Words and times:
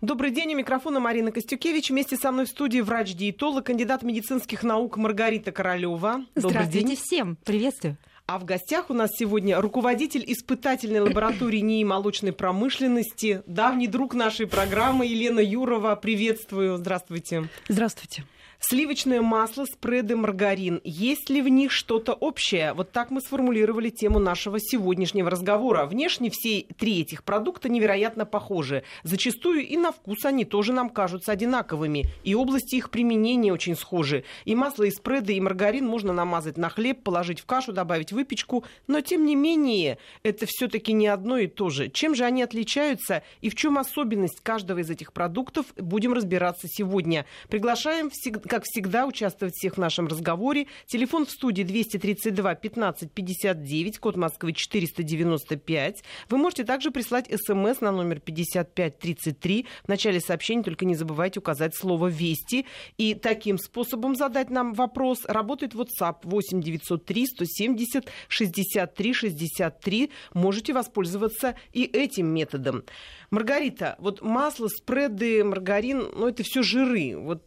Добрый 0.00 0.30
день, 0.30 0.54
у 0.54 0.56
микрофона 0.56 1.00
Марина 1.00 1.32
Костюкевич. 1.32 1.90
Вместе 1.90 2.16
со 2.16 2.30
мной 2.30 2.46
в 2.46 2.50
студии 2.50 2.78
врач-диетолог, 2.78 3.66
кандидат 3.66 4.04
медицинских 4.04 4.62
наук 4.62 4.96
Маргарита 4.96 5.50
Королева. 5.50 6.24
Здравствуйте 6.36 6.86
день. 6.86 6.96
всем. 6.96 7.36
Приветствую. 7.44 7.96
А 8.26 8.38
в 8.38 8.44
гостях 8.44 8.90
у 8.90 8.94
нас 8.94 9.10
сегодня 9.18 9.60
руководитель 9.60 10.22
испытательной 10.24 11.00
лаборатории 11.00 11.58
НИИ 11.58 11.82
молочной 11.82 12.32
промышленности, 12.32 13.42
давний 13.46 13.88
друг 13.88 14.14
нашей 14.14 14.46
программы 14.46 15.04
Елена 15.04 15.40
Юрова. 15.40 15.96
Приветствую. 15.96 16.76
Здравствуйте. 16.76 17.48
Здравствуйте. 17.68 18.24
Сливочное 18.60 19.22
масло, 19.22 19.66
спреды, 19.66 20.16
маргарин. 20.16 20.80
Есть 20.82 21.30
ли 21.30 21.42
в 21.42 21.48
них 21.48 21.70
что-то 21.70 22.12
общее? 22.12 22.72
Вот 22.72 22.90
так 22.90 23.12
мы 23.12 23.20
сформулировали 23.20 23.88
тему 23.88 24.18
нашего 24.18 24.58
сегодняшнего 24.58 25.30
разговора. 25.30 25.86
Внешне 25.86 26.28
все 26.28 26.66
три 26.76 27.02
этих 27.02 27.22
продукта 27.22 27.68
невероятно 27.68 28.26
похожи. 28.26 28.82
Зачастую 29.04 29.64
и 29.64 29.76
на 29.76 29.92
вкус 29.92 30.24
они 30.24 30.44
тоже 30.44 30.72
нам 30.72 30.90
кажутся 30.90 31.30
одинаковыми. 31.30 32.06
И 32.24 32.34
области 32.34 32.74
их 32.74 32.90
применения 32.90 33.52
очень 33.52 33.76
схожи. 33.76 34.24
И 34.44 34.56
масло, 34.56 34.82
и 34.82 34.90
спреды, 34.90 35.34
и 35.34 35.40
маргарин 35.40 35.86
можно 35.86 36.12
намазать 36.12 36.56
на 36.56 36.68
хлеб, 36.68 37.04
положить 37.04 37.38
в 37.38 37.46
кашу, 37.46 37.72
добавить 37.72 38.10
выпечку. 38.10 38.64
Но 38.88 39.00
тем 39.02 39.24
не 39.24 39.36
менее, 39.36 39.98
это 40.24 40.46
все-таки 40.48 40.92
не 40.92 41.06
одно 41.06 41.38
и 41.38 41.46
то 41.46 41.70
же. 41.70 41.90
Чем 41.90 42.16
же 42.16 42.24
они 42.24 42.42
отличаются 42.42 43.22
и 43.40 43.50
в 43.50 43.54
чем 43.54 43.78
особенность 43.78 44.40
каждого 44.40 44.80
из 44.80 44.90
этих 44.90 45.12
продуктов, 45.12 45.66
будем 45.76 46.12
разбираться 46.12 46.66
сегодня. 46.68 47.24
Приглашаем 47.48 48.10
всегда 48.10 48.47
как 48.48 48.64
всегда, 48.64 49.06
участвовать 49.06 49.54
всех 49.54 49.74
в 49.74 49.78
нашем 49.78 50.08
разговоре. 50.08 50.66
Телефон 50.86 51.26
в 51.26 51.30
студии 51.30 51.62
232 51.62 52.54
15 52.54 53.12
59, 53.12 53.98
код 53.98 54.16
Москвы 54.16 54.52
495. 54.52 56.02
Вы 56.28 56.38
можете 56.38 56.64
также 56.64 56.90
прислать 56.90 57.26
смс 57.30 57.80
на 57.80 57.92
номер 57.92 58.20
5533. 58.20 59.66
В 59.84 59.88
начале 59.88 60.20
сообщения 60.20 60.62
только 60.62 60.84
не 60.84 60.94
забывайте 60.94 61.38
указать 61.38 61.76
слово 61.76 62.08
«Вести». 62.08 62.66
И 62.96 63.14
таким 63.14 63.58
способом 63.58 64.16
задать 64.16 64.50
нам 64.50 64.72
вопрос 64.72 65.24
работает 65.26 65.74
WhatsApp 65.74 66.20
8 66.24 66.60
903 66.60 67.26
170 67.26 68.10
63 68.28 69.12
63. 69.12 70.10
Можете 70.34 70.72
воспользоваться 70.72 71.54
и 71.72 71.84
этим 71.84 72.26
методом. 72.26 72.84
Маргарита, 73.30 73.96
вот 73.98 74.22
масло, 74.22 74.68
спреды, 74.68 75.44
маргарин, 75.44 76.08
ну 76.16 76.28
это 76.28 76.42
все 76.42 76.62
жиры. 76.62 77.16
Вот 77.16 77.44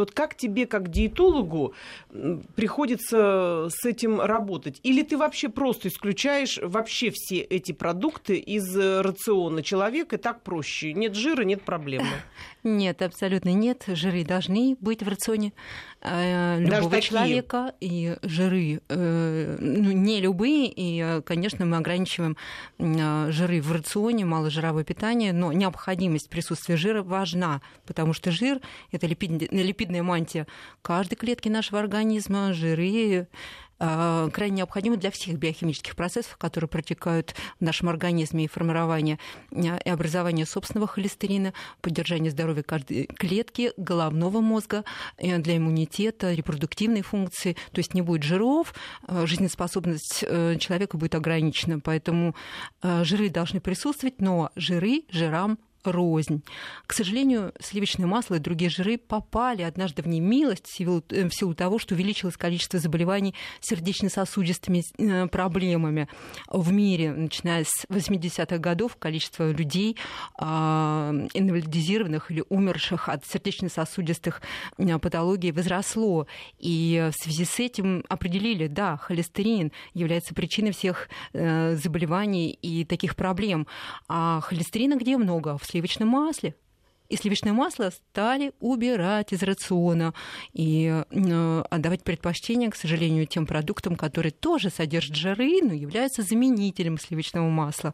вот 0.00 0.10
как 0.12 0.34
тебе, 0.34 0.66
как 0.66 0.88
диетологу, 0.88 1.74
приходится 2.54 3.68
с 3.70 3.84
этим 3.84 4.20
работать? 4.20 4.80
Или 4.82 5.02
ты 5.02 5.16
вообще 5.16 5.48
просто 5.48 5.88
исключаешь 5.88 6.58
вообще 6.62 7.10
все 7.12 7.38
эти 7.40 7.72
продукты 7.72 8.36
из 8.36 8.76
рациона 8.76 9.62
человека, 9.62 10.16
и 10.16 10.18
так 10.18 10.42
проще? 10.42 10.92
Нет 10.92 11.14
жира, 11.14 11.42
нет 11.42 11.62
проблемы. 11.62 12.08
Нет, 12.62 13.00
абсолютно 13.00 13.54
нет. 13.54 13.84
Жиры 13.86 14.22
должны 14.22 14.76
быть 14.80 15.02
в 15.02 15.08
рационе 15.08 15.54
э, 15.99 15.99
любого 16.02 16.90
Даже 16.90 17.02
человека. 17.02 17.74
И 17.80 18.16
жиры 18.22 18.80
э, 18.88 19.56
ну, 19.60 19.92
не 19.92 20.20
любые. 20.20 20.66
И, 20.68 21.00
э, 21.00 21.20
конечно, 21.22 21.66
мы 21.66 21.76
ограничиваем 21.76 22.36
жиры 22.78 23.60
в 23.60 23.72
рационе, 23.72 24.24
маложировое 24.24 24.84
питание, 24.84 25.32
но 25.32 25.52
необходимость 25.52 26.30
присутствия 26.30 26.76
жира 26.76 27.02
важна, 27.02 27.60
потому 27.86 28.12
что 28.14 28.30
жир– 28.30 28.60
это 28.92 29.06
липидная 29.06 30.02
мантия 30.02 30.46
каждой 30.82 31.16
клетки 31.16 31.48
нашего 31.48 31.80
организма. 31.80 32.52
Жиры 32.52 33.26
крайне 33.80 34.58
необходимы 34.58 34.98
для 34.98 35.10
всех 35.10 35.38
биохимических 35.38 35.96
процессов, 35.96 36.36
которые 36.36 36.68
протекают 36.68 37.34
в 37.58 37.64
нашем 37.64 37.88
организме 37.88 38.44
и 38.44 38.48
формирования 38.48 39.18
а, 39.52 39.78
и 39.78 39.88
образования 39.88 40.44
собственного 40.44 40.86
холестерина, 40.86 41.54
поддержания 41.80 42.30
здоровья 42.30 42.62
каждой 42.62 43.06
клетки, 43.06 43.72
головного 43.78 44.40
мозга, 44.40 44.84
э, 45.16 45.38
для 45.38 45.56
иммунитета, 45.56 46.32
репродуктивной 46.34 47.02
функции. 47.02 47.56
То 47.72 47.78
есть 47.78 47.94
не 47.94 48.02
будет 48.02 48.22
жиров, 48.22 48.74
а, 49.06 49.26
жизнеспособность 49.26 50.24
э, 50.26 50.56
человека 50.58 50.98
будет 50.98 51.14
ограничена. 51.14 51.80
Поэтому 51.80 52.34
жиры 52.82 53.30
должны 53.30 53.60
присутствовать, 53.60 54.20
но 54.20 54.50
жиры 54.56 55.04
жирам 55.10 55.58
рознь. 55.84 56.42
К 56.86 56.92
сожалению, 56.92 57.52
сливочное 57.60 58.06
масло 58.06 58.36
и 58.36 58.38
другие 58.38 58.70
жиры 58.70 58.98
попали 58.98 59.62
однажды 59.62 60.02
в 60.02 60.08
немилость 60.08 60.66
в 60.66 60.74
силу, 60.74 61.02
э, 61.10 61.28
того, 61.54 61.78
что 61.78 61.94
увеличилось 61.94 62.36
количество 62.36 62.78
заболеваний 62.78 63.34
сердечно-сосудистыми 63.60 64.84
э, 64.98 65.26
проблемами 65.28 66.08
в 66.48 66.72
мире. 66.72 67.12
Начиная 67.12 67.64
с 67.64 67.86
80-х 67.88 68.58
годов 68.58 68.96
количество 68.96 69.50
людей, 69.50 69.96
а, 70.38 71.12
инвалидизированных 71.34 72.30
или 72.30 72.44
умерших 72.48 73.08
от 73.08 73.26
сердечно-сосудистых 73.26 74.42
э, 74.78 74.98
патологий 74.98 75.52
возросло. 75.52 76.26
И 76.58 77.10
в 77.12 77.22
связи 77.22 77.44
с 77.44 77.58
этим 77.58 78.04
определили, 78.08 78.66
да, 78.66 78.96
холестерин 78.96 79.72
является 79.94 80.34
причиной 80.34 80.72
всех 80.72 81.08
заболеваний 81.32 82.50
и 82.50 82.84
таких 82.84 83.16
проблем. 83.16 83.66
А 84.08 84.40
холестерина 84.40 84.96
где 84.96 85.16
много? 85.16 85.58
В 85.58 85.64
сливочном 85.70 86.08
масле 86.08 86.54
и 87.10 87.16
сливочное 87.16 87.52
масло 87.52 87.90
стали 87.90 88.52
убирать 88.60 89.32
из 89.32 89.42
рациона 89.42 90.14
и 90.52 91.02
э, 91.10 91.62
отдавать 91.68 92.04
предпочтение, 92.04 92.70
к 92.70 92.76
сожалению, 92.76 93.26
тем 93.26 93.46
продуктам, 93.46 93.96
которые 93.96 94.30
тоже 94.30 94.70
содержат 94.70 95.16
жиры, 95.16 95.60
но 95.60 95.74
являются 95.74 96.22
заменителем 96.22 96.98
сливочного 96.98 97.50
масла. 97.50 97.92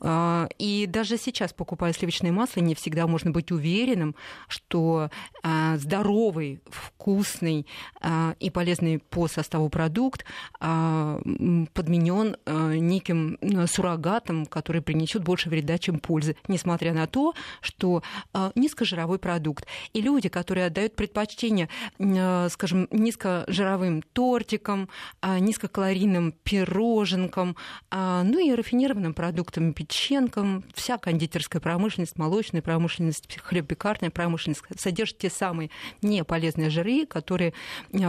Э, 0.00 0.48
и 0.58 0.86
даже 0.86 1.16
сейчас, 1.16 1.54
покупая 1.54 1.94
сливочное 1.94 2.30
масло, 2.30 2.60
не 2.60 2.74
всегда 2.74 3.06
можно 3.06 3.30
быть 3.30 3.50
уверенным, 3.50 4.14
что 4.48 5.08
э, 5.42 5.76
здоровый, 5.78 6.60
вкусный 6.66 7.66
э, 8.02 8.34
и 8.38 8.50
полезный 8.50 8.98
по 8.98 9.28
составу 9.28 9.70
продукт 9.70 10.24
подменен 10.58 12.36
неким 12.46 13.38
э, 13.40 13.66
суррогатом, 13.66 14.44
который 14.44 14.82
принесет 14.82 15.24
больше 15.24 15.48
вреда, 15.48 15.78
чем 15.78 15.98
пользы, 15.98 16.36
несмотря 16.48 16.92
на 16.92 17.06
то, 17.06 17.32
что 17.60 18.02
а, 18.41 18.41
низкожировой 18.54 19.18
продукт. 19.18 19.66
И 19.92 20.00
люди, 20.00 20.28
которые 20.28 20.66
отдают 20.66 20.96
предпочтение, 20.96 21.68
а, 21.98 22.48
скажем, 22.48 22.88
низкожировым 22.90 24.02
тортикам, 24.02 24.88
а, 25.20 25.38
низкокалорийным 25.38 26.32
пироженкам, 26.42 27.56
ну 27.90 28.38
и 28.38 28.52
рафинированным 28.54 29.14
продуктам, 29.14 29.72
печенкам, 29.72 30.64
вся 30.74 30.98
кондитерская 30.98 31.60
промышленность, 31.60 32.18
молочная 32.18 32.62
промышленность, 32.62 33.38
хлебопекарная 33.42 34.10
промышленность 34.10 34.62
содержит 34.76 35.18
те 35.18 35.30
самые 35.30 35.70
неполезные 36.00 36.70
жиры, 36.70 37.06
которые 37.06 37.52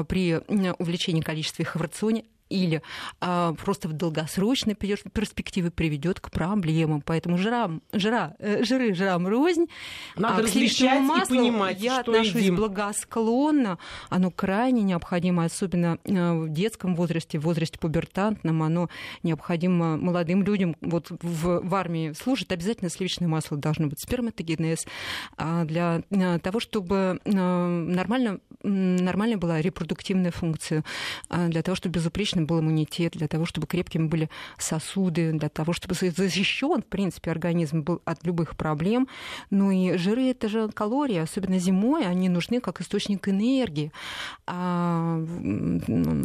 при 0.08 0.38
увеличении 0.80 1.22
количества 1.22 1.64
их 1.64 1.76
в 1.76 1.82
рационе 1.82 2.24
или 2.53 2.81
а, 3.19 3.53
просто 3.53 3.88
в 3.88 3.94
долгосрочной 3.94 4.75
перспективе 4.75 5.72
приведет 5.72 6.19
к 6.19 6.30
проблемам. 6.30 7.02
Поэтому 7.02 7.38
жирам, 7.38 7.81
жира, 7.91 8.36
э, 8.38 8.64
жиры 8.64 8.94
жирам 8.94 9.28
рознь. 9.28 9.66
Надо 10.16 10.38
а, 10.38 10.41
различать 10.41 11.02
маслу 11.02 11.36
и 11.36 11.40
понимать, 11.40 11.81
я 11.81 12.02
что 12.02 12.12
отношусь 12.12 12.41
едим. 12.41 12.56
благосклонно. 12.56 13.80
Оно 14.09 14.30
крайне 14.30 14.84
необходимо, 14.84 15.46
особенно 15.46 15.97
э, 16.03 16.34
в 16.34 16.50
детском 16.50 16.96
возрасте, 16.96 17.40
в 17.40 17.44
возрасте 17.44 17.80
пубертантном. 17.80 18.62
Оно 18.62 18.90
необходимо 19.24 19.97
молодым 19.97 20.44
людям. 20.44 20.75
Вот 20.81 21.09
в, 21.09 21.68
в 21.68 21.75
армии 21.75 22.14
служит 22.14 22.52
обязательно 22.52 22.91
сливочное 22.91 23.28
масло 23.28 23.58
должно 23.58 23.88
быть 23.88 24.00
сперматогенез 24.00 24.85
а, 25.38 25.66
для 25.66 26.03
э, 26.12 26.40
того, 26.40 26.59
чтобы 26.59 27.20
нормально, 27.25 28.40
нормально 28.62 29.38
была 29.38 29.59
репродуктивная 29.59 30.31
функция, 30.31 30.84
а, 31.30 31.47
для 31.47 31.64
того, 31.64 31.75
чтобы 31.75 31.94
безупречно 31.94 32.43
был 32.46 32.59
иммунитет, 32.59 33.14
для 33.14 33.28
того, 33.28 33.46
чтобы 33.46 33.68
крепкими 33.68 34.08
были 34.08 34.30
сосуды, 34.58 35.31
для 35.34 35.50
того, 35.50 35.74
чтобы 35.74 35.96
защищен, 35.96 36.81
в 36.81 36.86
принципе, 36.86 37.31
организм 37.31 37.81
был 37.81 38.02
от 38.06 38.26
любых 38.26 38.56
проблем. 38.56 39.08
Ну 39.50 39.72
и 39.72 39.98
жиры 39.98 40.30
это 40.30 40.50
же 40.50 40.70
калории, 40.70 41.17
особенно 41.17 41.59
зимой, 41.59 42.06
они 42.06 42.29
нужны 42.29 42.59
как 42.62 42.82
источник 42.82 43.28
энергии. 43.28 43.91
А, 44.47 45.23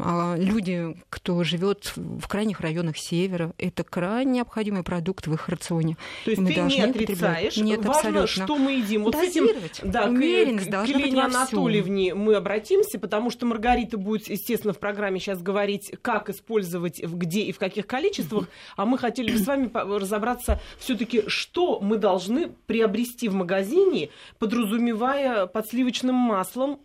а 0.04 0.37
люди, 0.37 0.96
кто 1.10 1.44
живет 1.44 1.92
в 1.96 2.26
крайних 2.28 2.60
районах 2.60 2.96
севера, 2.96 3.52
это 3.58 3.84
крайне 3.84 4.38
необходимый 4.38 4.82
продукт 4.82 5.26
в 5.26 5.34
их 5.34 5.48
рационе. 5.48 5.96
То 6.25 6.31
есть 6.31 6.42
мы 6.42 6.52
ты 6.52 6.60
не 6.60 6.81
отрицаешь, 6.81 7.56
Нет, 7.56 7.84
важно, 7.84 7.90
абсолютно. 7.92 8.44
что 8.44 8.56
мы 8.56 8.72
едим. 8.72 9.04
Вот 9.04 9.12
Дозировать. 9.12 9.76
с 9.76 9.81
этим, 9.81 9.90
да, 9.90 10.04
Умеренность 10.04 10.70
к, 10.70 10.84
к 10.84 10.87
Елене 10.87 11.22
Анатольевне 11.22 12.14
мы 12.14 12.34
обратимся, 12.34 12.98
потому 12.98 13.31
что 13.31 13.46
Маргарита 13.46 13.98
будет, 13.98 14.28
естественно, 14.28 14.72
в 14.72 14.78
программе 14.78 15.19
сейчас 15.19 15.42
говорить, 15.42 15.92
как 16.02 16.30
использовать, 16.30 17.02
где 17.02 17.42
и 17.42 17.52
в 17.52 17.58
каких 17.58 17.86
количествах, 17.86 18.48
а 18.76 18.84
мы 18.84 18.98
хотели 18.98 19.32
бы 19.32 19.38
с 19.38 19.46
вами 19.46 19.70
разобраться 19.72 20.60
все-таки, 20.78 21.24
что 21.26 21.80
мы 21.80 21.96
должны 21.96 22.50
приобрести 22.66 23.28
в 23.28 23.34
магазине, 23.34 24.10
подразумевая 24.38 25.46
под 25.46 25.68
сливочным 25.68 26.14
маслом, 26.14 26.80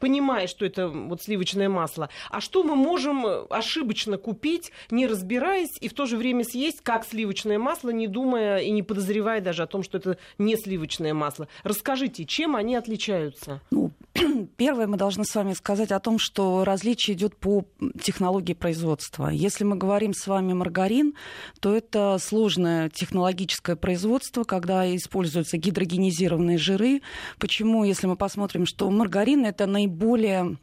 понимая, 0.00 0.46
что 0.46 0.64
это 0.64 0.88
вот 0.88 1.22
сливочное 1.22 1.68
масло, 1.68 2.08
а 2.30 2.40
что 2.40 2.62
мы 2.62 2.76
можем 2.76 3.26
ошибочно 3.50 4.18
купить, 4.18 4.72
не 4.90 5.06
разбираясь, 5.06 5.76
и 5.80 5.88
в 5.88 5.94
то 5.94 6.06
же 6.06 6.16
время 6.16 6.44
съесть 6.44 6.80
как 6.82 7.04
сливочное 7.04 7.58
масло, 7.58 7.90
не 7.90 8.06
думая 8.06 8.58
и 8.58 8.70
не 8.70 8.82
подозревая 8.82 9.40
даже 9.40 9.62
о 9.62 9.66
том, 9.66 9.82
что 9.82 9.98
это 9.98 10.18
не 10.38 10.56
сливочное 10.56 11.14
масло. 11.14 11.48
Расскажите, 11.62 12.24
чем 12.24 12.56
они 12.56 12.76
отличаются? 12.76 13.60
Ну, 13.70 13.90
первое, 14.56 14.86
мы 14.86 14.96
должны 14.96 15.24
с 15.24 15.34
вами 15.34 15.52
сказать 15.52 15.92
о 15.92 16.00
том, 16.00 16.18
что 16.18 16.64
различие 16.64 17.16
идет 17.16 17.36
по 17.36 17.64
технологии 18.00 18.54
производства. 18.56 19.28
Если 19.28 19.64
мы 19.64 19.76
говорим 19.76 20.12
с 20.14 20.26
вами 20.26 20.52
маргарин, 20.52 21.14
то 21.60 21.76
это 21.76 22.18
сложное 22.20 22.88
технологическое 22.88 23.76
производство, 23.76 24.44
когда 24.44 24.84
используются 24.94 25.56
гидрогенизированные 25.56 26.58
жиры. 26.58 27.02
Почему, 27.38 27.84
если 27.84 28.06
мы 28.06 28.16
посмотрим, 28.16 28.66
что 28.66 28.90
маргарин 28.90 29.44
это 29.44 29.66
наиболее 29.66 30.56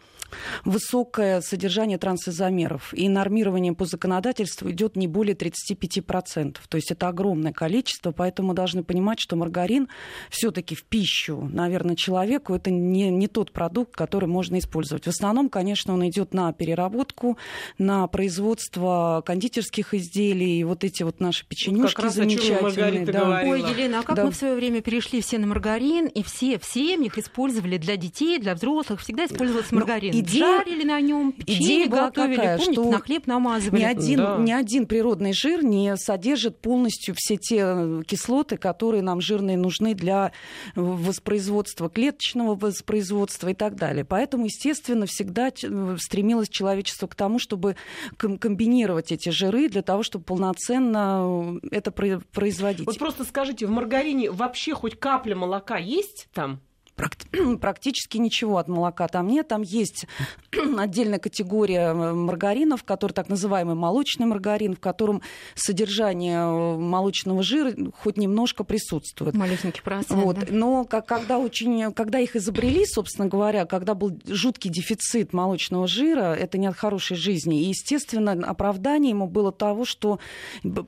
высокое 0.65 1.41
содержание 1.41 1.97
трансизомеров. 1.97 2.94
И 2.94 3.09
нормирование 3.09 3.74
по 3.74 3.85
законодательству 3.85 4.69
идет 4.71 4.95
не 4.95 5.07
более 5.07 5.35
35%. 5.35 6.57
То 6.68 6.77
есть 6.77 6.91
это 6.91 7.07
огромное 7.07 7.53
количество, 7.53 8.12
поэтому 8.12 8.50
мы 8.50 8.53
должны 8.53 8.83
понимать, 8.83 9.19
что 9.19 9.35
маргарин 9.35 9.88
все-таки 10.30 10.75
в 10.75 10.83
пищу, 10.83 11.50
наверное, 11.51 11.95
человеку 11.95 12.53
это 12.53 12.71
не, 12.71 13.09
не 13.09 13.27
тот 13.27 13.51
продукт, 13.51 13.95
который 13.95 14.27
можно 14.27 14.59
использовать. 14.59 15.06
В 15.06 15.09
основном, 15.09 15.50
конечно, 15.50 15.94
он 15.94 16.07
идет 16.07 16.33
на 16.33 16.51
переработку, 16.53 17.38
на 17.77 18.07
производство 18.07 19.24
кондитерских 19.25 19.94
изделий, 19.94 20.59
и 20.59 20.63
вот 20.63 20.83
эти 20.83 21.03
вот 21.03 21.19
наши 21.19 21.45
печенюшки 21.47 22.01
вот 22.01 22.13
замечательные. 22.13 23.06
Да. 23.06 23.41
Ой, 23.45 23.62
Елена, 23.62 24.00
а 24.00 24.03
как 24.03 24.15
да. 24.15 24.25
мы 24.25 24.31
в 24.31 24.35
свое 24.35 24.56
время 24.56 24.81
перешли 24.81 25.21
все 25.21 25.38
на 25.38 25.47
маргарин, 25.47 26.07
и 26.07 26.24
все 26.24 26.59
в 26.59 26.65
семьях 26.65 27.18
использовали 27.18 27.77
для 27.77 27.97
детей, 27.97 28.39
для 28.39 28.56
взрослых, 28.56 29.01
всегда 29.01 29.25
использовался 29.25 29.74
маргарин. 29.75 30.13
Но 30.13 30.19
идея, 30.23 30.59
жарили 30.59 30.83
на 30.83 30.99
нем, 31.01 31.31
печенье 31.31 31.87
готовили, 31.87 32.35
какая, 32.35 32.57
помните, 32.57 32.73
что 32.73 32.91
на 32.91 32.99
хлеб 32.99 33.27
намазывали. 33.27 33.81
Ни 33.81 33.85
один, 33.85 34.17
да. 34.17 34.37
ни 34.37 34.51
один 34.51 34.85
природный 34.85 35.33
жир 35.33 35.63
не 35.63 35.95
содержит 35.97 36.59
полностью 36.59 37.15
все 37.17 37.37
те 37.37 38.03
кислоты, 38.05 38.57
которые 38.57 39.01
нам 39.01 39.21
жирные 39.21 39.57
нужны 39.57 39.93
для 39.93 40.31
воспроизводства 40.75 41.89
клеточного 41.89 42.55
воспроизводства 42.55 43.49
и 43.49 43.53
так 43.53 43.75
далее. 43.75 44.05
Поэтому, 44.05 44.45
естественно, 44.45 45.05
всегда 45.05 45.51
стремилось 45.97 46.49
человечество 46.49 47.07
к 47.07 47.15
тому, 47.15 47.39
чтобы 47.39 47.75
комбинировать 48.17 49.11
эти 49.11 49.29
жиры 49.29 49.69
для 49.69 49.81
того, 49.81 50.03
чтобы 50.03 50.25
полноценно 50.25 51.59
это 51.71 51.91
производить. 51.91 52.85
Вот 52.85 52.97
просто 52.97 53.23
скажите, 53.23 53.65
в 53.65 53.69
маргарине 53.69 54.31
вообще 54.31 54.73
хоть 54.73 54.99
капля 54.99 55.35
молока 55.35 55.77
есть 55.77 56.27
там? 56.33 56.61
практически 57.62 58.18
ничего 58.18 58.57
от 58.57 58.68
молока 58.68 59.07
там 59.07 59.28
нет. 59.28 59.48
Там 59.48 59.62
есть 59.62 60.06
отдельная 60.78 61.19
категория 61.19 61.92
э, 61.92 62.13
маргаринов, 62.13 62.84
который 62.84 63.13
так 63.13 63.30
называемый 63.30 63.75
молочный 63.75 64.25
маргарин, 64.25 64.75
в 64.75 64.80
котором 64.80 65.22
содержание 65.56 66.40
э, 66.40 66.78
молочного 66.78 67.44
жира 67.44 67.74
хоть 68.01 68.18
немножко 68.18 68.63
присутствует. 68.63 69.36
Малюсенький 69.36 69.81
процент. 69.81 70.19
Вот. 70.22 70.40
Да? 70.40 70.48
Но 70.50 70.86
как, 70.86 71.06
когда, 71.07 71.40
очень, 71.40 71.92
когда 71.94 72.19
их 72.19 72.36
изобрели, 72.36 72.86
собственно 72.86 73.28
говоря, 73.28 73.66
когда 73.66 73.94
был 73.95 74.19
жуткий 74.28 74.69
дефицит 74.69 75.34
молочного 75.34 75.88
жира, 75.88 76.34
это 76.34 76.57
не 76.57 76.68
от 76.68 76.75
хорошей 76.75 77.18
жизни. 77.18 77.62
И, 77.62 77.69
естественно, 77.69 78.34
оправдание 78.34 79.12
ему 79.12 79.28
было 79.28 79.51
того, 79.51 79.86
что 79.86 80.19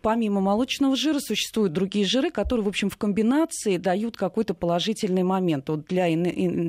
помимо 0.02 0.42
молочного 0.42 0.96
жира 0.96 1.20
существуют 1.20 1.74
другие 1.74 2.06
жиры, 2.06 2.32
которые, 2.32 2.64
в 2.64 2.68
общем, 2.68 2.90
в 2.90 2.98
комбинации 2.98 3.78
дают 3.78 4.18
какой-то 4.18 4.54
положительный 4.54 5.24
момент. 5.24 5.70
Вот 5.70 5.86
для, 5.96 6.08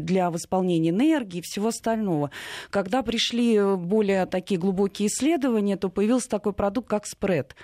для 0.01 0.31
восполнения 0.31 0.91
энергии 0.91 1.39
и 1.39 1.43
всего 1.43 1.69
остального. 1.69 2.31
Когда 2.71 3.03
пришли 3.03 3.61
более 3.77 4.27
такие 4.27 4.59
глубокие 4.61 5.09
исследования, 5.09 5.77
то 5.77 5.89
появился 5.89 6.29
такой 6.29 6.53
продукт, 6.53 6.89
как 6.89 7.07
спред. 7.07 7.57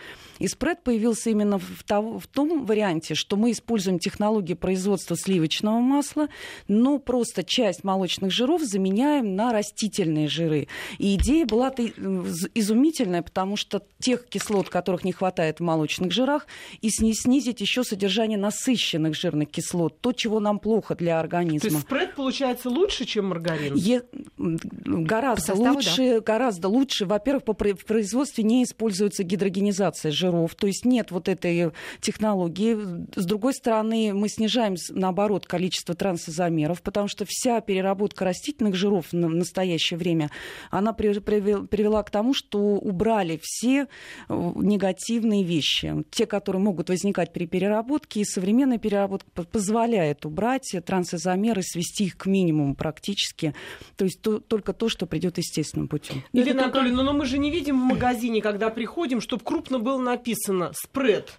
И 0.42 0.48
спред 0.48 0.82
появился 0.82 1.30
именно 1.30 1.60
в, 1.60 1.84
того, 1.84 2.18
в 2.18 2.26
том 2.26 2.66
варианте, 2.66 3.14
что 3.14 3.36
мы 3.36 3.52
используем 3.52 4.00
технологию 4.00 4.56
производства 4.56 5.16
сливочного 5.16 5.78
масла, 5.78 6.26
но 6.66 6.98
просто 6.98 7.44
часть 7.44 7.84
молочных 7.84 8.32
жиров 8.32 8.60
заменяем 8.62 9.36
на 9.36 9.52
растительные 9.52 10.26
жиры. 10.26 10.66
И 10.98 11.14
идея 11.14 11.46
была 11.46 11.70
изумительная, 11.70 13.22
потому 13.22 13.56
что 13.56 13.84
тех 14.00 14.26
кислот, 14.26 14.68
которых 14.68 15.04
не 15.04 15.12
хватает 15.12 15.60
в 15.60 15.62
молочных 15.62 16.10
жирах, 16.10 16.48
и 16.80 16.90
снизить 16.90 17.60
еще 17.60 17.84
содержание 17.84 18.36
насыщенных 18.36 19.14
жирных 19.14 19.48
кислот, 19.48 20.00
то, 20.00 20.10
чего 20.10 20.40
нам 20.40 20.58
плохо 20.58 20.96
для 20.96 21.20
организма. 21.20 21.60
То 21.60 21.68
есть 21.68 21.86
спред 21.86 22.14
получается 22.16 22.68
лучше, 22.68 23.04
чем 23.04 23.26
маргарин? 23.26 23.76
Е... 23.76 24.02
Гораздо 24.36 25.40
составу, 25.40 25.76
лучше, 25.76 26.14
да? 26.14 26.20
гораздо 26.20 26.68
лучше. 26.68 27.06
Во-первых, 27.06 27.44
по 27.44 27.52
производстве 27.52 28.42
не 28.42 28.64
используется 28.64 29.22
гидрогенизация 29.22 30.10
жиров, 30.10 30.31
то 30.56 30.66
есть 30.66 30.84
нет 30.84 31.10
вот 31.10 31.28
этой 31.28 31.72
технологии. 32.00 32.76
С 33.14 33.24
другой 33.24 33.54
стороны, 33.54 34.12
мы 34.14 34.28
снижаем, 34.28 34.76
наоборот, 34.90 35.46
количество 35.46 35.94
трансизомеров, 35.94 36.82
потому 36.82 37.08
что 37.08 37.24
вся 37.28 37.60
переработка 37.60 38.24
растительных 38.24 38.74
жиров 38.74 39.12
в 39.12 39.16
настоящее 39.16 39.98
время, 39.98 40.30
она 40.70 40.92
привела 40.92 42.02
к 42.02 42.10
тому, 42.10 42.34
что 42.34 42.58
убрали 42.58 43.38
все 43.42 43.86
э, 44.28 44.52
негативные 44.56 45.44
вещи. 45.44 46.04
Те, 46.10 46.26
которые 46.26 46.62
могут 46.62 46.88
возникать 46.88 47.32
при 47.32 47.46
переработке, 47.46 48.20
и 48.20 48.24
современная 48.24 48.78
переработка 48.78 49.44
позволяет 49.44 50.26
убрать 50.26 50.74
трансизомеры 50.84 51.42
меры, 51.42 51.62
свести 51.62 52.04
их 52.04 52.16
к 52.16 52.26
минимуму 52.26 52.74
практически. 52.74 53.54
То 53.96 54.04
есть 54.04 54.22
то, 54.22 54.38
только 54.40 54.72
то, 54.72 54.88
что 54.88 55.06
придет 55.06 55.38
естественным 55.38 55.88
путем. 55.88 56.22
Елена 56.32 56.64
Анатольевна, 56.64 57.02
но 57.02 57.12
мы 57.12 57.26
же 57.26 57.38
не 57.38 57.50
видим 57.50 57.78
в 57.78 57.84
магазине, 57.84 58.40
когда 58.40 58.70
приходим, 58.70 59.20
чтобы 59.20 59.44
крупно 59.44 59.78
было 59.78 59.98
написано 60.22 60.72
спред 60.74 61.38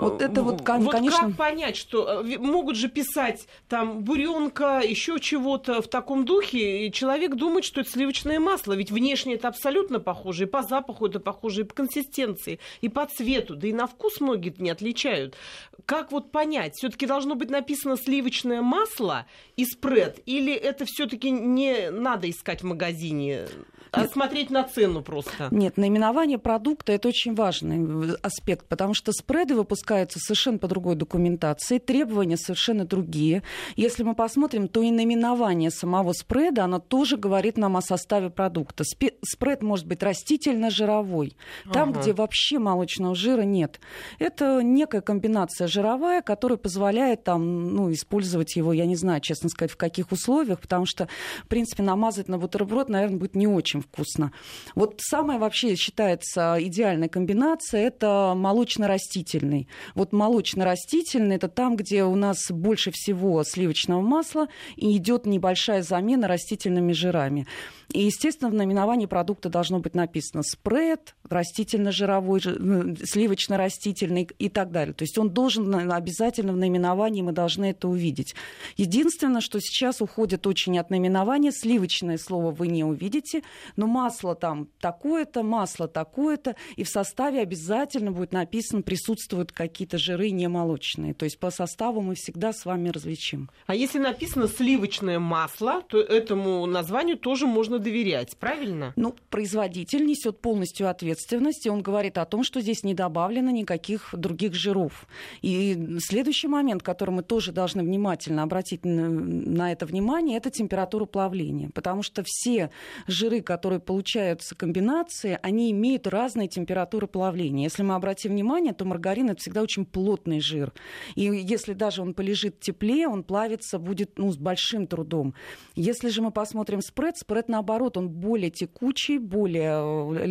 вот 0.00 0.22
это 0.22 0.42
вот, 0.42 0.52
вот 0.52 0.62
конечно... 0.62 1.28
как 1.28 1.36
понять, 1.36 1.76
что 1.76 2.22
э, 2.22 2.38
могут 2.38 2.76
же 2.76 2.88
писать 2.88 3.46
там 3.68 4.04
буренка, 4.04 4.80
еще 4.80 5.20
чего-то 5.20 5.82
в 5.82 5.88
таком 5.88 6.24
духе, 6.24 6.86
и 6.86 6.92
человек 6.92 7.34
думает, 7.34 7.64
что 7.66 7.82
это 7.82 7.90
сливочное 7.90 8.40
масло, 8.40 8.72
ведь 8.72 8.90
внешне 8.90 9.34
это 9.34 9.48
абсолютно 9.48 10.00
похоже, 10.00 10.44
и 10.44 10.46
по 10.46 10.62
запаху 10.62 11.06
это 11.06 11.20
похоже, 11.20 11.60
и 11.60 11.64
по 11.64 11.74
консистенции, 11.74 12.58
и 12.80 12.88
по 12.88 13.04
цвету, 13.04 13.54
да 13.54 13.68
и 13.68 13.72
на 13.74 13.86
вкус 13.86 14.20
многие 14.20 14.54
не 14.56 14.70
отличают. 14.70 15.36
Как 15.84 16.10
вот 16.10 16.32
понять, 16.32 16.72
все-таки 16.74 17.06
должно 17.06 17.34
быть 17.34 17.50
написано 17.50 17.98
сливочное 17.98 18.62
масло 18.62 19.26
и 19.56 19.66
спред, 19.66 20.20
или 20.24 20.54
это 20.54 20.86
все-таки 20.86 21.30
не 21.30 21.90
надо 21.90 22.30
искать 22.30 22.62
в 22.62 22.64
магазине? 22.64 23.46
А 23.96 24.08
смотреть 24.08 24.50
на 24.50 24.64
цену 24.64 25.02
просто. 25.02 25.48
Нет, 25.50 25.76
наименование 25.76 26.38
продукта 26.38 26.92
это 26.92 27.08
очень 27.08 27.34
важный 27.34 28.14
аспект, 28.22 28.66
потому 28.66 28.94
что 28.94 29.12
спреды 29.12 29.54
выпускаются 29.54 30.18
совершенно 30.18 30.58
по 30.58 30.68
другой 30.68 30.96
документации, 30.96 31.78
требования 31.78 32.36
совершенно 32.36 32.84
другие. 32.84 33.42
Если 33.76 34.02
мы 34.02 34.14
посмотрим, 34.14 34.68
то 34.68 34.82
и 34.82 34.90
наименование 34.90 35.70
самого 35.70 36.12
спреда, 36.12 36.64
оно 36.64 36.78
тоже 36.78 37.16
говорит 37.16 37.56
нам 37.56 37.76
о 37.76 37.82
составе 37.82 38.30
продукта. 38.30 38.84
Спред 38.84 39.62
может 39.62 39.86
быть 39.86 40.02
растительно-жировой, 40.02 41.36
там, 41.72 41.90
ага. 41.90 42.00
где 42.00 42.12
вообще 42.12 42.58
молочного 42.58 43.14
жира 43.14 43.42
нет. 43.42 43.80
Это 44.18 44.60
некая 44.62 45.00
комбинация 45.00 45.66
жировая, 45.66 46.22
которая 46.22 46.58
позволяет 46.58 47.24
там, 47.24 47.74
ну, 47.74 47.92
использовать 47.92 48.56
его, 48.56 48.72
я 48.72 48.86
не 48.86 48.96
знаю, 48.96 49.20
честно 49.20 49.48
сказать, 49.48 49.70
в 49.70 49.76
каких 49.76 50.12
условиях, 50.12 50.60
потому 50.60 50.86
что, 50.86 51.08
в 51.44 51.48
принципе, 51.48 51.82
намазать 51.82 52.28
на 52.28 52.38
бутерброд, 52.38 52.88
наверное, 52.88 53.18
будет 53.18 53.34
не 53.34 53.46
очень 53.46 53.85
вкусно. 53.92 54.32
Вот 54.74 55.00
самая 55.00 55.38
вообще 55.38 55.74
считается 55.74 56.56
идеальная 56.60 57.08
комбинация– 57.08 57.80
это 57.86 58.34
молочно-растительный. 58.36 59.68
Вот 59.94 60.12
молочно-растительный– 60.12 61.36
это 61.36 61.48
там, 61.48 61.76
где 61.76 62.04
у 62.04 62.14
нас 62.14 62.50
больше 62.50 62.90
всего 62.92 63.42
сливочного 63.44 64.00
масла 64.00 64.48
и 64.76 64.96
идет 64.96 65.26
небольшая 65.26 65.82
замена 65.82 66.28
растительными 66.28 66.92
жирами. 66.92 67.46
И, 67.92 68.02
естественно, 68.04 68.50
в 68.50 68.54
наименовании 68.54 69.06
продукта 69.06 69.48
должно 69.48 69.78
быть 69.78 69.94
написано 69.94 70.42
спред, 70.42 71.15
растительно-жировой, 71.28 72.40
ну, 72.44 72.94
сливочно-растительный 72.96 74.28
и 74.38 74.48
так 74.48 74.70
далее. 74.70 74.94
То 74.94 75.02
есть 75.04 75.18
он 75.18 75.30
должен 75.30 75.74
обязательно 75.90 76.52
в 76.52 76.56
наименовании, 76.56 77.22
мы 77.22 77.32
должны 77.32 77.66
это 77.70 77.88
увидеть. 77.88 78.34
Единственное, 78.76 79.40
что 79.40 79.60
сейчас 79.60 80.00
уходит 80.00 80.46
очень 80.46 80.78
от 80.78 80.90
наименования, 80.90 81.52
сливочное 81.52 82.18
слово 82.18 82.50
вы 82.50 82.68
не 82.68 82.84
увидите, 82.84 83.42
но 83.76 83.86
масло 83.86 84.34
там 84.34 84.68
такое-то, 84.80 85.42
масло 85.42 85.88
такое-то, 85.88 86.56
и 86.76 86.84
в 86.84 86.88
составе 86.88 87.40
обязательно 87.40 88.12
будет 88.12 88.32
написано, 88.32 88.82
присутствуют 88.82 89.52
какие-то 89.52 89.98
жиры 89.98 90.30
немолочные. 90.30 91.14
То 91.14 91.24
есть 91.24 91.38
по 91.38 91.50
составу 91.50 92.00
мы 92.00 92.14
всегда 92.14 92.52
с 92.52 92.64
вами 92.64 92.88
различим. 92.90 93.50
А 93.66 93.74
если 93.74 93.98
написано 93.98 94.48
сливочное 94.48 95.18
масло, 95.18 95.82
то 95.88 96.00
этому 96.00 96.66
названию 96.66 97.16
тоже 97.16 97.46
можно 97.46 97.78
доверять, 97.78 98.36
правильно? 98.36 98.92
Ну, 98.96 99.14
производитель 99.30 100.04
несет 100.06 100.40
полностью 100.40 100.88
ответственность, 100.88 101.15
и 101.64 101.68
он 101.68 101.82
говорит 101.82 102.18
о 102.18 102.24
том, 102.24 102.44
что 102.44 102.60
здесь 102.60 102.84
не 102.84 102.94
добавлено 102.94 103.50
никаких 103.50 104.10
других 104.12 104.54
жиров. 104.54 105.06
И 105.42 105.98
следующий 106.00 106.48
момент, 106.48 106.82
который 106.82 107.10
мы 107.10 107.22
тоже 107.22 107.52
должны 107.52 107.82
внимательно 107.82 108.42
обратить 108.42 108.84
на 108.84 109.72
это 109.72 109.86
внимание, 109.86 110.36
это 110.36 110.50
температура 110.50 111.04
плавления. 111.06 111.70
Потому 111.70 112.02
что 112.02 112.22
все 112.24 112.70
жиры, 113.06 113.40
которые 113.40 113.80
получаются 113.80 114.54
комбинации, 114.54 115.38
они 115.42 115.70
имеют 115.70 116.06
разные 116.06 116.48
температуры 116.48 117.06
плавления. 117.06 117.64
Если 117.64 117.82
мы 117.82 117.94
обратим 117.94 118.32
внимание, 118.32 118.72
то 118.72 118.84
маргарин 118.84 119.30
это 119.30 119.40
всегда 119.40 119.62
очень 119.62 119.84
плотный 119.84 120.40
жир. 120.40 120.72
И 121.14 121.22
если 121.22 121.72
даже 121.72 122.02
он 122.02 122.14
полежит 122.14 122.56
в 122.56 122.60
тепле, 122.60 123.08
он 123.08 123.22
плавится 123.22 123.78
будет 123.78 124.18
ну, 124.18 124.32
с 124.32 124.36
большим 124.36 124.86
трудом. 124.86 125.34
Если 125.74 126.08
же 126.08 126.22
мы 126.22 126.30
посмотрим 126.30 126.80
спред, 126.80 127.16
спред 127.16 127.48
наоборот, 127.48 127.96
он 127.96 128.08
более 128.08 128.50
текучий, 128.50 129.18
более 129.18 130.16
э, 130.16 130.26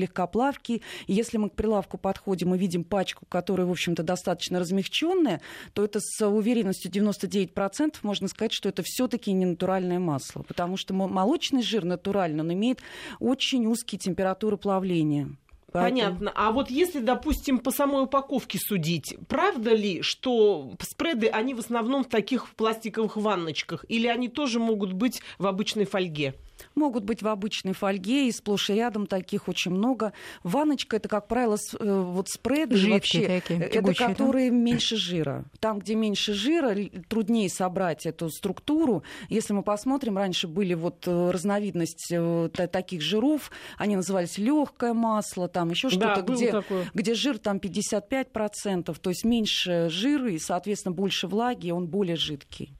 легкоплавкий. 0.76 0.82
И 1.08 1.14
если 1.14 1.38
мы 1.38 1.50
к 1.50 1.54
прилавку 1.54 1.98
подходим 1.98 2.56
и 2.56 2.58
видим 2.58 2.84
пачку, 2.84 3.26
которая, 3.28 3.68
в 3.68 3.72
общем-то, 3.72 4.04
достаточно 4.04 4.60
размягченная, 4.60 5.42
то 5.74 5.84
это 5.84 6.00
с 6.02 6.28
уверенностью 6.28 6.92
99% 6.92 7.96
можно 8.04 8.28
сказать, 8.28 8.54
что 8.54 8.70
это 8.70 8.84
все-таки 8.84 9.32
не 9.32 9.46
натуральное 9.46 10.00
масло. 10.00 10.44
Потому 10.44 10.78
что 10.78 10.94
молочный 10.94 11.62
жир 11.62 11.86
натурально, 11.86 12.44
он 12.44 12.54
имеет 12.54 12.80
очень 13.20 13.66
узкие 13.68 14.00
температуры 14.00 14.58
плавления. 14.58 15.30
Поэтому... 15.72 16.02
Понятно. 16.02 16.32
А 16.36 16.52
вот 16.52 16.70
если, 16.70 17.00
допустим, 17.00 17.60
по 17.60 17.70
самой 17.70 18.04
упаковке 18.04 18.58
судить, 18.58 19.18
правда 19.28 19.74
ли, 19.74 20.02
что 20.02 20.72
спреды, 20.80 21.28
они 21.28 21.54
в 21.54 21.60
основном 21.60 22.06
в 22.06 22.08
таких 22.08 22.50
пластиковых 22.56 23.18
ванночках, 23.18 23.84
или 23.90 24.08
они 24.08 24.30
тоже 24.30 24.60
могут 24.60 24.94
быть 24.94 25.22
в 25.38 25.46
обычной 25.46 25.84
фольге? 25.84 26.36
Могут 26.76 27.04
быть 27.04 27.22
в 27.22 27.28
обычной 27.28 27.74
фольге, 27.74 28.28
и 28.28 28.32
сплошь 28.32 28.70
и 28.70 28.74
рядом 28.74 29.08
таких 29.08 29.48
очень 29.48 29.72
много. 29.72 30.14
Ваночка 30.44 30.98
это, 30.98 31.10
как 31.10 31.28
правило, 31.28 31.58
э, 31.80 32.02
вот 32.02 32.30
спреды 32.30 32.76
Жидкие 32.76 32.94
вообще, 32.94 33.42
такие, 33.42 33.60
это 33.60 33.94
которые 33.94 34.50
да? 34.50 34.56
меньше 34.56 34.96
жира. 34.96 35.46
Там, 35.60 35.80
где 35.80 35.96
меньше 35.96 36.34
жира, 36.34 36.76
труднее 37.08 37.50
собрать 37.50 38.06
эту 38.06 38.30
структуру. 38.30 39.04
Если 39.30 39.54
мы 39.54 39.64
посмотрим, 39.64 40.18
раньше 40.18 40.48
были 40.48 40.74
вот 40.74 41.08
э, 41.08 41.32
разновидность 41.32 42.12
э, 42.12 42.50
таких 42.72 43.02
жиров, 43.02 43.52
они 43.78 43.96
назывались 43.96 44.38
легкое 44.38 44.94
масло, 44.94 45.48
там 45.48 45.70
еще 45.70 45.90
что-то, 45.90 46.22
да, 46.22 46.34
где, 46.34 46.64
где 46.94 47.14
жир 47.14 47.38
там 47.38 47.58
55%, 47.58 48.96
то 49.00 49.10
есть 49.10 49.24
меньше 49.24 49.90
жира 49.90 50.32
и, 50.32 50.40
соответственно, 50.40 50.94
больше 50.94 51.28
влаги, 51.28 51.72
он 51.72 51.88
более 51.88 52.16
жидкий. 52.16 52.74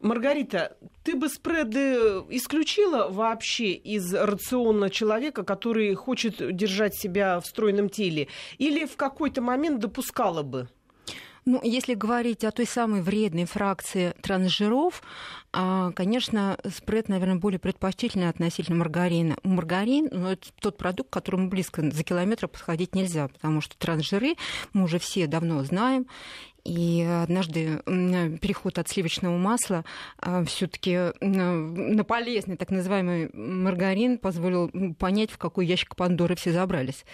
Маргарита, 0.00 0.76
ты 1.04 1.14
бы 1.14 1.28
спреды 1.28 2.24
исключила 2.30 3.08
вообще 3.08 3.72
из 3.72 4.12
рациона 4.14 4.88
человека, 4.88 5.42
который 5.44 5.94
хочет 5.94 6.56
держать 6.56 6.94
себя 6.94 7.38
в 7.40 7.46
стройном 7.46 7.90
теле? 7.90 8.28
Или 8.58 8.86
в 8.86 8.96
какой-то 8.96 9.42
момент 9.42 9.80
допускала 9.80 10.42
бы? 10.42 10.68
Ну, 11.46 11.60
если 11.62 11.94
говорить 11.94 12.44
о 12.44 12.50
той 12.50 12.66
самой 12.66 13.02
вредной 13.02 13.46
фракции 13.46 14.14
трансжиров, 14.22 15.02
а, 15.52 15.90
конечно, 15.92 16.58
спред, 16.72 17.08
наверное, 17.08 17.36
более 17.36 17.58
предпочтительный 17.58 18.28
относительно 18.28 18.78
маргарина. 18.78 19.36
Маргарин 19.42 20.08
ну, 20.12 20.28
это 20.28 20.48
тот 20.60 20.76
продукт, 20.76 21.10
к 21.10 21.12
которому 21.12 21.48
близко 21.48 21.90
за 21.90 22.04
километр 22.04 22.46
подходить 22.46 22.94
нельзя, 22.94 23.28
потому 23.28 23.60
что 23.60 23.76
трансжиры 23.76 24.36
мы 24.72 24.84
уже 24.84 24.98
все 24.98 25.26
давно 25.26 25.64
знаем, 25.64 26.06
и 26.64 27.02
однажды 27.02 27.80
переход 28.40 28.78
от 28.78 28.88
сливочного 28.88 29.36
масла 29.36 29.84
а, 30.18 30.44
все-таки 30.44 31.12
на 31.20 32.04
полезный 32.04 32.56
так 32.56 32.70
называемый 32.70 33.30
маргарин 33.32 34.18
позволил 34.18 34.70
понять, 34.98 35.30
в 35.30 35.38
какой 35.38 35.66
ящик 35.66 35.96
Пандоры 35.96 36.36
все 36.36 36.52
забрались. 36.52 37.04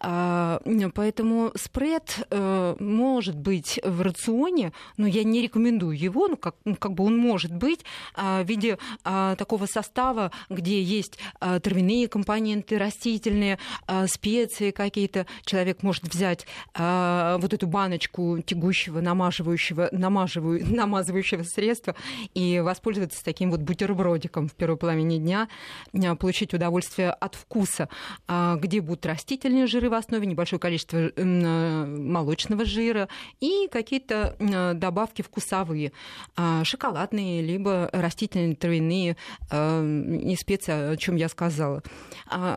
А, 0.00 0.60
поэтому 0.94 1.52
спред 1.54 2.26
э, 2.30 2.76
может 2.78 3.36
быть 3.36 3.80
в 3.82 4.02
рационе, 4.02 4.72
но 4.96 5.06
я 5.06 5.24
не 5.24 5.40
рекомендую 5.42 5.98
его, 5.98 6.28
ну 6.28 6.36
как, 6.36 6.56
ну, 6.64 6.76
как 6.76 6.92
бы 6.92 7.04
он 7.04 7.16
может 7.16 7.54
быть 7.54 7.80
а, 8.14 8.42
в 8.42 8.48
виде 8.48 8.78
такого 9.02 9.66
состава, 9.66 10.30
где 10.48 10.82
есть 10.82 11.18
травяные 11.40 12.08
компоненты, 12.08 12.78
растительные, 12.78 13.58
специи 14.06 14.70
какие-то. 14.70 15.26
Человек 15.44 15.82
может 15.82 16.04
взять 16.04 16.46
вот 16.74 17.52
эту 17.52 17.66
баночку 17.66 18.40
тягучую 18.44 18.73
текущего, 18.74 19.00
намаживающего, 19.00 19.88
намаживаю, 19.92 20.60
намазывающего 20.74 21.44
средства 21.44 21.94
и 22.34 22.60
воспользоваться 22.60 23.24
таким 23.24 23.50
вот 23.50 23.60
бутербродиком 23.60 24.48
в 24.48 24.54
первой 24.54 24.76
половине 24.76 25.18
дня, 25.18 25.48
а, 25.94 26.16
получить 26.16 26.52
удовольствие 26.54 27.10
от 27.10 27.36
вкуса, 27.36 27.88
а, 28.26 28.56
где 28.56 28.80
будут 28.80 29.06
растительные 29.06 29.66
жиры 29.66 29.88
в 29.90 29.94
основе, 29.94 30.26
небольшое 30.26 30.58
количество 30.58 30.98
а, 31.16 31.86
молочного 31.86 32.64
жира 32.64 33.08
и 33.40 33.68
какие-то 33.70 34.36
добавки 34.74 35.22
вкусовые, 35.22 35.92
шоколадные, 36.62 37.42
либо 37.42 37.88
растительные, 37.92 38.56
травяные 38.56 39.16
и 39.52 40.36
специи, 40.36 40.92
о 40.92 40.96
чем 40.96 41.16
я 41.16 41.28
сказала. 41.28 41.82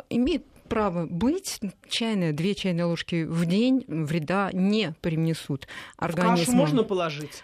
Имеет 0.10 0.46
право 0.68 1.06
быть, 1.06 1.60
чайная, 1.90 2.34
две 2.34 2.56
чайные 2.56 2.86
ложки 2.86 3.24
в 3.24 3.46
день 3.46 3.84
вреда 3.88 4.50
не 4.54 4.94
принесут 5.02 5.68
организму. 5.98 6.36
В 6.36 6.46
кашу 6.46 6.58
можно 6.58 6.84
положить? 6.84 7.44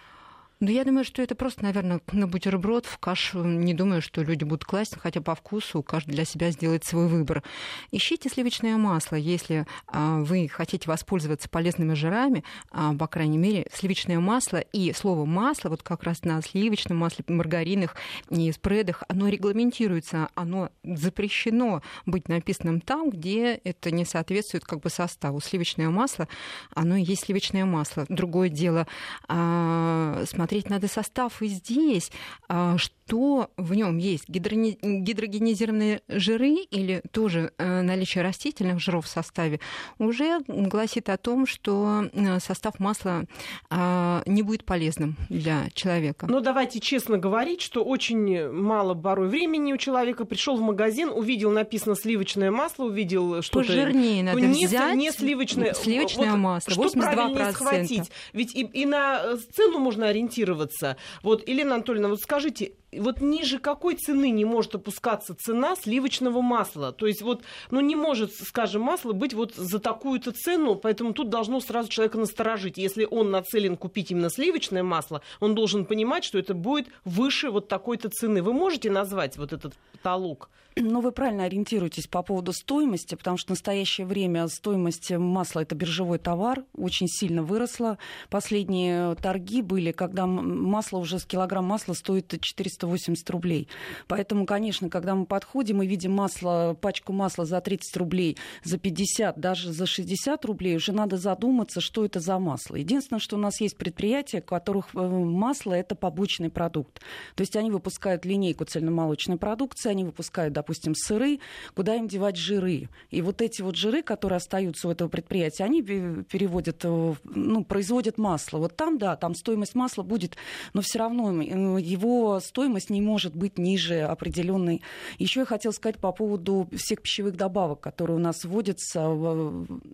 Ну, 0.64 0.70
я 0.70 0.84
думаю, 0.84 1.04
что 1.04 1.20
это 1.20 1.34
просто, 1.34 1.62
наверное, 1.62 2.00
на 2.12 2.26
бутерброд, 2.26 2.86
в 2.86 2.96
кашу. 2.96 3.44
Не 3.44 3.74
думаю, 3.74 4.00
что 4.00 4.22
люди 4.22 4.44
будут 4.44 4.64
класть, 4.64 4.96
хотя 4.98 5.20
по 5.20 5.34
вкусу 5.34 5.82
каждый 5.82 6.12
для 6.12 6.24
себя 6.24 6.50
сделает 6.52 6.84
свой 6.84 7.06
выбор. 7.06 7.42
Ищите 7.90 8.30
сливочное 8.30 8.78
масло, 8.78 9.16
если 9.16 9.66
а, 9.88 10.20
вы 10.20 10.48
хотите 10.48 10.88
воспользоваться 10.88 11.50
полезными 11.50 11.92
жирами, 11.92 12.44
а, 12.70 12.94
по 12.94 13.06
крайней 13.08 13.36
мере, 13.36 13.66
сливочное 13.74 14.20
масло 14.20 14.56
и 14.56 14.94
слово 14.94 15.26
масло, 15.26 15.68
вот 15.68 15.82
как 15.82 16.02
раз 16.02 16.22
на 16.22 16.40
сливочном 16.40 16.96
масле, 16.96 17.26
маргаринах 17.28 17.94
и 18.30 18.50
спредах, 18.50 19.02
оно 19.06 19.28
регламентируется, 19.28 20.30
оно 20.34 20.70
запрещено 20.82 21.82
быть 22.06 22.30
написанным 22.30 22.80
там, 22.80 23.10
где 23.10 23.52
это 23.64 23.90
не 23.90 24.06
соответствует 24.06 24.64
как 24.64 24.80
бы 24.80 24.88
составу. 24.88 25.42
Сливочное 25.42 25.90
масло, 25.90 26.26
оно 26.74 26.96
и 26.96 27.02
есть 27.02 27.26
сливочное 27.26 27.66
масло. 27.66 28.06
Другое 28.08 28.48
дело, 28.48 28.86
а, 29.28 30.24
смотреть 30.54 30.70
надо 30.70 30.88
состав 30.88 31.42
и 31.42 31.48
здесь, 31.48 32.12
а, 32.48 32.78
что 33.06 33.50
в 33.56 33.74
нем 33.74 33.98
есть 33.98 34.28
гидрогенизированные 34.28 36.00
жиры 36.08 36.56
или 36.70 37.02
тоже 37.12 37.52
э, 37.58 37.82
наличие 37.82 38.24
растительных 38.24 38.80
жиров 38.80 39.04
в 39.06 39.08
составе, 39.08 39.60
уже 39.98 40.40
гласит 40.46 41.08
о 41.08 41.16
том, 41.16 41.46
что 41.46 42.08
э, 42.12 42.40
состав 42.40 42.78
масла 42.80 43.24
а, 43.70 44.22
не 44.26 44.42
будет 44.42 44.64
полезным 44.64 45.16
для 45.28 45.68
человека. 45.74 46.26
Ну, 46.28 46.40
давайте 46.40 46.80
честно 46.80 47.18
говорить, 47.18 47.60
что 47.60 47.84
очень 47.84 48.48
мало 48.50 48.94
порой 48.94 49.28
времени 49.28 49.72
у 49.72 49.76
человека. 49.76 50.24
Пришел 50.24 50.56
в 50.56 50.60
магазин, 50.60 51.10
увидел 51.10 51.50
написано 51.50 51.96
сливочное 51.96 52.50
масло, 52.50 52.84
увидел 52.84 53.42
что-то... 53.42 53.66
Пожирнее 53.66 54.22
надо 54.22 54.40
не, 54.40 54.66
взять. 54.66 54.94
Не 54.94 55.12
сливочное. 55.12 55.74
Сливочное 55.74 56.30
вот 56.32 56.38
масло, 56.38 56.72
82%. 56.72 56.88
Что 56.88 56.98
правильнее 57.00 57.52
схватить? 57.52 58.10
Ведь 58.32 58.54
и, 58.54 58.62
и 58.62 58.86
на 58.86 59.20
э, 59.22 59.36
цену 59.52 59.78
можно 59.78 60.08
ориентироваться. 60.08 60.96
Вот, 61.22 61.46
Елена 61.46 61.74
Анатольевна, 61.76 62.08
вот 62.08 62.20
скажите, 62.20 62.72
вот 63.00 63.20
ниже 63.20 63.58
какой 63.58 63.96
цены 63.96 64.30
не 64.30 64.44
может 64.44 64.74
опускаться 64.74 65.34
цена 65.34 65.76
сливочного 65.76 66.40
масла? 66.40 66.92
То 66.92 67.06
есть 67.06 67.22
вот, 67.22 67.42
ну 67.70 67.80
не 67.80 67.96
может, 67.96 68.32
скажем, 68.34 68.82
масло 68.82 69.12
быть 69.12 69.34
вот 69.34 69.54
за 69.54 69.78
такую-то 69.78 70.32
цену, 70.32 70.74
поэтому 70.74 71.12
тут 71.12 71.28
должно 71.30 71.60
сразу 71.60 71.88
человека 71.88 72.18
насторожить. 72.18 72.78
Если 72.78 73.06
он 73.10 73.30
нацелен 73.30 73.76
купить 73.76 74.10
именно 74.10 74.30
сливочное 74.30 74.82
масло, 74.82 75.22
он 75.40 75.54
должен 75.54 75.86
понимать, 75.86 76.24
что 76.24 76.38
это 76.38 76.54
будет 76.54 76.88
выше 77.04 77.50
вот 77.50 77.68
такой-то 77.68 78.08
цены. 78.08 78.42
Вы 78.42 78.52
можете 78.52 78.90
назвать 78.90 79.36
вот 79.36 79.52
этот 79.52 79.74
потолок? 79.92 80.48
Ну, 80.76 81.00
вы 81.00 81.12
правильно 81.12 81.44
ориентируетесь 81.44 82.06
по 82.06 82.22
поводу 82.22 82.52
стоимости, 82.52 83.14
потому 83.14 83.36
что 83.36 83.48
в 83.48 83.50
настоящее 83.50 84.06
время 84.06 84.46
стоимость 84.48 85.10
масла– 85.10 85.60
это 85.62 85.74
биржевой 85.74 86.18
товар, 86.18 86.64
очень 86.76 87.08
сильно 87.08 87.42
выросла. 87.42 87.98
Последние 88.30 89.14
торги 89.16 89.62
были, 89.62 89.92
когда 89.92 90.26
масло 90.26 90.98
уже 90.98 91.18
с 91.18 91.24
килограмм 91.24 91.64
масла 91.64 91.94
стоит 91.94 92.40
400 92.40 92.84
90-80 92.84 93.30
рублей. 93.30 93.68
Поэтому, 94.06 94.46
конечно, 94.46 94.88
когда 94.88 95.14
мы 95.14 95.26
подходим 95.26 95.82
и 95.82 95.86
видим 95.86 96.12
масло, 96.12 96.76
пачку 96.80 97.12
масла 97.12 97.44
за 97.44 97.60
30 97.60 97.96
рублей, 97.96 98.36
за 98.62 98.78
50, 98.78 99.38
даже 99.38 99.72
за 99.72 99.86
60 99.86 100.44
рублей, 100.44 100.76
уже 100.76 100.92
надо 100.92 101.16
задуматься, 101.16 101.80
что 101.80 102.04
это 102.04 102.20
за 102.20 102.38
масло. 102.38 102.76
Единственное, 102.76 103.20
что 103.20 103.36
у 103.36 103.40
нас 103.40 103.60
есть 103.60 103.76
предприятия, 103.76 104.38
у 104.38 104.42
которых 104.42 104.94
э, 104.94 104.98
масло– 104.98 105.72
это 105.74 105.94
побочный 105.94 106.50
продукт. 106.50 107.00
То 107.34 107.42
есть 107.42 107.56
они 107.56 107.70
выпускают 107.70 108.24
линейку 108.24 108.64
цельномолочной 108.64 109.36
продукции, 109.36 109.90
они 109.90 110.04
выпускают, 110.04 110.52
допустим, 110.64 110.94
сыры, 110.94 111.40
куда 111.74 111.94
им 111.94 112.08
девать 112.08 112.36
жиры. 112.36 112.88
И 113.10 113.20
вот 113.20 113.42
эти 113.42 113.60
вот 113.60 113.76
жиры, 113.76 114.02
которые 114.02 114.38
остаются 114.38 114.88
у 114.88 114.90
этого 114.90 115.08
предприятия, 115.08 115.64
они 115.64 115.82
переводят, 115.82 116.80
э, 116.84 117.14
ну, 117.24 117.64
производят 117.64 118.16
масло. 118.16 118.58
Вот 118.58 118.74
там, 118.76 118.96
да, 118.96 119.14
там 119.16 119.34
стоимость 119.34 119.74
масла 119.74 120.02
будет, 120.02 120.36
но 120.72 120.80
все 120.80 120.98
равно 121.00 121.42
э, 121.42 121.80
его 121.82 122.40
стоимость 122.40 122.88
не 122.88 123.02
может 123.02 123.36
быть 123.36 123.58
ниже 123.58 124.00
определенной. 124.00 124.80
Еще 125.18 125.40
я 125.40 125.46
хотела 125.46 125.72
сказать 125.72 125.98
по 125.98 126.12
поводу 126.12 126.66
всех 126.74 127.02
пищевых 127.02 127.36
добавок, 127.36 127.80
которые 127.80 128.16
у 128.16 128.20
нас 128.20 128.44
вводятся. 128.44 129.06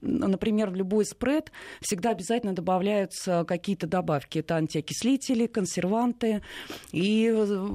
Например, 0.01 0.71
в 0.71 0.77
любой 0.77 1.05
спред 1.05 1.51
всегда 1.81 2.11
обязательно 2.11 2.53
добавляются 2.53 3.45
какие-то 3.45 3.89
добавки. 3.89 4.39
Это 4.39 4.55
антиокислители, 4.55 5.47
консерванты 5.47 6.43
и 6.93 7.29
э, 7.35 7.69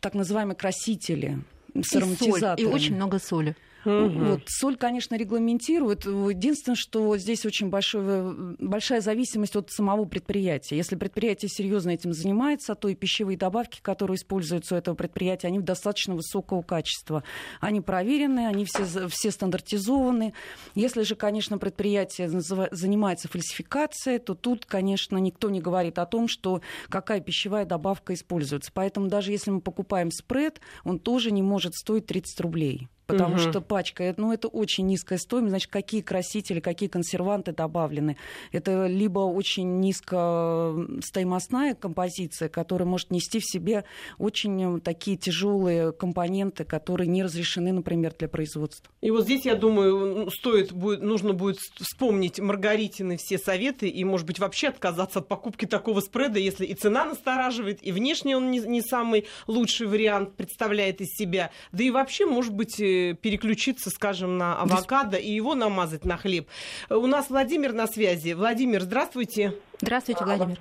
так 0.00 0.14
называемые 0.14 0.56
красители 0.56 1.38
с 1.74 1.94
и, 1.94 2.62
и 2.62 2.66
очень 2.66 2.94
много 2.94 3.18
соли. 3.18 3.56
Угу. 3.84 4.08
Вот. 4.08 4.40
Соль, 4.46 4.76
конечно, 4.76 5.14
регламентирует. 5.14 6.04
Единственное, 6.04 6.76
что 6.76 7.16
здесь 7.16 7.46
очень 7.46 7.68
большой, 7.68 8.56
большая 8.58 9.00
зависимость 9.00 9.56
от 9.56 9.70
самого 9.70 10.04
предприятия. 10.04 10.76
Если 10.76 10.96
предприятие 10.96 11.48
серьезно 11.48 11.90
этим 11.90 12.12
занимается, 12.12 12.74
то 12.74 12.88
и 12.88 12.94
пищевые 12.94 13.38
добавки, 13.38 13.80
которые 13.80 14.16
используются 14.16 14.74
у 14.74 14.78
этого 14.78 14.94
предприятия, 14.94 15.48
они 15.48 15.60
достаточно 15.60 16.14
высокого 16.14 16.62
качества. 16.62 17.24
Они 17.60 17.80
проверены, 17.80 18.46
они 18.46 18.64
все, 18.64 18.84
все 19.08 19.30
стандартизованы. 19.30 20.34
Если 20.74 21.02
же, 21.02 21.14
конечно, 21.14 21.58
предприятие 21.58 22.28
занимается 22.28 23.28
фальсификацией, 23.28 24.18
то 24.18 24.34
тут, 24.34 24.66
конечно, 24.66 25.16
никто 25.16 25.50
не 25.50 25.60
говорит 25.60 25.98
о 25.98 26.06
том, 26.06 26.28
что 26.28 26.60
какая 26.88 27.20
пищевая 27.20 27.64
добавка 27.64 28.14
используется. 28.14 28.70
Поэтому 28.74 29.08
даже 29.08 29.32
если 29.32 29.50
мы 29.50 29.60
покупаем 29.60 30.10
спред, 30.10 30.60
он 30.84 30.98
тоже 30.98 31.30
не 31.30 31.42
может 31.42 31.74
стоить 31.74 32.06
30 32.06 32.40
рублей 32.40 32.88
потому 33.10 33.34
угу. 33.34 33.40
что 33.40 33.60
пачка, 33.60 34.14
ну, 34.16 34.32
это 34.32 34.48
очень 34.48 34.86
низкая 34.86 35.18
стоимость, 35.18 35.50
значит, 35.50 35.70
какие 35.70 36.00
красители, 36.00 36.60
какие 36.60 36.88
консерванты 36.88 37.52
добавлены. 37.52 38.16
Это 38.52 38.86
либо 38.86 39.20
очень 39.20 39.80
низкостоимостная 39.80 41.74
композиция, 41.74 42.48
которая 42.48 42.88
может 42.88 43.10
нести 43.10 43.40
в 43.40 43.44
себе 43.44 43.84
очень 44.18 44.80
такие 44.80 45.16
тяжелые 45.16 45.92
компоненты, 45.92 46.64
которые 46.64 47.08
не 47.08 47.22
разрешены, 47.22 47.72
например, 47.72 48.14
для 48.18 48.28
производства. 48.28 48.92
И 49.00 49.10
вот 49.10 49.24
здесь, 49.24 49.44
я 49.44 49.54
думаю, 49.54 50.30
стоит 50.30 50.72
будет, 50.72 51.02
нужно 51.02 51.32
будет 51.32 51.58
вспомнить 51.58 52.38
Маргаритины 52.38 53.16
все 53.16 53.38
советы 53.38 53.88
и, 53.88 54.04
может 54.04 54.26
быть, 54.26 54.38
вообще 54.38 54.68
отказаться 54.68 55.20
от 55.20 55.28
покупки 55.28 55.66
такого 55.66 56.00
спреда, 56.00 56.38
если 56.38 56.66
и 56.66 56.74
цена 56.74 57.04
настораживает, 57.04 57.78
и 57.82 57.92
внешне 57.92 58.36
он 58.36 58.50
не, 58.50 58.60
не 58.60 58.82
самый 58.82 59.26
лучший 59.46 59.86
вариант 59.86 60.36
представляет 60.36 61.00
из 61.00 61.08
себя. 61.16 61.50
Да 61.72 61.84
и 61.84 61.90
вообще, 61.90 62.26
может 62.26 62.52
быть, 62.52 62.80
э, 62.80 62.99
переключиться, 63.20 63.90
скажем, 63.90 64.38
на 64.38 64.56
авокадо 64.60 65.16
и 65.16 65.30
его 65.30 65.54
намазать 65.54 66.04
на 66.04 66.16
хлеб. 66.16 66.48
У 66.88 67.06
нас 67.06 67.30
Владимир 67.30 67.72
на 67.72 67.86
связи. 67.86 68.32
Владимир, 68.32 68.80
здравствуйте. 68.82 69.54
Здравствуйте, 69.80 70.24
Владимир. 70.24 70.58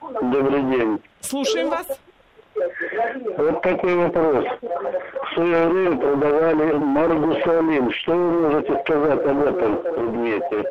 Добрый 0.00 0.62
день. 0.62 1.00
Слушаем 1.20 1.70
вас. 1.70 1.86
Вот 3.36 3.62
такой 3.62 3.94
вопрос. 3.94 4.44
В 4.60 5.34
свое 5.34 5.68
время 5.68 5.96
продавали 5.96 6.72
маргусалин. 6.72 7.90
Что 7.92 8.12
вы 8.12 8.40
можете 8.40 8.80
сказать 8.84 9.26
об 9.26 9.40
этом 9.42 9.82
предмете? 9.82 10.64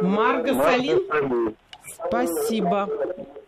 Маргосалин? 0.00 1.00
Маргосалин. 1.10 1.56
Спасибо. 2.06 2.88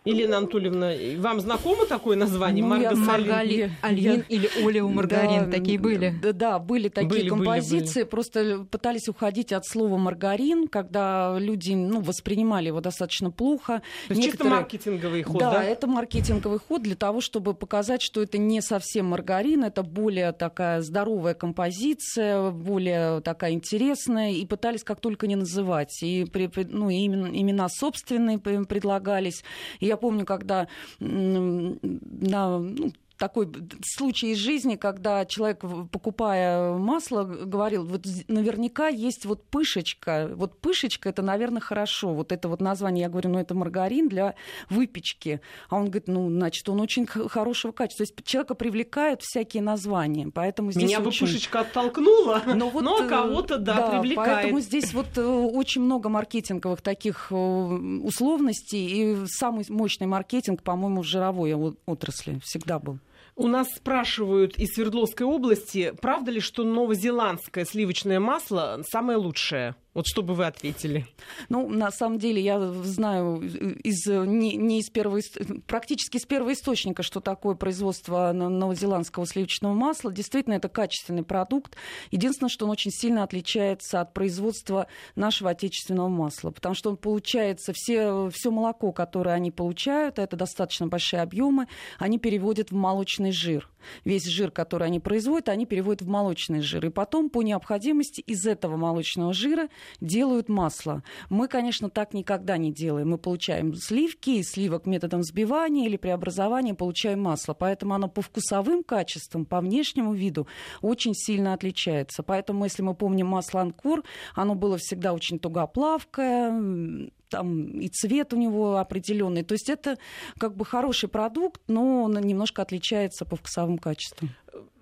Елена 0.07 0.37
Анатольевна, 0.37 0.93
вам 1.17 1.41
знакомо 1.41 1.85
такое 1.85 2.15
название? 2.15 2.63
Ну, 2.63 2.95
Маргали, 2.95 3.71
Альин 3.81 4.23
или 4.29 4.49
олеомаргарин, 4.65 5.45
да, 5.45 5.51
такие 5.51 5.77
были? 5.77 6.13
Да, 6.21 6.31
да 6.31 6.59
были 6.59 6.87
такие 6.87 7.09
были, 7.09 7.29
композиции, 7.29 7.99
были, 7.99 8.03
были. 8.03 8.09
просто 8.09 8.67
пытались 8.71 9.09
уходить 9.09 9.51
от 9.51 9.65
слова 9.65 9.97
маргарин, 9.97 10.67
когда 10.67 11.37
люди 11.37 11.73
ну, 11.73 11.99
воспринимали 11.99 12.67
его 12.67 12.79
достаточно 12.79 13.31
плохо. 13.31 13.81
То 14.07 14.13
есть 14.13 14.21
Некоторые... 14.21 14.31
чисто 14.31 14.45
маркетинговый 14.45 15.23
ход, 15.23 15.39
да? 15.39 15.51
Да, 15.51 15.63
это 15.63 15.87
маркетинговый 15.87 16.59
ход 16.59 16.83
для 16.83 16.95
того, 16.95 17.19
чтобы 17.19 17.53
показать, 17.53 18.01
что 18.01 18.21
это 18.21 18.37
не 18.37 18.61
совсем 18.61 19.07
маргарин, 19.07 19.65
это 19.65 19.83
более 19.83 20.31
такая 20.31 20.81
здоровая 20.81 21.33
композиция, 21.33 22.51
более 22.51 23.19
такая 23.21 23.51
интересная, 23.51 24.31
и 24.31 24.45
пытались 24.45 24.83
как 24.83 25.01
только 25.01 25.27
не 25.27 25.35
называть. 25.35 26.01
И 26.01 26.25
ну, 26.69 26.89
именно, 26.89 27.27
имена 27.27 27.67
собственные 27.67 28.26
предлагались. 28.37 29.43
И 29.79 29.85
я 29.85 29.97
помню, 29.97 30.25
когда 30.25 30.67
на, 30.99 32.59
ну, 32.59 32.91
такой 33.17 33.49
случай 33.83 34.31
из 34.31 34.37
жизни, 34.37 34.75
когда 34.75 35.25
человек, 35.25 35.61
покупая 35.91 36.73
масло, 36.73 37.23
говорил, 37.23 37.85
вот 37.85 38.05
наверняка 38.27 38.87
есть 38.87 39.25
вот 39.25 39.43
пышечка. 39.45 40.29
Вот 40.33 40.59
пышечка, 40.59 41.09
это, 41.09 41.21
наверное, 41.21 41.61
хорошо. 41.61 42.13
Вот 42.13 42.31
это 42.31 42.47
вот 42.47 42.61
название, 42.61 43.03
я 43.03 43.09
говорю, 43.09 43.29
ну 43.29 43.39
это 43.39 43.55
маргарин 43.55 44.07
для 44.07 44.35
выпечки. 44.69 45.41
А 45.69 45.77
он 45.77 45.85
говорит, 45.85 46.07
ну, 46.07 46.29
значит, 46.29 46.67
он 46.69 46.79
очень 46.79 47.05
хорошего 47.05 47.71
качества. 47.71 48.05
То 48.05 48.11
есть 48.11 48.25
человека 48.25 48.55
привлекают 48.55 49.21
всякие 49.21 49.63
названия. 49.63 50.29
Поэтому 50.33 50.71
здесь 50.71 50.89
Меня 50.89 50.99
очень... 50.99 51.25
бы 51.25 51.31
пышечка 51.31 51.61
оттолкнула, 51.61 52.43
но, 52.45 52.69
вот, 52.69 52.83
но 52.83 53.03
э, 53.03 53.07
кого-то, 53.07 53.57
да, 53.57 53.75
да, 53.75 53.99
привлекает. 53.99 54.41
Поэтому 54.41 54.59
здесь 54.59 54.93
вот 54.93 55.17
э, 55.17 55.25
очень 55.25 55.81
много 55.81 56.09
маркетинговых 56.09 56.81
таких 56.81 57.27
э, 57.31 57.35
условностей. 57.35 58.87
И 58.87 59.25
самый 59.27 59.65
мощный 59.69 60.07
маркетинг, 60.07 60.63
по-моему, 60.63 61.01
в 61.01 61.05
жировой 61.05 61.53
отрасли 61.85 62.39
всегда 62.43 62.79
был. 62.79 62.99
У 63.39 63.47
нас 63.47 63.67
спрашивают 63.75 64.57
из 64.57 64.73
Свердловской 64.73 65.27
области, 65.27 65.93
правда 66.01 66.31
ли, 66.31 66.39
что 66.39 66.63
новозеландское 66.63 67.65
сливочное 67.65 68.19
масло 68.19 68.81
самое 68.89 69.19
лучшее? 69.19 69.75
Вот 69.97 70.05
что 70.05 70.21
бы 70.21 70.35
вы 70.35 70.45
ответили? 70.45 71.07
Ну, 71.49 71.67
на 71.67 71.89
самом 71.89 72.19
деле, 72.19 72.39
я 72.39 72.59
знаю 72.59 73.41
из, 73.41 74.05
не, 74.05 74.55
не 74.55 74.79
из 74.79 74.91
первого, 74.91 75.19
практически 75.65 76.17
из 76.17 76.25
первого 76.27 76.53
источника, 76.53 77.01
что 77.01 77.19
такое 77.19 77.55
производство 77.55 78.31
новозеландского 78.31 79.25
сливочного 79.25 79.73
масла. 79.73 80.13
Действительно, 80.13 80.53
это 80.53 80.69
качественный 80.69 81.23
продукт. 81.23 81.75
Единственное, 82.11 82.51
что 82.51 82.65
он 82.65 82.71
очень 82.73 82.91
сильно 82.91 83.23
отличается 83.23 83.99
от 83.99 84.13
производства 84.13 84.85
нашего 85.15 85.49
отечественного 85.49 86.09
масла, 86.09 86.51
потому 86.51 86.75
что 86.75 86.91
он 86.91 86.97
получается, 86.97 87.73
все, 87.73 88.29
все 88.31 88.51
молоко, 88.51 88.91
которое 88.91 89.31
они 89.31 89.49
получают, 89.49 90.19
это 90.19 90.35
достаточно 90.35 90.85
большие 90.85 91.23
объемы, 91.23 91.67
они 91.97 92.19
переводят 92.19 92.69
в 92.69 92.75
молочный 92.75 93.31
жир. 93.31 93.67
Весь 94.05 94.25
жир, 94.25 94.51
который 94.51 94.87
они 94.87 94.99
производят, 94.99 95.49
они 95.49 95.65
переводят 95.65 96.01
в 96.01 96.07
молочный 96.07 96.61
жир. 96.61 96.85
И 96.85 96.89
потом, 96.89 97.29
по 97.29 97.41
необходимости, 97.41 98.21
из 98.21 98.45
этого 98.45 98.75
молочного 98.77 99.33
жира 99.33 99.69
делают 100.01 100.49
масло. 100.49 101.03
Мы, 101.29 101.47
конечно, 101.47 101.89
так 101.89 102.13
никогда 102.13 102.57
не 102.57 102.71
делаем. 102.71 103.09
Мы 103.09 103.17
получаем 103.17 103.73
сливки, 103.75 104.41
сливок 104.41 104.85
методом 104.85 105.21
взбивания 105.21 105.85
или 105.85 105.97
преобразования 105.97 106.73
получаем 106.73 107.21
масло. 107.21 107.53
Поэтому 107.53 107.93
оно 107.93 108.07
по 108.07 108.21
вкусовым 108.21 108.83
качествам, 108.83 109.45
по 109.45 109.61
внешнему 109.61 110.13
виду 110.13 110.47
очень 110.81 111.13
сильно 111.13 111.53
отличается. 111.53 112.23
Поэтому, 112.23 112.63
если 112.65 112.81
мы 112.81 112.95
помним 112.95 113.27
масло 113.27 113.61
Анкур, 113.61 114.03
оно 114.35 114.55
было 114.55 114.77
всегда 114.77 115.13
очень 115.13 115.39
тугоплавкое, 115.39 117.09
там 117.29 117.79
и 117.79 117.87
цвет 117.89 118.33
у 118.33 118.37
него 118.37 118.77
определенный. 118.77 119.43
То 119.43 119.53
есть 119.53 119.69
это 119.69 119.97
как 120.37 120.55
бы 120.55 120.65
хороший 120.65 121.09
продукт, 121.09 121.61
но 121.67 122.03
он 122.03 122.13
немножко 122.13 122.61
отличается 122.61 123.25
по 123.25 123.35
вкусовым 123.35 123.77
качествам. 123.77 124.29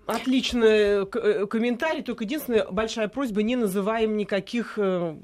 Отличный 0.06 1.04
э, 1.04 1.46
комментарий, 1.46 2.02
только 2.02 2.24
единственная 2.24 2.66
большая 2.70 3.08
просьба, 3.08 3.42
не 3.42 3.56
называем 3.56 4.16
никаких 4.16 4.74
э, 4.78 5.16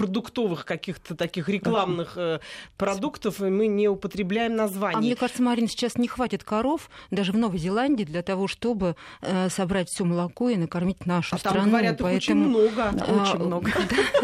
продуктовых 0.00 0.64
каких-то 0.64 1.14
таких 1.14 1.50
рекламных 1.50 2.16
э, 2.16 2.40
продуктов, 2.78 3.42
и 3.42 3.50
мы 3.50 3.66
не 3.66 3.86
употребляем 3.86 4.56
названий. 4.56 4.96
А 4.96 5.00
мне 5.00 5.14
кажется, 5.14 5.42
Марин, 5.42 5.68
сейчас 5.68 5.96
не 5.96 6.08
хватит 6.08 6.42
коров 6.42 6.88
даже 7.10 7.32
в 7.32 7.36
Новой 7.36 7.58
Зеландии 7.58 8.04
для 8.04 8.22
того, 8.22 8.48
чтобы 8.48 8.96
э, 9.20 9.50
собрать 9.50 9.90
все 9.90 10.06
молоко 10.06 10.48
и 10.48 10.56
накормить 10.56 11.04
нашу 11.04 11.36
а 11.36 11.38
страну. 11.38 11.60
Там 11.60 11.68
говорят, 11.68 11.98
Поэтому... 11.98 12.16
очень 12.16 12.34
много. 12.34 12.94
Очень 13.20 13.44
много. 13.44 13.70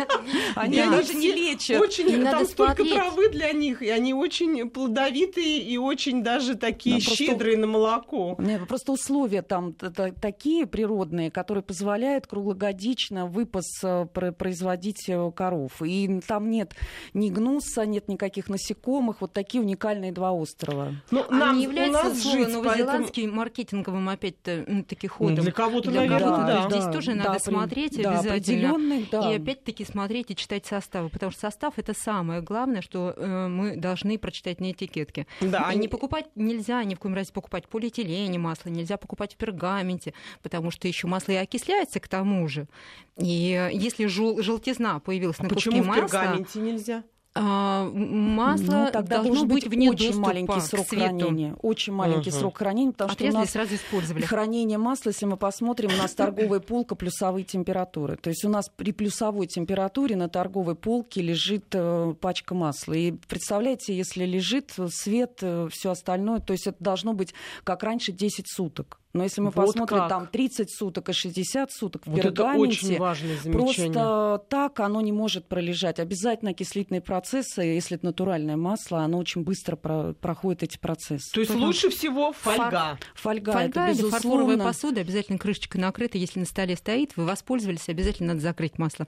Они 0.55 0.79
даже 0.79 1.13
не 1.13 1.33
лечат. 1.33 1.79
Очень, 1.79 2.25
там 2.25 2.47
столько 2.47 2.83
травы 2.83 3.29
для 3.29 3.53
них, 3.53 3.83
и 3.83 3.91
они 3.91 4.15
очень 4.15 4.71
плодовитые 4.71 5.59
и 5.59 5.77
очень 5.77 6.23
даже 6.23 6.55
такие 6.55 7.01
щедрые 7.01 7.59
на 7.59 7.67
молоко. 7.67 8.39
Просто 8.67 8.93
условия 8.93 9.43
там 9.43 9.75
такие 9.75 10.67
природные, 10.67 11.31
которые 11.31 11.63
позволяют 11.63 12.27
круглогодично 12.27 13.27
выпас 13.27 13.67
э, 13.83 14.07
производить 14.07 15.11
коров 15.37 15.66
островов. 15.67 15.83
И 15.83 16.21
там 16.27 16.51
нет 16.51 16.75
ни 17.15 17.31
гнуса, 17.31 17.87
нет 17.87 18.09
никаких 18.09 18.49
насекомых. 18.49 19.21
Вот 19.21 19.33
такие 19.33 19.63
уникальные 19.63 20.13
два 20.13 20.33
острова. 20.33 20.95
Но 21.11 21.27
ну, 21.31 21.37
нам, 21.39 21.57
не 21.57 21.65
является 21.65 22.15
слово 22.15 22.39
жить, 22.39 22.49
новозеландский 22.49 23.23
поэтому... 23.23 23.37
маркетинговым 23.37 24.09
опять-таки 24.09 25.07
ходом? 25.07 25.37
Для 25.37 25.53
кого-то, 25.53 25.91
для 25.91 26.01
наверное, 26.01 26.21
кого-то, 26.21 26.47
да. 26.47 26.71
Здесь 26.71 26.85
да, 26.85 26.93
тоже 26.93 27.11
да, 27.13 27.17
надо 27.17 27.33
да, 27.33 27.39
смотреть 27.39 28.03
да, 28.03 28.19
обязательно. 28.19 29.07
Да. 29.11 29.33
И 29.33 29.37
опять-таки 29.37 29.85
смотреть 29.85 30.31
и 30.31 30.37
читать 30.37 30.67
составы, 30.67 31.09
потому 31.09 31.33
что 31.33 31.43
состав 31.43 31.75
это 31.79 31.95
самое 31.95 32.41
главное, 32.41 32.83
что 32.83 33.15
э, 33.17 33.49
мы 33.49 33.77
должны 33.77 34.19
прочитать 34.19 34.61
на 34.61 34.73
этикетке. 34.73 35.27
Да, 35.41 35.73
и 35.73 35.79
не 35.79 35.89
покупать 35.89 36.27
нельзя 36.35 36.83
ни 36.85 36.95
в 36.95 36.99
коем 36.99 37.15
разе 37.15 37.33
покупать 37.33 37.69
полиэтилене 37.69 38.39
масло, 38.39 38.71
нельзя 38.71 38.97
покупать 38.97 39.35
в 39.35 39.37
пергаменте, 39.37 40.15
потому 40.43 40.71
что 40.71 40.89
еще 40.89 41.07
масло 41.07 41.33
и 41.33 41.37
окисляется 41.37 42.01
к 42.01 42.09
тому 42.09 42.47
же. 42.49 42.67
И 43.17 43.71
если 43.73 44.07
жел- 44.07 44.43
желтизна 44.43 45.01
появилась 45.01 45.37
а 45.39 45.45
на 45.45 45.49
куске 45.65 45.83
масла... 45.83 46.03
Почему 46.03 46.09
в 46.09 46.11
пергаменте 46.11 46.59
нельзя? 46.61 47.03
А, 47.39 47.91
масло 47.93 48.87
ну, 48.87 48.91
тогда 48.91 49.23
должно 49.23 49.45
быть 49.45 49.67
вне 49.67 49.91
очень 49.91 50.19
маленький 50.19 50.61
срок 50.61 50.89
хранения. 50.89 51.55
Очень 51.61 51.93
маленький 51.93 52.31
uh-huh. 52.31 52.39
срок 52.39 52.57
хранения, 52.57 52.93
потому 52.93 53.13
Отрезали, 53.13 53.31
что 53.31 53.39
у 53.39 53.41
нас 53.43 53.51
сразу 53.51 53.75
использовали. 53.75 54.23
хранение 54.25 54.79
масла, 54.79 55.11
если 55.11 55.27
мы 55.27 55.37
посмотрим, 55.37 55.91
у 55.93 55.97
нас 55.99 56.15
торговая 56.15 56.61
полка 56.61 56.95
плюсовые 56.95 57.45
температуры. 57.45 58.17
То 58.17 58.31
есть 58.31 58.43
у 58.47 58.49
нас 58.49 58.71
при 58.75 58.93
плюсовой 58.93 59.49
температуре 59.49 60.17
на 60.17 60.31
торговой 60.31 60.77
полке 60.77 61.21
лежит 61.21 61.67
э, 61.73 62.15
пачка 62.19 62.55
масла. 62.55 62.95
И 62.95 63.13
представляете, 63.13 63.95
если 63.95 64.25
лежит 64.25 64.73
свет, 64.89 65.41
э, 65.43 65.69
все 65.71 65.91
остальное, 65.91 66.41
то 66.41 66.55
есть 66.55 66.67
это 66.67 66.83
должно 66.83 67.13
быть 67.13 67.35
как 67.65 67.83
раньше 67.83 68.13
10 68.13 68.49
суток. 68.49 68.99
Но 69.17 69.25
если 69.25 69.41
мы 69.41 69.51
вот 69.51 69.67
посмотрим 69.67 69.99
как. 69.99 70.09
там 70.09 70.27
30 70.27 70.71
суток 70.71 71.09
и 71.09 71.13
60 71.13 71.73
суток 71.73 72.07
в 72.07 72.11
вот 72.11 72.23
пергаменте, 72.23 72.95
это 72.95 73.03
очень 73.03 73.53
просто 73.53 74.45
так 74.49 74.81
оно 74.81 75.01
не 75.01 75.13
может 75.13 75.47
пролежать. 75.47 75.99
Обязательно 75.99 76.51
окислительные 76.53 77.01
процессы, 77.01 77.63
если 77.63 77.97
это 77.97 78.07
натуральное 78.07 78.57
масло, 78.57 79.01
оно 79.01 79.19
очень 79.19 79.43
быстро 79.43 79.77
про- 79.77 80.13
проходит 80.15 80.63
эти 80.63 80.79
процессы. 80.79 81.33
То 81.33 81.41
есть 81.41 81.51
Потому... 81.51 81.67
лучше 81.67 81.91
всего 81.91 82.33
фольга. 82.33 82.99
Фольга, 83.15 83.53
фольга 83.53 83.53
это, 83.61 83.91
или 83.91 84.09
фарфоровая 84.09 84.59
посуда, 84.59 85.01
обязательно 85.01 85.39
крышечка 85.39 85.79
накрыта. 85.79 86.19
Если 86.19 86.41
на 86.41 86.47
столе 86.47 86.77
стоит, 86.77 87.17
вы 87.17 87.25
воспользовались, 87.25 87.89
обязательно 87.89 88.29
надо 88.29 88.41
закрыть 88.41 88.79
масло. 88.79 89.07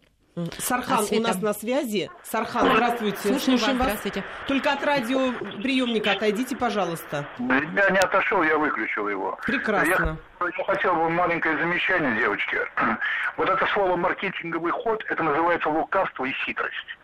Сархан 0.59 1.05
у 1.11 1.21
нас 1.21 1.41
на 1.41 1.53
связи. 1.53 2.11
Сархан, 2.23 2.73
здравствуйте. 2.73 3.19
Слушаем, 3.19 3.59
Слушаем 3.59 3.79
вас. 3.79 3.87
Здравствуйте. 3.87 4.25
Только 4.47 4.73
от 4.73 4.85
радиоприемника 4.85 6.13
отойдите, 6.13 6.57
пожалуйста. 6.57 7.27
Я 7.39 7.91
не 7.91 7.99
отошел, 7.99 8.43
я 8.43 8.59
выключил 8.59 9.09
его. 9.09 9.39
Прекрасно. 9.45 10.19
Я, 10.41 10.47
я 10.59 10.65
хотел 10.65 10.95
бы 10.95 11.11
маленькое 11.11 11.59
замечание, 11.59 12.17
девочки. 12.17 12.59
Вот 13.37 13.49
это 13.49 13.65
слово 13.73 13.95
маркетинговый 13.95 14.73
ход, 14.73 15.05
это 15.09 15.23
называется 15.23 15.69
лукавство 15.69 16.25
и 16.25 16.33
хитрость. 16.45 16.99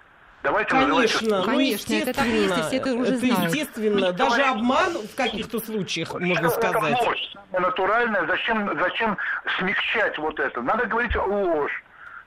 Давайте 0.45 0.71
конечно, 0.71 1.39
ну, 1.39 1.45
конечно, 1.45 1.95
это 1.95 2.13
так 2.13 2.27
есть, 2.27 2.55
все 2.67 2.77
это 2.77 2.93
уже 2.93 3.15
это 3.15 3.27
знают. 3.27 3.55
естественно, 3.55 4.13
даже 4.13 4.43
обман 4.43 4.93
в 4.99 5.15
каких-то 5.17 5.59
случаях, 5.59 6.13
можно 6.21 6.51
сказать. 6.51 6.93
Это 6.93 7.05
ложь, 7.05 7.35
натуральная, 7.53 8.27
зачем, 8.27 8.79
зачем 8.79 9.17
смягчать 9.59 10.19
вот 10.19 10.39
это? 10.39 10.61
Надо 10.61 10.85
говорить 10.85 11.17
ложь. 11.17 11.83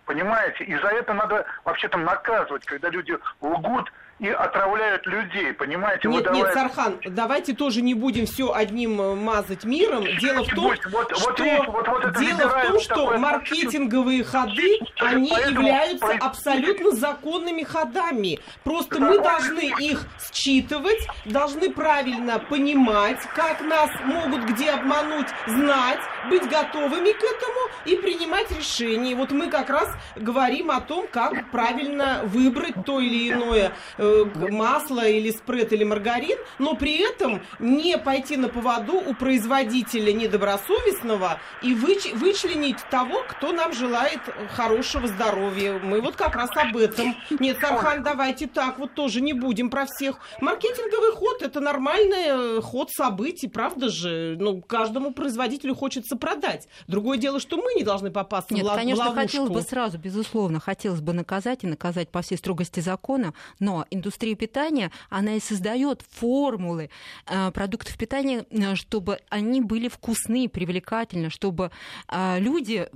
Понимаете? 0.07 0.63
И 0.63 0.75
за 0.77 0.87
это 0.87 1.13
надо 1.13 1.45
вообще 1.65 1.89
там 1.89 2.05
наказывать, 2.05 2.65
когда 2.65 2.89
люди 2.89 3.15
лгут 3.41 3.91
и 4.19 4.29
отравляют 4.29 5.05
людей, 5.05 5.53
понимаете? 5.53 6.07
Нет, 6.07 6.17
выдавая... 6.17 6.43
нет, 6.43 6.53
Сархан, 6.53 6.99
давайте 7.05 7.53
тоже 7.53 7.81
не 7.81 7.93
будем 7.93 8.25
все 8.25 8.51
одним 8.51 8.99
э, 8.99 9.15
мазать 9.15 9.63
миром. 9.63 10.05
Дело 10.19 10.43
в 10.43 10.55
том, 10.55 10.65
вот, 10.65 11.17
что, 11.17 11.29
вот, 11.29 11.67
вот, 11.67 11.87
вот 11.87 12.17
дело 12.19 12.49
в 12.49 12.67
том, 12.67 12.79
что 12.79 13.17
маркетинговые 13.17 14.23
ходы, 14.23 14.79
они 14.99 15.29
Поэтому... 15.29 15.67
являются 15.67 16.11
абсолютно 16.19 16.91
законными 16.91 17.63
ходами. 17.63 18.39
Просто 18.63 18.99
мы 18.99 19.19
должны 19.19 19.71
их 19.79 20.05
считывать, 20.33 21.07
должны 21.25 21.69
правильно 21.69 22.39
понимать, 22.39 23.19
как 23.35 23.61
нас 23.61 23.91
могут 24.03 24.45
где 24.45 24.71
обмануть, 24.71 25.27
знать, 25.45 25.99
быть 26.29 26.49
готовыми 26.49 27.11
к 27.11 27.23
этому 27.23 27.69
и 27.85 27.95
принимать 27.95 28.49
решения. 28.51 29.15
Вот 29.15 29.31
мы 29.31 29.47
как 29.49 29.69
раз 29.69 29.89
говорим 30.15 30.71
о 30.71 30.81
том, 30.81 31.07
как 31.07 31.51
правильно 31.51 32.21
выбрать 32.25 32.73
то 32.83 32.99
или 32.99 33.31
иное 33.31 33.71
Э, 33.97 34.06
масло 34.51 35.07
или 35.07 35.31
спред 35.31 35.73
или 35.73 35.83
маргарин, 35.83 36.37
но 36.59 36.75
при 36.75 36.97
этом 36.97 37.41
не 37.59 37.97
пойти 37.97 38.37
на 38.37 38.49
поводу 38.49 38.93
у 38.95 39.13
производителя 39.13 40.11
недобросовестного 40.13 41.39
и 41.61 41.73
выч- 41.73 42.15
вычленить 42.15 42.77
того, 42.89 43.23
кто 43.27 43.51
нам 43.51 43.73
желает 43.73 44.19
хорошего 44.55 45.07
здоровья. 45.07 45.79
Мы 45.79 46.01
вот 46.01 46.15
как 46.15 46.35
раз 46.35 46.49
об 46.55 46.75
этом. 46.77 47.15
Нет, 47.39 47.57
Сархан, 47.59 48.03
давайте 48.03 48.47
так, 48.47 48.79
вот 48.79 48.93
тоже 48.93 49.21
не 49.21 49.33
будем 49.33 49.69
про 49.69 49.85
всех. 49.85 50.17
Маркетинговый 50.41 51.11
ход– 51.11 51.41
это 51.41 51.59
нормальный 51.59 52.57
э, 52.57 52.61
ход 52.61 52.89
событий, 52.91 53.47
правда 53.47 53.89
же? 53.89 54.35
Ну, 54.39 54.61
каждому 54.61 55.11
производителю 55.13 55.75
хочется 55.75 56.15
продать. 56.15 56.67
Другое 56.87 57.17
дело, 57.17 57.39
что 57.39 57.57
мы 57.57 57.73
не 57.73 57.83
должны 57.83 58.11
попасться 58.11 58.53
Нет, 58.53 58.63
в, 58.63 58.67
лов- 58.67 58.75
конечно, 58.75 59.03
ловушку. 59.05 59.21
хотелось 59.21 59.49
бы 59.51 59.61
сразу, 59.61 59.97
безусловно, 59.97 60.59
хотелось 60.59 61.01
бы 61.01 61.13
наказать 61.13 61.63
и 61.63 61.67
наказать 61.67 62.09
по 62.09 62.21
всей 62.21 62.37
строгости 62.37 62.79
закона, 62.79 63.33
но 63.59 63.85
индустрия 63.97 64.35
питания, 64.35 64.91
она 65.09 65.35
и 65.35 65.39
создает 65.39 66.03
формулы 66.09 66.89
э, 67.25 67.51
продуктов 67.51 67.97
питания, 67.97 68.45
э, 68.49 68.75
чтобы 68.75 69.19
они 69.29 69.61
были 69.61 69.87
вкусны, 69.89 70.47
привлекательны, 70.47 71.29
чтобы 71.29 71.71
э, 72.11 72.39
люди 72.39 72.87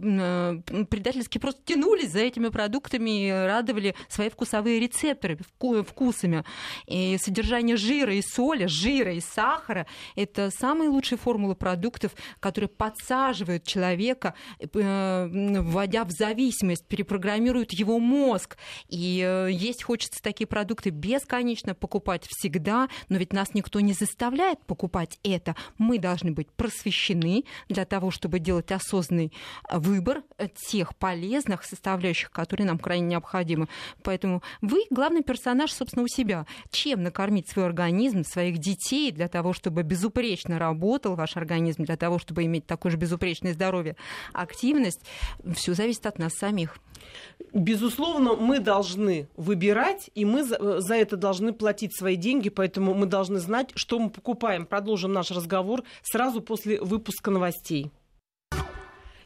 предательски 0.90 1.38
просто 1.38 1.62
тянулись 1.66 2.12
за 2.12 2.20
этими 2.20 2.50
продуктами 2.50 3.28
и 3.28 3.32
радовали 3.32 3.96
свои 4.08 4.30
вкусовые 4.30 4.80
рецепторы 4.80 5.38
вкусами. 5.58 6.44
И 6.88 7.18
содержание 7.20 7.78
жира 7.78 8.14
и 8.14 8.22
соли, 8.22 8.66
жира 8.66 9.14
и 9.14 9.20
сахара– 9.20 9.88
это 10.16 10.50
самые 10.52 10.90
лучшие 10.90 11.18
формулы 11.18 11.56
продуктов, 11.56 12.12
которые 12.40 12.70
подсаживают 12.70 13.66
человека, 13.66 14.36
вводя 14.60 16.04
в 16.04 16.12
зависимость, 16.12 16.86
перепрограммируют 16.88 17.72
его 17.74 18.00
мозг. 18.00 18.58
И 18.90 19.48
есть 19.50 19.84
хочется 19.84 20.22
такие 20.22 20.48
продукты 20.48 20.91
бесконечно 20.92 21.74
покупать 21.74 22.26
всегда, 22.28 22.90
но 23.10 23.18
ведь 23.18 23.34
нас 23.34 23.54
никто 23.54 23.80
не 23.80 23.94
заставляет 23.94 24.64
покупать 24.66 25.20
это. 25.24 25.56
Мы 25.78 25.98
должны 26.00 26.32
быть 26.32 26.52
просвещены 26.52 27.46
для 27.70 27.86
того, 27.86 28.12
чтобы 28.12 28.40
делать 28.40 28.72
осознанный 28.72 29.32
выбор 29.72 30.24
тех 30.68 30.96
полезных 30.96 31.64
составляющих, 31.64 32.32
которые 32.32 32.68
нам 32.68 32.80
крайне 32.80 33.08
необходимы. 33.08 33.68
Поэтому 34.04 34.44
вы 34.62 34.84
главный 34.90 35.24
персонаж, 35.24 35.72
собственно, 35.72 36.04
у 36.04 36.08
себя. 36.08 36.46
Чем 36.72 37.04
накормить 37.04 37.50
свой 37.50 37.66
организм, 37.66 38.24
своих 38.24 38.58
детей 38.58 39.12
для 39.12 39.28
того, 39.28 39.54
чтобы 39.54 39.84
безупречно 39.84 40.60
работал 40.60 41.16
ваш 41.16 41.38
организм, 41.38 41.84
для 41.84 41.98
того, 41.98 42.20
чтобы 42.20 42.44
иметь 42.44 42.66
такое 42.66 42.92
же 42.92 42.98
безупречное 42.98 43.54
здоровье, 43.54 43.96
активность, 44.34 45.02
все 45.56 45.74
зависит 45.74 46.06
от 46.06 46.20
нас 46.20 46.34
самих. 46.34 46.78
Безусловно, 47.54 48.36
мы 48.36 48.60
должны 48.60 49.28
выбирать, 49.36 50.10
и 50.16 50.24
мы 50.24 50.44
за, 50.44 50.81
за 50.82 50.96
это 50.96 51.18
должны 51.18 51.54
платить 51.54 51.96
свои 51.96 52.16
деньги, 52.16 52.50
поэтому 52.50 52.94
мы 52.94 53.06
должны 53.06 53.40
знать, 53.40 53.70
что 53.76 54.00
мы 54.00 54.10
покупаем. 54.10 54.66
Продолжим 54.66 55.14
наш 55.14 55.32
разговор 55.32 55.84
сразу 56.02 56.42
после 56.42 56.82
выпуска 56.82 57.32
новостей. 57.32 57.92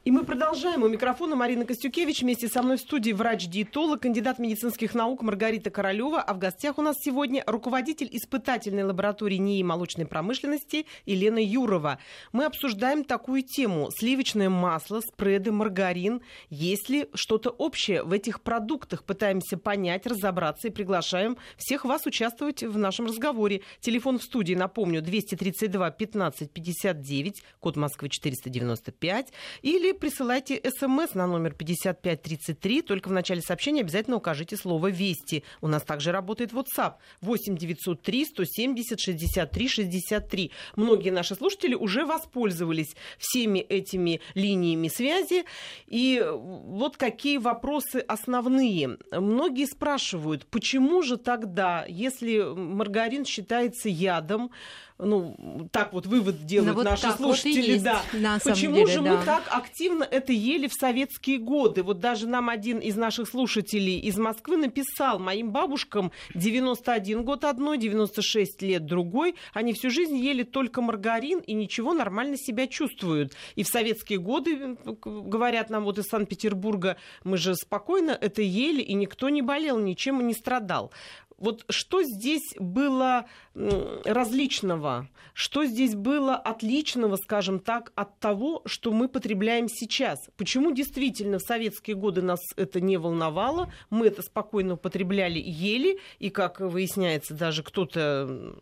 И 0.06 0.12
мы 0.12 0.24
продолжаем. 0.24 0.84
У 0.84 0.88
микрофона 0.88 1.36
Марина 1.36 1.66
Костюкевич. 1.66 2.22
Вместе 2.22 2.48
со 2.48 2.62
мной 2.62 2.78
в 2.78 2.82
студии 2.82 3.12
врач-диетолог, 3.12 4.04
кандидат 4.04 4.38
медицинских 4.38 4.94
наук 4.94 5.24
Маргарита 5.24 5.72
Королева. 5.72 6.22
А 6.22 6.36
в 6.36 6.38
гостях 6.38 6.78
у 6.78 6.84
нас 6.84 6.98
сегодня 7.00 7.44
руководитель 7.48 8.10
испытательной 8.12 8.84
лаборатории 8.84 9.38
НИИ 9.38 9.64
молочной 9.64 10.06
промышленности 10.06 10.86
Елена 11.08 11.40
Юрова. 11.44 11.98
Мы 12.34 12.46
обсуждаем 12.46 13.04
такую 13.04 13.42
тему. 13.42 13.90
Сливочное 13.90 14.48
масло, 14.48 15.02
спреды, 15.02 15.52
маргарин. 15.52 16.22
Есть 16.52 16.88
ли 16.90 17.10
что-то 17.16 17.50
общее 17.50 18.04
в 18.04 18.12
этих 18.12 18.42
продуктах? 18.42 19.06
Пытаемся 19.06 19.58
понять, 19.58 20.06
разобраться 20.06 20.68
и 20.68 20.72
приглашаем 20.72 21.36
всех 21.58 21.84
вас 21.84 22.06
участвовать 22.06 22.62
в 22.62 22.78
нашем 22.78 23.08
разговоре. 23.08 23.62
Телефон 23.80 24.20
в 24.20 24.24
студии, 24.24 24.54
напомню, 24.54 25.02
232 25.02 25.90
15 25.90 26.52
59, 26.52 27.44
код 27.60 27.76
Москвы 27.76 28.10
495. 28.10 29.34
Или 29.64 29.95
присылайте 29.96 30.62
смс 30.78 31.14
на 31.14 31.28
номер 31.28 31.54
5533. 31.54 32.82
Только 32.82 33.10
в 33.10 33.12
начале 33.12 33.42
сообщения 33.42 33.82
обязательно 33.82 34.18
укажите 34.18 34.58
слово 34.58 34.88
«Вести». 34.88 35.44
У 35.62 35.68
нас 35.68 35.84
также 35.84 36.12
работает 36.12 36.52
WhatsApp 36.52 36.96
8 37.22 37.58
903 37.58 38.26
170 38.26 39.00
63 39.00 39.68
63. 39.68 40.52
Многие 40.76 41.10
наши 41.10 41.36
слушатели 41.36 41.74
уже 41.74 42.06
воспользовались 42.06 42.96
всеми 43.18 43.60
этими 43.60 44.22
линиями 44.34 44.88
связи. 44.88 45.46
И 45.88 46.24
вот 46.32 46.98
какие 46.98 47.38
вопросы 47.38 47.98
основные. 48.08 48.98
Многие 49.12 49.66
спрашивают, 49.66 50.46
почему 50.48 51.02
же 51.02 51.18
тогда, 51.18 51.86
если 51.88 52.40
маргарин 52.42 53.26
считается 53.26 53.90
ядом, 53.90 54.52
ну, 54.98 55.68
так 55.72 55.92
вот 55.92 56.06
вывод 56.06 56.46
делают 56.46 56.70
ну, 56.70 56.84
вот 56.84 56.86
наши 56.86 57.12
слушатели, 57.12 57.74
вот 57.74 57.84
да. 57.84 58.02
На 58.14 58.40
Почему 58.40 58.76
деле, 58.76 58.88
же 58.88 59.02
да. 59.02 59.18
мы 59.18 59.26
так 59.26 59.44
активно 59.50 60.04
это 60.04 60.32
ели 60.32 60.68
в 60.68 60.74
советские 60.74 61.40
годы? 61.40 61.84
Вот 61.84 62.00
даже 62.00 62.28
нам 62.28 62.50
один 62.50 62.80
из 62.80 62.96
наших 62.96 63.28
слушателей 63.28 64.00
из 64.00 64.18
Москвы 64.18 64.56
написал, 64.56 65.20
моим 65.20 65.52
бабушкам 65.52 66.14
91 66.34 67.26
год 67.26 67.44
одной, 67.44 67.78
96 67.78 68.62
лет 68.62 68.86
другой, 68.86 69.36
они 69.54 69.74
всю 69.74 69.90
жизнь 69.90 70.16
ели 70.16 70.44
только 70.44 70.82
маргарин 70.82 71.40
и 71.40 71.54
ничего, 71.54 71.94
нормально 71.94 72.38
себя 72.38 72.68
чувствуют. 72.68 73.34
И 73.56 73.64
в 73.64 73.68
советские 73.68 74.20
годы, 74.20 74.78
говорят 74.86 75.70
нам 75.70 75.84
вот 75.84 76.00
из 76.00 76.06
Санкт-Петербурга, 76.06 76.96
мы 77.26 77.38
же 77.38 77.56
спокойно 77.56 78.12
это 78.12 78.42
ели, 78.42 78.82
и 78.82 78.94
никто 78.94 79.28
не 79.28 79.42
болел, 79.42 79.78
ничем 79.78 80.22
и 80.22 80.24
не 80.24 80.34
страдал. 80.34 80.94
Вот 81.38 81.66
что 81.70 82.04
здесь 82.04 82.56
было 82.58 83.26
различного, 83.54 85.10
что 85.34 85.66
здесь 85.66 85.96
было 85.96 86.36
отличного, 86.36 87.18
скажем 87.18 87.60
так, 87.60 87.92
от 87.96 88.20
того, 88.20 88.62
что 88.66 88.92
мы 88.92 89.10
потребляем 89.10 89.68
сейчас? 89.68 90.20
Почему 90.38 90.72
действительно 90.72 91.40
в 91.40 91.42
советские 91.42 91.96
годы 91.98 92.22
нас 92.22 92.40
это 92.56 92.80
не 92.80 92.98
волновало, 92.98 93.72
мы 93.90 94.08
это 94.08 94.22
спокойно 94.22 94.76
употребляли, 94.76 95.40
ели, 95.40 96.00
и, 96.20 96.30
как 96.30 96.60
выясняется, 96.62 97.34
даже 97.34 97.64
кто-то 97.64 98.56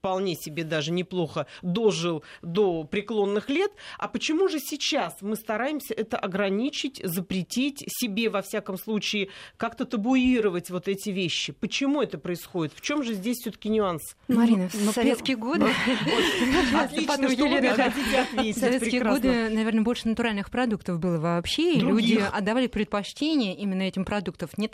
вполне 0.00 0.34
себе 0.34 0.64
даже 0.64 0.92
неплохо 0.92 1.46
дожил 1.60 2.24
до 2.40 2.84
преклонных 2.84 3.50
лет. 3.50 3.70
А 3.98 4.08
почему 4.08 4.48
же 4.48 4.58
сейчас 4.58 5.16
мы 5.20 5.36
стараемся 5.36 5.92
это 5.92 6.16
ограничить, 6.16 7.02
запретить 7.04 7.84
себе, 7.86 8.30
во 8.30 8.40
всяком 8.40 8.78
случае, 8.78 9.28
как-то 9.58 9.84
табуировать 9.84 10.70
вот 10.70 10.88
эти 10.88 11.10
вещи? 11.10 11.52
Почему 11.52 12.00
это 12.00 12.16
происходит? 12.16 12.72
В 12.74 12.80
чем 12.80 13.02
же 13.02 13.12
здесь 13.12 13.38
все-таки 13.40 13.68
нюанс? 13.68 14.16
Марина, 14.26 14.70
в 14.70 14.74
ну, 14.74 14.90
советские 14.92 15.36
годы... 15.36 15.66
Отлично, 16.74 17.28
что 17.28 17.46
вы 17.46 17.68
хотите 17.68 18.20
ответить. 18.20 18.56
В 18.56 18.60
советские 18.60 19.02
годы, 19.02 19.50
наверное, 19.50 19.82
больше 19.82 20.08
натуральных 20.08 20.50
продуктов 20.50 20.98
было 20.98 21.18
вообще, 21.18 21.74
и 21.74 21.80
люди 21.80 22.14
отдавали 22.32 22.68
предпочтение 22.68 23.54
именно 23.54 23.82
этим 23.82 24.06
продуктам. 24.06 24.48
Не 24.56 24.68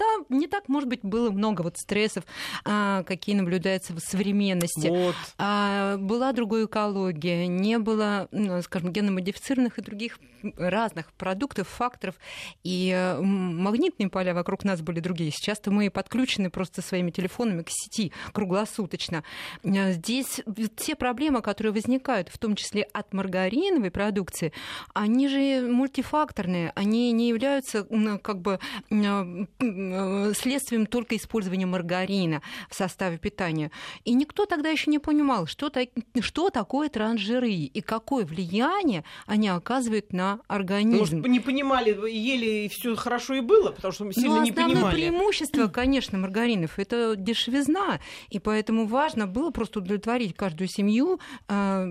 так, 0.46 0.68
может 0.68 0.88
быть, 0.88 1.00
было 1.02 1.30
много 1.30 1.62
вот 1.62 1.78
стрессов, 1.78 2.24
а, 2.64 3.02
какие 3.02 3.34
наблюдаются 3.34 3.92
в 3.92 3.98
современности. 3.98 4.86
Вот. 4.86 5.15
А, 5.38 5.96
была 5.96 6.32
другая 6.32 6.66
экология, 6.66 7.46
не 7.46 7.78
было, 7.78 8.28
ну, 8.30 8.60
скажем, 8.62 8.92
геномодифицированных 8.92 9.78
и 9.78 9.82
других 9.82 10.18
разных 10.56 11.12
продуктов, 11.12 11.68
факторов. 11.68 12.16
И 12.62 12.94
магнитные 13.20 14.08
поля 14.08 14.34
вокруг 14.34 14.64
нас 14.64 14.80
были 14.80 15.00
другие. 15.00 15.30
Сейчас-то 15.30 15.70
мы 15.70 15.90
подключены 15.90 16.50
просто 16.50 16.82
своими 16.82 17.10
телефонами 17.10 17.62
к 17.62 17.70
сети 17.70 18.12
круглосуточно. 18.32 19.24
Э, 19.62 19.92
здесь 19.92 20.40
все 20.76 20.94
проблемы, 20.94 21.42
которые 21.42 21.72
возникают, 21.72 22.28
в 22.28 22.38
том 22.38 22.56
числе 22.56 22.82
от 22.82 23.12
маргариновой 23.12 23.90
продукции, 23.90 24.52
они 24.94 25.28
же 25.28 25.66
мультифакторные, 25.70 26.72
они 26.74 27.12
не 27.12 27.28
являются 27.28 27.86
как 28.22 28.40
бы 28.40 28.58
э, 28.90 30.32
следствием 30.34 30.86
только 30.86 31.16
использования 31.16 31.66
маргарина 31.66 32.42
в 32.70 32.74
составе 32.74 33.18
питания. 33.18 33.70
И 34.04 34.14
никто 34.14 34.46
тогда 34.46 34.68
еще 34.68 34.90
не 34.90 34.98
понимал, 35.06 35.46
что, 35.46 35.70
так, 35.70 35.88
что 36.20 36.50
такое 36.50 36.88
трансжиры 36.88 37.52
и 37.52 37.80
какое 37.80 38.26
влияние 38.26 39.04
они 39.26 39.48
оказывают 39.48 40.12
на 40.12 40.40
организм. 40.48 41.18
Может, 41.18 41.26
не 41.28 41.38
понимали, 41.38 41.90
ели 42.10 42.64
и 42.64 42.68
все 42.68 42.96
хорошо 42.96 43.34
и 43.34 43.40
было, 43.40 43.70
потому 43.70 43.92
что 43.92 44.04
мы 44.04 44.12
сильно 44.12 44.38
ну, 44.38 44.42
не 44.42 44.50
понимали. 44.50 44.74
Основное 44.74 44.92
преимущество, 44.92 45.68
конечно, 45.68 46.18
маргаринов 46.18 46.80
это 46.80 47.14
дешевизна, 47.16 48.00
и 48.30 48.40
поэтому 48.40 48.86
важно 48.86 49.28
было 49.28 49.50
просто 49.50 49.78
удовлетворить 49.78 50.34
каждую 50.34 50.66
семью 50.66 51.20
э, 51.48 51.84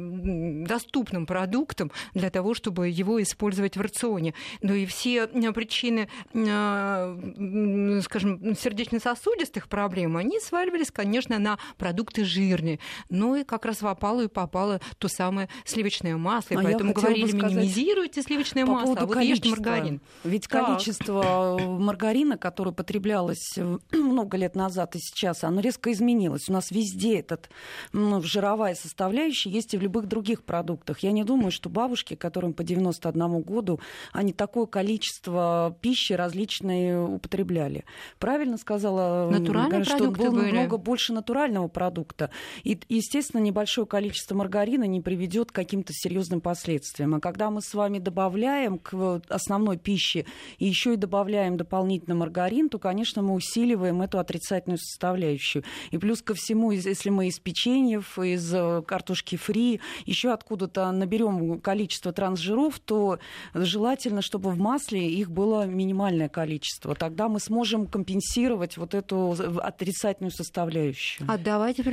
доступным 0.67 1.25
продуктом 1.25 1.93
для 2.13 2.29
того, 2.29 2.53
чтобы 2.53 2.89
его 2.89 3.23
использовать 3.23 3.77
в 3.77 3.81
рационе. 3.81 4.33
Ну 4.61 4.73
и 4.73 4.85
все 4.85 5.29
э, 5.31 5.51
причины, 5.53 6.09
э, 6.33 8.01
скажем, 8.03 8.55
сердечно-сосудистых 8.57 9.69
проблем, 9.69 10.17
они 10.17 10.41
сваливались, 10.41 10.91
конечно, 10.91 11.39
на 11.39 11.57
продукты 11.77 12.25
жирные. 12.25 12.79
Ну 13.09 13.35
и 13.35 13.43
как 13.43 13.65
раз 13.65 13.81
в 13.81 13.87
опалу 13.87 14.21
и 14.21 14.27
попало 14.27 14.79
то 14.97 15.07
самое 15.07 15.49
сливочное 15.65 16.17
масло. 16.17 16.55
И 16.55 16.57
а 16.57 16.61
поэтому 16.61 16.93
говорили, 16.93 17.31
минимизируйте 17.31 18.21
сливочное 18.21 18.65
по 18.65 18.73
масло, 18.73 18.95
а 18.99 19.05
вот 19.05 19.21
ешьте 19.21 19.49
маргарин. 19.49 20.01
Ведь 20.23 20.47
так. 20.47 20.65
количество 20.65 21.57
маргарина, 21.59 22.37
которое 22.37 22.71
потреблялось 22.71 23.57
много 23.91 24.37
лет 24.37 24.55
назад 24.55 24.95
и 24.95 24.99
сейчас, 24.99 25.43
оно 25.43 25.61
резко 25.61 25.91
изменилось. 25.91 26.49
У 26.49 26.53
нас 26.53 26.71
везде 26.71 27.19
этот 27.19 27.49
ну, 27.93 28.21
жировая 28.21 28.75
составляющая 28.75 29.49
есть 29.49 29.73
и 29.73 29.77
в 29.77 29.81
любых 29.81 30.07
других 30.07 30.43
продуктах. 30.43 30.99
Я 30.99 31.11
не 31.11 31.23
думаю, 31.23 31.51
что 31.51 31.69
бабушки, 31.69 32.15
которым 32.15 32.53
по 32.53 32.63
91 32.63 33.41
году, 33.41 33.79
они 34.11 34.33
такое 34.33 34.65
количество 34.65 35.77
пищи 35.81 36.13
различной 36.13 37.15
употребляли. 37.15 37.85
Правильно 38.19 38.57
сказала 38.57 39.29
Натуральные 39.29 39.83
что 39.83 40.11
было 40.11 40.31
были. 40.31 40.51
много 40.51 40.77
больше 40.77 41.13
натурального 41.13 41.67
продукта. 41.67 42.29
И, 42.63 42.79
естественно, 42.95 43.41
небольшое 43.41 43.87
количество 43.87 44.35
маргарина 44.35 44.85
не 44.85 45.01
приведет 45.01 45.51
к 45.51 45.55
каким-то 45.55 45.93
серьезным 45.93 46.41
последствиям. 46.41 47.15
А 47.15 47.19
когда 47.19 47.49
мы 47.49 47.61
с 47.61 47.73
вами 47.73 47.99
добавляем 47.99 48.79
к 48.79 49.21
основной 49.29 49.77
пище 49.77 50.25
и 50.57 50.65
еще 50.65 50.93
и 50.93 50.97
добавляем 50.97 51.57
дополнительно 51.57 52.15
маргарин, 52.15 52.69
то, 52.69 52.79
конечно, 52.79 53.21
мы 53.21 53.33
усиливаем 53.33 54.01
эту 54.01 54.19
отрицательную 54.19 54.77
составляющую. 54.77 55.63
И 55.91 55.97
плюс 55.97 56.21
ко 56.21 56.33
всему, 56.33 56.71
если 56.71 57.09
мы 57.09 57.27
из 57.27 57.39
печеньев, 57.39 58.17
из 58.19 58.53
э, 58.53 58.81
картошки 58.85 59.35
фри, 59.35 59.79
еще 60.05 60.31
откуда-то 60.31 60.91
наберем 60.91 61.59
количество 61.59 62.11
трансжиров, 62.11 62.79
то 62.79 63.19
желательно, 63.53 64.21
чтобы 64.21 64.51
в 64.51 64.57
масле 64.57 65.09
их 65.09 65.31
было 65.31 65.65
минимальное 65.65 66.29
количество. 66.29 66.95
Тогда 66.95 67.29
мы 67.29 67.39
сможем 67.39 67.87
компенсировать 67.87 68.77
вот 68.77 68.93
эту 68.93 69.35
отрицательную 69.61 70.31
составляющую. 70.31 71.29
Отдавайте 71.29 71.83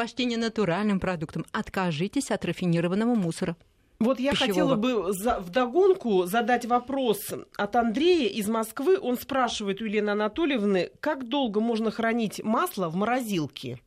предпочтение 0.00 0.38
натуральным 0.38 0.98
продуктам. 0.98 1.44
Откажитесь 1.52 2.30
от 2.30 2.44
рафинированного 2.44 3.14
мусора. 3.14 3.56
Вот 3.98 4.18
я 4.18 4.30
пищевого. 4.30 4.52
хотела 4.52 4.74
бы 4.76 5.12
за, 5.12 5.40
вдогонку 5.40 6.24
задать 6.24 6.64
вопрос 6.64 7.34
от 7.56 7.76
Андрея 7.76 8.28
из 8.28 8.48
Москвы. 8.48 8.98
Он 8.98 9.18
спрашивает 9.18 9.82
у 9.82 9.84
Елены 9.84 10.10
Анатольевны, 10.10 10.90
как 11.00 11.28
долго 11.28 11.60
можно 11.60 11.90
хранить 11.90 12.42
масло 12.42 12.88
в 12.88 12.96
морозилке? 12.96 13.78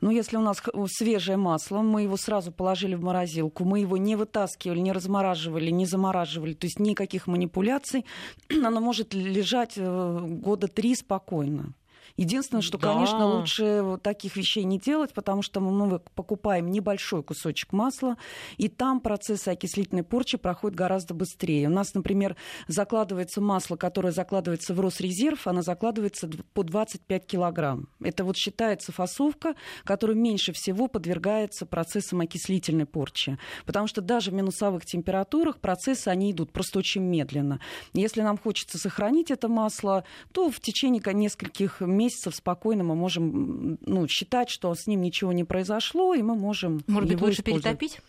Ну, 0.00 0.10
если 0.10 0.38
у 0.38 0.40
нас 0.40 0.60
свежее 0.88 1.36
масло, 1.36 1.82
мы 1.82 2.02
его 2.02 2.16
сразу 2.16 2.50
положили 2.50 2.96
в 2.96 3.02
морозилку, 3.02 3.64
мы 3.64 3.80
его 3.80 3.96
не 3.96 4.16
вытаскивали, 4.16 4.80
не 4.80 4.92
размораживали, 4.92 5.70
не 5.70 5.86
замораживали, 5.86 6.54
то 6.54 6.66
есть 6.66 6.80
никаких 6.80 7.28
манипуляций, 7.28 8.04
оно 8.50 8.80
может 8.80 9.14
лежать 9.14 9.74
э, 9.76 10.18
года 10.20 10.66
три 10.66 10.96
спокойно. 10.96 11.74
Единственное, 12.16 12.62
что, 12.62 12.78
да. 12.78 12.92
конечно, 12.92 13.26
лучше 13.26 13.98
таких 14.02 14.36
вещей 14.36 14.62
не 14.64 14.78
делать, 14.78 15.12
потому 15.12 15.42
что 15.42 15.60
мы 15.60 15.98
покупаем 16.14 16.70
небольшой 16.70 17.24
кусочек 17.24 17.72
масла, 17.72 18.16
и 18.56 18.68
там 18.68 19.00
процессы 19.00 19.48
окислительной 19.48 20.04
порчи 20.04 20.38
проходят 20.38 20.76
гораздо 20.76 21.12
быстрее. 21.12 21.66
У 21.66 21.72
нас, 21.72 21.94
например, 21.94 22.36
закладывается 22.68 23.40
масло, 23.40 23.76
которое 23.76 24.12
закладывается 24.12 24.74
в 24.74 24.80
Росрезерв, 24.80 25.46
оно 25.48 25.62
закладывается 25.62 26.30
по 26.52 26.62
25 26.62 27.26
килограмм. 27.26 27.88
Это 28.00 28.24
вот 28.24 28.36
считается 28.36 28.92
фасовка, 28.92 29.56
которая 29.82 30.16
меньше 30.16 30.52
всего 30.52 30.86
подвергается 30.86 31.66
процессам 31.66 32.20
окислительной 32.20 32.86
порчи. 32.86 33.38
Потому 33.66 33.88
что 33.88 34.00
даже 34.00 34.30
в 34.30 34.34
минусовых 34.34 34.86
температурах 34.86 35.58
процессы, 35.58 36.08
они 36.08 36.30
идут 36.30 36.52
просто 36.52 36.78
очень 36.78 37.02
медленно. 37.02 37.58
Если 37.92 38.22
нам 38.22 38.38
хочется 38.38 38.78
сохранить 38.78 39.32
это 39.32 39.48
масло, 39.48 40.04
то 40.32 40.48
в 40.50 40.60
течение 40.60 41.02
нескольких 41.12 41.80
месяцев 41.80 42.03
месяцев 42.04 42.34
спокойно 42.34 42.84
мы 42.84 42.94
можем 42.94 43.78
ну, 43.80 44.06
считать, 44.08 44.48
что 44.50 44.74
с 44.74 44.86
ним 44.86 45.00
ничего 45.02 45.32
не 45.32 45.44
произошло, 45.44 46.14
и 46.14 46.22
мы 46.22 46.34
можем 46.34 46.82
Может 46.86 47.10
быть, 47.10 47.20
лучше 47.20 47.42
перетопить? 47.42 48.00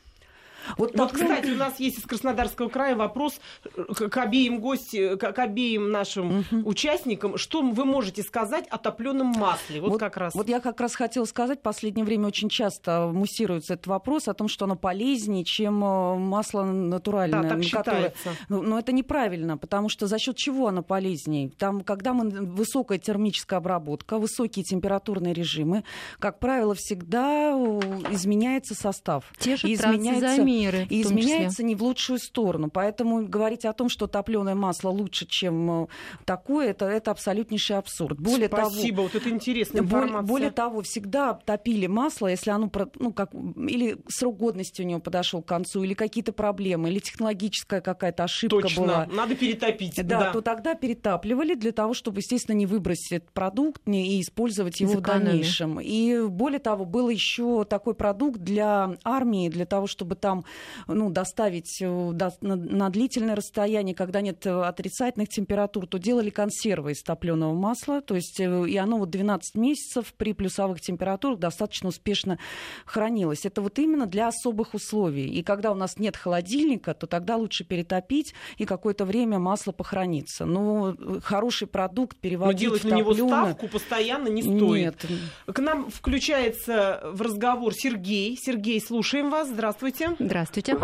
Вот, 0.78 0.96
вот 0.98 1.12
кстати, 1.12 1.52
у 1.52 1.56
нас 1.56 1.80
есть 1.80 2.00
из 2.00 2.04
Краснодарского 2.04 2.70
края 2.70 2.96
вопрос 2.96 3.40
к 3.74 4.18
обеим 4.18 4.60
гости, 4.60 5.16
к 5.16 5.40
обеим 5.40 5.92
нашим 5.92 6.40
угу. 6.40 6.70
участникам. 6.70 7.38
Что 7.38 7.62
вы 7.62 7.86
можете 7.86 8.24
сказать 8.24 8.68
о 8.70 8.78
топленом 8.78 9.28
масле? 9.28 9.82
Вот, 9.82 9.92
вот 9.92 10.00
как 10.00 10.18
раз. 10.18 10.34
Вот 10.36 10.48
я 10.48 10.60
как 10.60 10.80
раз 10.80 10.96
хотела 10.96 11.26
сказать, 11.26 11.60
в 11.60 11.64
последнее 11.64 12.06
время 12.06 12.28
очень 12.28 12.50
часто 12.50 13.12
муссируется 13.14 13.74
этот 13.74 13.88
вопрос 13.88 14.28
о 14.28 14.34
том, 14.34 14.48
что 14.48 14.66
оно 14.66 14.76
полезнее, 14.76 15.44
чем 15.44 15.84
э, 15.84 16.16
масло 16.18 16.64
натуральное. 16.64 17.42
Да, 17.44 17.50
так 17.50 17.64
которое... 17.64 18.12
считается. 18.12 18.30
Ну, 18.50 18.62
но 18.62 18.80
это 18.80 18.92
неправильно, 18.92 19.58
потому 19.58 19.90
что 19.90 20.08
за 20.08 20.20
счет 20.20 20.36
чего 20.38 20.68
оно 20.68 20.84
полезнее? 20.84 21.50
Там, 21.50 21.82
когда 21.82 22.14
мы 22.14 22.30
высокая 22.30 22.98
термическая 22.98 23.60
обработка, 23.60 24.18
высокие 24.18 24.64
температурные 24.64 25.34
режимы, 25.34 25.84
как 26.20 26.40
правило, 26.40 26.76
всегда 26.76 27.52
э, 27.52 27.80
изменяется 28.12 28.76
состав. 28.76 29.32
Те 29.40 29.56
же 29.56 29.72
изменяется 29.72 30.42
меры, 30.56 30.88
и 30.90 31.02
изменяется 31.02 31.64
не 31.64 31.76
в 31.76 31.84
лучшую 31.84 32.20
сторону. 32.20 32.70
Поэтому 32.70 33.26
говорить 33.28 33.66
о 33.66 33.74
том, 33.74 33.90
что 33.90 34.08
топленое 34.08 34.56
масло 34.56 34.90
лучше, 34.90 35.26
чем 35.28 35.84
э, 35.84 35.88
такое, 36.26 36.70
это, 36.70 36.86
это 36.86 37.12
абсолютнейший 37.12 37.78
абсурд. 37.78 38.20
Более 38.20 38.48
Спасибо, 38.48 38.98
того, 38.98 39.08
вот 39.08 39.16
это 39.16 39.30
интересная 39.30 39.82
информация. 39.82 40.22
Более, 40.22 40.28
более 40.28 40.52
того, 40.52 40.82
всегда 40.82 41.34
топили 41.34 41.88
масло, 41.88 42.28
если 42.28 42.52
оно, 42.52 42.72
ну, 43.00 43.14
как, 43.14 43.34
или 43.34 43.98
срок 44.08 44.38
годности 44.38 44.82
у 44.82 44.86
него 44.86 45.00
подошел 45.00 45.42
к 45.42 45.48
концу, 45.48 45.84
или 45.84 45.94
какие-то 45.94 46.34
проблемы, 46.34 46.90
или 46.90 47.00
технологическая 47.00 47.82
какая-то 47.82 48.24
ошибка 48.24 48.62
Точно. 48.62 48.82
была. 48.82 49.06
надо 49.12 49.36
перетопить. 49.36 49.96
Да, 49.96 50.20
да, 50.20 50.32
то 50.32 50.42
тогда 50.42 50.76
перетапливали 50.76 51.56
для 51.56 51.72
того, 51.72 51.94
чтобы, 51.94 52.20
естественно, 52.20 52.56
не 52.56 52.66
выбросить 52.66 53.12
этот 53.12 53.32
продукт 53.32 53.82
и 53.88 54.22
использовать 54.22 54.80
его 54.80 54.94
в 54.94 55.02
дальнейшем. 55.02 55.80
И 55.80 56.28
более 56.28 56.60
того, 56.60 56.86
был 56.86 57.10
еще 57.10 57.66
такой 57.66 57.94
продукт 57.94 58.40
для 58.40 58.96
армии, 59.04 59.50
для 59.50 59.66
того, 59.66 59.88
чтобы 59.88 60.16
там 60.16 60.45
ну, 60.88 61.10
доставить 61.10 61.82
э, 61.82 61.88
на, 61.88 62.56
на 62.56 62.90
длительное 62.90 63.36
расстояние, 63.36 63.96
когда 63.96 64.22
нет 64.22 64.46
отрицательных 64.46 65.30
температур, 65.30 65.88
то 65.88 65.98
делали 65.98 66.30
консервы 66.30 66.92
из 66.92 67.02
топленого 67.02 67.54
масла. 67.54 68.02
То 68.02 68.16
есть, 68.16 68.40
э, 68.40 68.70
и 68.70 68.78
оно 68.78 68.98
вот 68.98 69.10
12 69.10 69.56
месяцев 69.56 70.14
при 70.14 70.34
плюсовых 70.34 70.82
температурах 70.82 71.40
достаточно 71.40 71.90
успешно 71.90 72.40
хранилось. 72.86 73.46
Это 73.46 73.62
вот 73.62 73.80
именно 73.80 74.06
для 74.06 74.28
особых 74.28 74.74
условий. 74.74 75.28
И 75.28 75.44
когда 75.44 75.72
у 75.72 75.76
нас 75.76 75.98
нет 75.98 76.18
холодильника, 76.18 76.94
то 76.94 77.08
тогда 77.08 77.36
лучше 77.38 77.64
перетопить 77.64 78.34
и 78.58 78.66
какое-то 78.66 79.06
время 79.06 79.40
масло 79.40 79.72
похоронится. 79.72 80.46
Но 80.46 80.96
э, 80.98 81.20
хороший 81.24 81.68
продукт 81.68 82.18
переводить 82.18 82.54
Но 82.56 82.60
делать 82.60 82.84
в 82.84 82.90
на 82.90 82.96
него 82.96 83.14
ставку 83.14 83.68
постоянно 83.68 84.28
не 84.28 84.42
стоит. 84.42 85.04
Нет. 85.10 85.56
К 85.56 85.60
нам 85.60 85.90
включается 85.90 87.02
в 87.04 87.22
разговор 87.22 87.74
Сергей. 87.74 88.38
Сергей, 88.38 88.82
слушаем 88.82 89.30
вас. 89.30 89.50
Здравствуйте. 89.50 90.16
Здравствуйте. 90.20 90.35
Здравствуйте. 90.36 90.76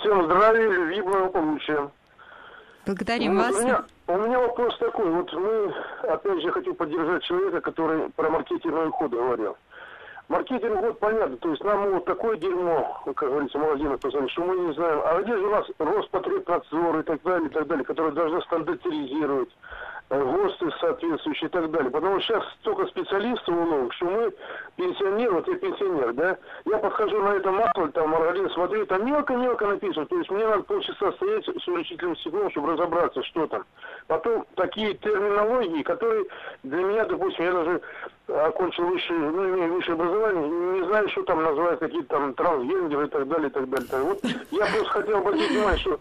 Всем 0.00 0.24
здравия, 0.26 0.68
любви, 0.68 1.00
благополучия. 1.00 1.90
Благодарим 2.84 3.34
ну, 3.34 3.40
вас. 3.40 3.56
У 3.56 3.62
меня, 3.62 3.84
у 4.06 4.18
меня 4.18 4.38
вопрос 4.38 4.76
такой. 4.76 5.10
Вот 5.12 5.32
мы, 5.32 5.74
опять 6.02 6.42
же, 6.42 6.52
хотим 6.52 6.74
поддержать 6.74 7.22
человека, 7.22 7.62
который 7.62 8.10
про 8.10 8.28
маркетинговый 8.28 8.90
ход 8.90 9.12
говорил. 9.12 9.56
Маркетинг, 10.28 10.78
вот 10.82 10.98
понятно, 10.98 11.38
то 11.38 11.50
есть 11.52 11.64
нам 11.64 11.90
вот 11.90 12.04
такое 12.04 12.36
дерьмо, 12.36 13.00
как 13.16 13.30
говорится, 13.30 13.56
магазинах 13.56 13.98
позвонить, 13.98 14.32
что 14.32 14.44
мы 14.44 14.56
не 14.56 14.74
знаем. 14.74 15.00
А 15.06 15.22
где 15.22 15.38
же 15.38 15.46
у 15.46 15.50
нас 15.50 15.66
Роспотребнадзор 15.78 16.98
и 16.98 17.02
так 17.04 17.22
далее, 17.22 17.48
и 17.48 17.52
так 17.52 17.66
далее, 17.68 17.84
которые 17.84 18.12
должны 18.12 18.42
стандартизировать, 18.42 19.48
ГОСТы 20.08 20.70
соответствующие 20.80 21.48
и 21.48 21.50
так 21.50 21.70
далее. 21.70 21.90
Потому 21.90 22.20
что 22.20 22.34
сейчас 22.34 22.44
столько 22.60 22.86
специалистов 22.86 23.48
новых, 23.48 23.92
что 23.94 24.06
мы 24.06 24.32
пенсионер, 24.76 25.32
вот 25.32 25.48
я 25.48 25.56
пенсионер, 25.56 26.12
да, 26.12 26.36
я 26.64 26.78
подхожу 26.78 27.20
на 27.22 27.34
это 27.34 27.50
масло, 27.50 27.88
там, 27.88 28.10
маргарин, 28.10 28.48
смотрю, 28.50 28.86
там 28.86 29.04
мелко-мелко 29.04 29.66
написано, 29.66 30.06
то 30.06 30.16
есть 30.16 30.30
мне 30.30 30.46
надо 30.46 30.62
полчаса 30.62 31.12
стоять 31.12 31.44
с 31.44 31.68
увеличительным 31.68 32.16
стеклом, 32.16 32.50
чтобы 32.50 32.72
разобраться, 32.72 33.22
что 33.24 33.46
там. 33.46 33.64
Потом 34.06 34.46
такие 34.54 34.94
терминологии, 34.94 35.82
которые 35.82 36.26
для 36.62 36.82
меня, 36.84 37.04
допустим, 37.04 37.44
я 37.44 37.52
даже 37.52 37.80
окончил 38.28 38.86
высшее, 38.86 39.18
ну, 39.18 39.48
имею 39.54 39.74
высшее 39.74 39.94
образование, 39.94 40.48
не 40.48 40.86
знаю, 40.86 41.08
что 41.08 41.22
там 41.24 41.42
называют 41.42 41.80
какие-то 41.80 42.08
там 42.08 42.34
трансгендеры 42.34 43.06
и 43.06 43.08
так 43.08 43.28
далее, 43.28 43.48
и 43.48 43.52
так 43.52 43.68
далее. 43.68 44.02
Вот 44.02 44.20
я 44.50 44.66
просто 44.66 44.90
хотел 44.90 45.18
обратить 45.18 45.50
внимание, 45.50 45.78
что 45.78 46.00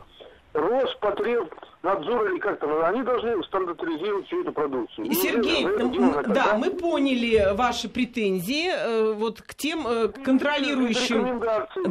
Роспотребнадзор 1.85 2.31
или 2.31 2.39
как 2.39 2.59
там, 2.59 2.83
они 2.83 3.03
должны 3.03 3.43
стандартизировать 3.43 4.27
всю 4.27 4.41
эту 4.41 4.51
продукцию. 4.51 5.13
Сергей, 5.13 5.65
ну, 5.65 6.13
да, 6.27 6.57
мы 6.57 6.71
поняли 6.71 7.53
ваши 7.53 7.87
претензии 7.87 8.69
э, 8.69 9.13
вот 9.13 9.41
к 9.41 9.53
тем 9.53 9.87
э, 9.87 10.07
контролирующим, 10.09 11.41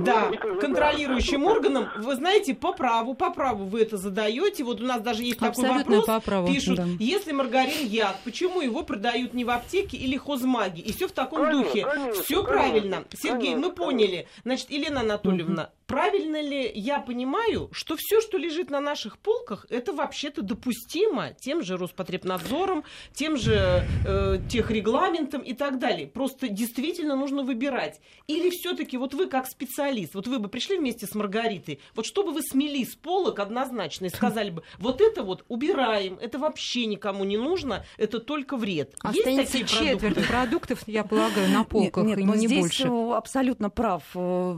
да, 0.05 0.31
контролирующим 0.61 1.45
органам. 1.45 1.89
Вы 1.99 2.15
знаете, 2.17 2.55
по 2.55 2.73
праву, 2.73 3.15
по 3.15 3.31
праву 3.31 3.65
вы 3.65 3.83
это 3.83 3.97
задаете. 3.97 4.65
Вот 4.65 4.81
у 4.81 4.85
нас 4.85 5.01
даже 5.01 5.23
есть 5.23 5.41
Абсолютно 5.43 5.79
такой 5.79 5.97
вопрос. 5.99 6.07
По 6.07 6.21
праву, 6.21 6.47
пишут, 6.49 6.77
да. 6.77 6.85
если 6.99 7.33
маргарин 7.33 7.87
яд, 7.87 8.17
почему 8.25 8.61
его 8.61 8.83
продают 8.83 9.35
не 9.35 9.45
в 9.45 9.51
аптеке 9.51 9.97
или 9.97 10.17
хозмаге? 10.17 10.83
И 10.83 10.93
все 10.93 11.09
в 11.09 11.13
таком 11.13 11.45
конечно, 11.45 11.63
духе. 11.63 11.85
Конечно, 11.85 12.23
все 12.23 12.43
конечно, 12.43 12.53
правильно. 12.53 13.05
Сергей, 13.13 13.53
конечно, 13.53 13.69
мы 13.69 13.73
поняли. 13.73 14.29
Значит, 14.45 14.71
Елена 14.71 15.01
Анатольевна, 15.01 15.71
правильно 15.87 16.41
ли 16.41 16.71
я 16.75 16.99
понимаю, 16.99 17.69
что 17.73 17.97
все, 17.97 18.21
что 18.21 18.39
лежит 18.39 18.71
на 18.71 18.81
наших 18.81 19.19
полках, 19.19 19.67
это 19.71 19.84
вообще-то 19.93 20.43
допустимо 20.43 21.33
тем 21.41 21.63
же 21.63 21.77
Роспотребнадзором, 21.77 22.85
тем 23.13 23.37
же 23.37 23.87
э, 24.07 24.39
техрегламентом 24.51 25.43
и 25.43 25.53
так 25.55 25.79
далее. 25.79 26.07
Просто 26.07 26.49
действительно 26.49 27.17
нужно 27.17 27.43
выбирать. 27.43 28.01
Или 28.27 28.51
все-таки 28.51 28.97
вот 28.97 29.15
вы 29.15 29.27
как 29.27 29.47
специалист, 29.47 30.15
вот 30.15 30.27
вы 30.27 30.39
бы 30.39 30.49
пришли 30.49 30.79
вместе 30.79 31.07
с 31.07 31.15
Маргаритой, 31.15 31.81
вот 31.95 32.07
чтобы 32.07 32.33
вы 32.33 32.43
смели 32.43 32.85
с 32.85 32.95
полок 32.95 33.39
однозначно 33.39 34.07
и 34.07 34.09
сказали 34.09 34.51
бы, 34.51 34.63
вот 34.79 35.01
это 35.01 35.23
вот 35.23 35.45
убираем, 35.49 36.19
это 36.21 36.39
вообще 36.39 36.87
никому 36.87 37.25
не 37.25 37.37
нужно, 37.37 37.85
это 37.97 38.19
только 38.19 38.57
вред. 38.57 38.95
Останется 39.03 39.31
Есть 39.41 39.53
такие 39.53 39.67
четверть 39.67 40.15
продукты? 40.27 40.29
продуктов, 40.29 40.83
я 40.87 41.05
полагаю, 41.05 41.51
на 41.51 41.65
полках, 41.65 42.05
нет, 42.05 42.19
нет, 42.19 42.25
и 42.25 42.29
но 42.29 42.35
не 42.35 42.47
здесь 42.47 42.61
больше. 42.61 42.89
абсолютно 43.15 43.71
прав 43.71 44.03
э, 44.15 44.55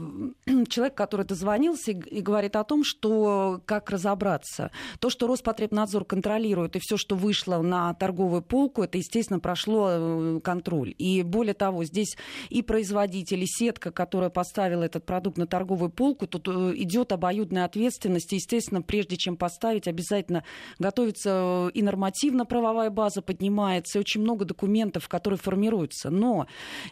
человек, 0.69 0.95
который 0.95 1.27
дозвонился 1.27 1.93
и 1.93 2.21
говорит 2.21 2.57
о 2.57 2.65
том, 2.65 2.85
что 2.85 3.61
как 3.65 3.91
разобраться. 3.91 4.71
То, 5.07 5.11
что 5.11 5.29
Роспотребнадзор 5.29 6.05
контролирует, 6.05 6.75
и 6.75 6.81
все, 6.81 6.97
что 6.97 7.15
вышло 7.15 7.63
на 7.63 7.95
торговую 7.95 8.43
полку, 8.43 8.83
это, 8.83 8.99
естественно, 8.99 9.39
прошло 9.39 9.89
э, 9.89 10.41
контроль. 10.43 10.97
И 10.99 11.23
более 11.23 11.55
того, 11.55 11.85
здесь 11.85 12.17
и 12.49 12.61
производители, 12.61 13.45
сетка, 13.47 13.93
которая 13.93 14.31
поставила 14.31 14.83
этот 14.83 15.07
продукт 15.07 15.39
на 15.39 15.47
торговую 15.47 15.91
полку, 15.91 16.27
тут 16.27 16.49
э, 16.49 16.73
идет 16.75 17.13
обоюдная 17.13 17.67
ответственность. 17.67 18.33
И, 18.33 18.37
естественно, 18.37 18.83
прежде 18.83 19.17
чем 19.17 19.37
поставить, 19.37 19.87
обязательно 19.87 20.43
готовится 20.81 21.69
э, 21.69 21.71
и 21.75 21.83
нормативно-правовая 21.83 22.91
база 22.91 23.23
поднимается, 23.23 23.99
и 23.99 24.01
очень 24.01 24.23
много 24.23 24.45
документов, 24.45 25.09
которые 25.09 25.39
формируются. 25.39 26.11
Но 26.11 26.49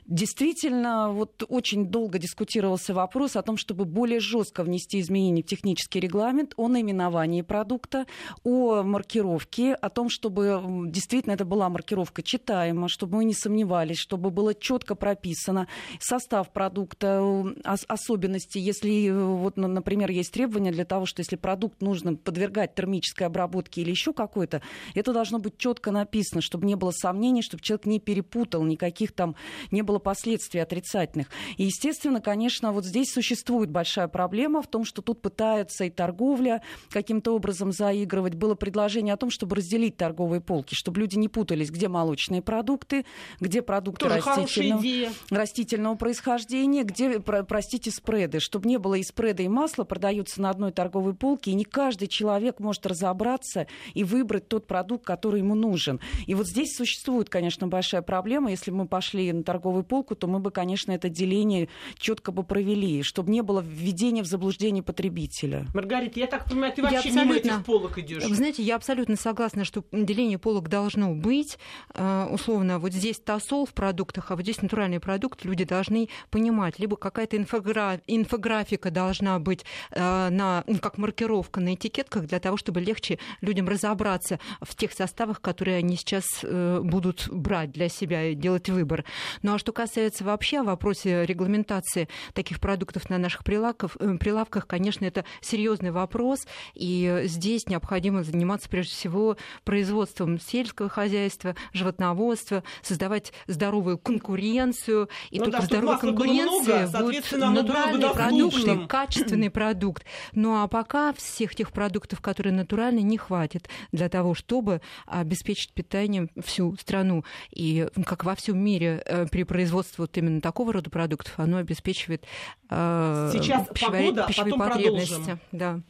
действительно, 0.06 1.10
вот 1.10 1.42
очень 1.48 1.88
долго 1.88 2.20
дискутировался 2.20 2.94
вопрос 2.94 3.34
о 3.34 3.42
том, 3.42 3.56
чтобы 3.56 3.84
более 3.84 4.20
жестко 4.20 4.62
внести 4.62 5.00
изменения 5.00 5.42
в 5.42 5.46
технический 5.46 5.98
регламент 5.98 6.54
о 6.56 6.68
наименовании 6.68 7.42
продукта, 7.42 8.03
о 8.42 8.82
маркировке, 8.82 9.74
о 9.74 9.88
том, 9.88 10.08
чтобы 10.08 10.60
действительно 10.86 11.32
это 11.32 11.44
была 11.44 11.68
маркировка 11.68 12.22
читаема, 12.22 12.88
чтобы 12.88 13.16
мы 13.16 13.24
не 13.24 13.34
сомневались, 13.34 13.98
чтобы 13.98 14.30
было 14.30 14.54
четко 14.54 14.94
прописано 14.94 15.68
состав 16.00 16.50
продукта, 16.50 17.44
особенности, 17.64 18.58
если, 18.58 19.10
вот, 19.10 19.56
например, 19.56 20.10
есть 20.10 20.32
требования 20.32 20.72
для 20.72 20.84
того, 20.84 21.06
что 21.06 21.20
если 21.20 21.36
продукт 21.36 21.80
нужно 21.82 22.16
подвергать 22.16 22.74
термической 22.74 23.26
обработке 23.26 23.82
или 23.82 23.90
еще 23.90 24.12
какой-то, 24.12 24.62
это 24.94 25.12
должно 25.12 25.38
быть 25.38 25.58
четко 25.58 25.90
написано, 25.90 26.40
чтобы 26.40 26.66
не 26.66 26.74
было 26.74 26.90
сомнений, 26.90 27.42
чтобы 27.42 27.62
человек 27.62 27.86
не 27.86 28.00
перепутал, 28.00 28.62
никаких 28.64 29.12
там 29.12 29.34
не 29.70 29.82
было 29.82 29.98
последствий 29.98 30.60
отрицательных. 30.60 31.28
И, 31.56 31.64
естественно, 31.64 32.20
конечно, 32.20 32.72
вот 32.72 32.84
здесь 32.84 33.12
существует 33.12 33.70
большая 33.70 34.08
проблема 34.08 34.62
в 34.62 34.66
том, 34.66 34.84
что 34.84 35.02
тут 35.02 35.20
пытается 35.20 35.84
и 35.84 35.90
торговля 35.90 36.62
каким-то 36.90 37.34
образом 37.34 37.72
заигрывать. 37.94 38.34
Было 38.34 38.54
предложение 38.54 39.14
о 39.14 39.16
том, 39.16 39.30
чтобы 39.30 39.56
разделить 39.56 39.96
торговые 39.96 40.40
полки, 40.40 40.74
чтобы 40.74 41.00
люди 41.00 41.16
не 41.16 41.28
путались, 41.28 41.70
где 41.70 41.88
молочные 41.88 42.42
продукты, 42.42 43.04
где 43.40 43.62
продукты 43.62 44.08
растительного, 44.08 44.82
растительного 45.30 45.94
происхождения, 45.94 46.82
где, 46.82 47.20
простите, 47.20 47.90
спреды, 47.90 48.40
чтобы 48.40 48.68
не 48.68 48.78
было 48.78 48.94
и 48.94 49.02
спреда, 49.02 49.42
и 49.42 49.48
масла 49.48 49.84
продаются 49.84 50.42
на 50.42 50.50
одной 50.50 50.72
торговой 50.72 51.14
полке, 51.14 51.52
и 51.52 51.54
не 51.54 51.64
каждый 51.64 52.08
человек 52.08 52.58
может 52.60 52.86
разобраться 52.86 53.66
и 53.94 54.04
выбрать 54.04 54.48
тот 54.48 54.66
продукт, 54.66 55.04
который 55.04 55.40
ему 55.40 55.54
нужен. 55.54 56.00
И 56.26 56.34
вот 56.34 56.46
здесь 56.46 56.74
существует, 56.76 57.28
конечно, 57.28 57.68
большая 57.68 58.02
проблема. 58.02 58.50
Если 58.50 58.70
бы 58.70 58.78
мы 58.78 58.88
пошли 58.88 59.32
на 59.32 59.44
торговую 59.44 59.84
полку, 59.84 60.14
то 60.16 60.26
мы 60.26 60.40
бы, 60.40 60.50
конечно, 60.50 60.92
это 60.92 61.08
деление 61.08 61.68
четко 61.98 62.32
бы 62.32 62.42
провели, 62.42 63.02
чтобы 63.02 63.30
не 63.30 63.42
было 63.42 63.60
введения 63.60 64.22
в 64.22 64.26
заблуждение 64.26 64.82
потребителя. 64.82 65.66
Маргарита, 65.74 66.18
я 66.20 66.26
так 66.26 66.46
понимаю, 66.46 66.72
ты 66.72 66.82
вообще 66.82 66.96
абсолютно, 66.96 67.20
мимо 67.20 67.34
этих 67.36 67.64
полок 67.84 67.98
идешь. 67.98 68.24
Вы 68.24 68.34
знаете, 68.34 68.62
я 68.62 68.76
абсолютно 68.76 69.16
согласна, 69.16 69.64
что 69.64 69.84
деление 69.92 70.38
полок 70.38 70.68
должно 70.68 71.14
быть. 71.14 71.58
Э, 71.94 72.26
условно, 72.30 72.78
вот 72.78 72.92
здесь 72.92 73.18
тосол 73.18 73.66
в 73.66 73.72
продуктах, 73.72 74.30
а 74.30 74.36
вот 74.36 74.42
здесь 74.42 74.62
натуральный 74.62 75.00
продукт. 75.00 75.44
Люди 75.44 75.64
должны 75.64 76.08
понимать, 76.30 76.78
либо 76.78 76.96
какая-то 76.96 77.36
инфогра... 77.36 78.00
инфографика 78.06 78.90
должна 78.90 79.38
быть 79.38 79.64
э, 79.90 80.28
на, 80.30 80.64
ну, 80.66 80.78
как 80.78 80.98
маркировка 80.98 81.60
на 81.60 81.74
этикетках 81.74 82.26
для 82.26 82.40
того, 82.40 82.56
чтобы 82.56 82.80
легче 82.80 83.18
людям 83.40 83.68
разобраться 83.68 84.38
в 84.60 84.74
тех 84.74 84.92
составах, 84.92 85.40
которые 85.40 85.78
они 85.78 85.96
сейчас 85.96 86.24
э, 86.42 86.80
будут 86.82 87.28
брать 87.30 87.72
для 87.72 87.88
себя 87.88 88.24
и 88.28 88.34
делать 88.34 88.68
выбор. 88.68 89.04
Ну 89.42 89.54
а 89.54 89.58
что 89.58 89.72
касается 89.72 90.24
вообще 90.24 90.62
вопроса 90.62 91.24
регламентации 91.24 92.08
таких 92.32 92.60
продуктов 92.60 93.10
на 93.10 93.18
наших 93.18 93.44
прилавках, 93.44 93.96
прилавках, 94.20 94.66
конечно, 94.66 95.04
это 95.04 95.24
серьезный 95.40 95.90
вопрос, 95.90 96.46
и 96.74 97.22
здесь 97.24 97.66
необходимо 97.74 98.22
заниматься 98.22 98.68
прежде 98.68 98.92
всего 98.92 99.36
производством 99.64 100.40
сельского 100.40 100.88
хозяйства, 100.88 101.56
животноводства, 101.72 102.62
создавать 102.82 103.32
здоровую 103.46 103.98
конкуренцию, 103.98 105.08
и 105.30 105.38
ну, 105.38 105.46
только 105.46 105.60
да, 105.60 105.66
здоровая 105.66 105.98
конкуренция 105.98 106.86
много, 106.86 107.04
будет 107.04 107.32
натуральный 107.32 108.10
продукт, 108.10 108.88
качественный 108.88 109.50
продукт. 109.50 110.04
Ну 110.32 110.62
а 110.62 110.68
пока 110.68 111.12
всех 111.14 111.54
тех 111.54 111.72
продуктов, 111.72 112.20
которые 112.20 112.52
натуральны, 112.52 113.00
не 113.00 113.18
хватит 113.18 113.68
для 113.92 114.08
того, 114.08 114.34
чтобы 114.34 114.80
обеспечить 115.06 115.72
питанием 115.72 116.30
всю 116.44 116.76
страну. 116.76 117.24
И 117.50 117.88
как 118.06 118.24
во 118.24 118.34
всем 118.34 118.58
мире 118.58 119.02
э, 119.04 119.26
при 119.26 119.42
производстве 119.42 120.02
вот 120.02 120.16
именно 120.16 120.40
такого 120.40 120.72
рода 120.72 120.90
продуктов, 120.90 121.32
оно 121.38 121.58
обеспечивает 121.58 122.24
э, 122.70 123.30
Сейчас 123.32 123.66
пищевые, 123.68 124.02
погода, 124.04 124.24
а 124.24 124.28
пищевые 124.28 124.52
потом 124.54 124.68
потребности. 124.68 125.14
Продолжим. 125.14 125.40
Да. 125.52 125.80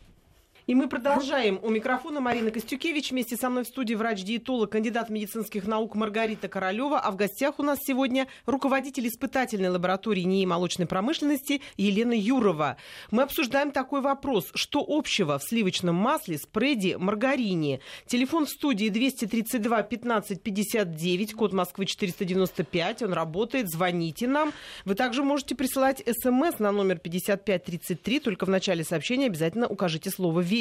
И 0.66 0.74
мы 0.74 0.88
продолжаем. 0.88 1.61
У 1.62 1.68
микрофона 1.68 2.20
Марина 2.20 2.50
Костюкевич. 2.50 3.11
Вместе 3.11 3.37
со 3.37 3.50
мной 3.50 3.64
в 3.64 3.66
студии 3.66 3.92
врач-диетолог, 3.92 4.72
кандидат 4.72 5.11
медицинских 5.11 5.66
наук 5.66 5.94
Маргарита 5.94 6.48
Королева. 6.48 6.98
А 6.98 7.11
в 7.11 7.16
гостях 7.16 7.59
у 7.59 7.62
нас 7.62 7.81
сегодня 7.83 8.29
руководитель 8.46 9.07
испытательной 9.07 9.68
лаборатории 9.68 10.22
НИИ 10.22 10.46
молочной 10.46 10.87
промышленности 10.87 11.61
Елена 11.77 12.14
Юрова. 12.14 12.79
Мы 13.11 13.24
обсуждаем 13.24 13.72
такой 13.72 14.00
вопрос. 14.00 14.53
Что 14.55 14.83
общего 14.88 15.38
в 15.38 15.42
сливочном 15.42 15.96
масле, 15.96 16.38
спреде, 16.38 16.96
маргарине? 16.96 17.81
Телефон 18.07 18.46
в 18.46 18.48
студии 18.48 18.88
232 18.88 19.83
15 19.83 20.42
59, 20.42 21.34
код 21.34 21.53
Москвы 21.53 21.84
495. 21.84 23.03
Он 23.03 23.12
работает. 23.12 23.68
Звоните 23.68 24.26
нам. 24.26 24.55
Вы 24.86 24.95
также 24.95 25.24
можете 25.24 25.57
присылать 25.57 26.03
смс 26.07 26.59
на 26.59 26.72
номер 26.72 27.01
5533. 27.01 28.20
Только 28.20 28.47
в 28.47 28.49
начале 28.49 28.82
сообщения 28.82 29.26
обязательно 29.26 29.68
укажите 29.68 30.09
слово 30.09 30.41
Вести. 30.41 30.53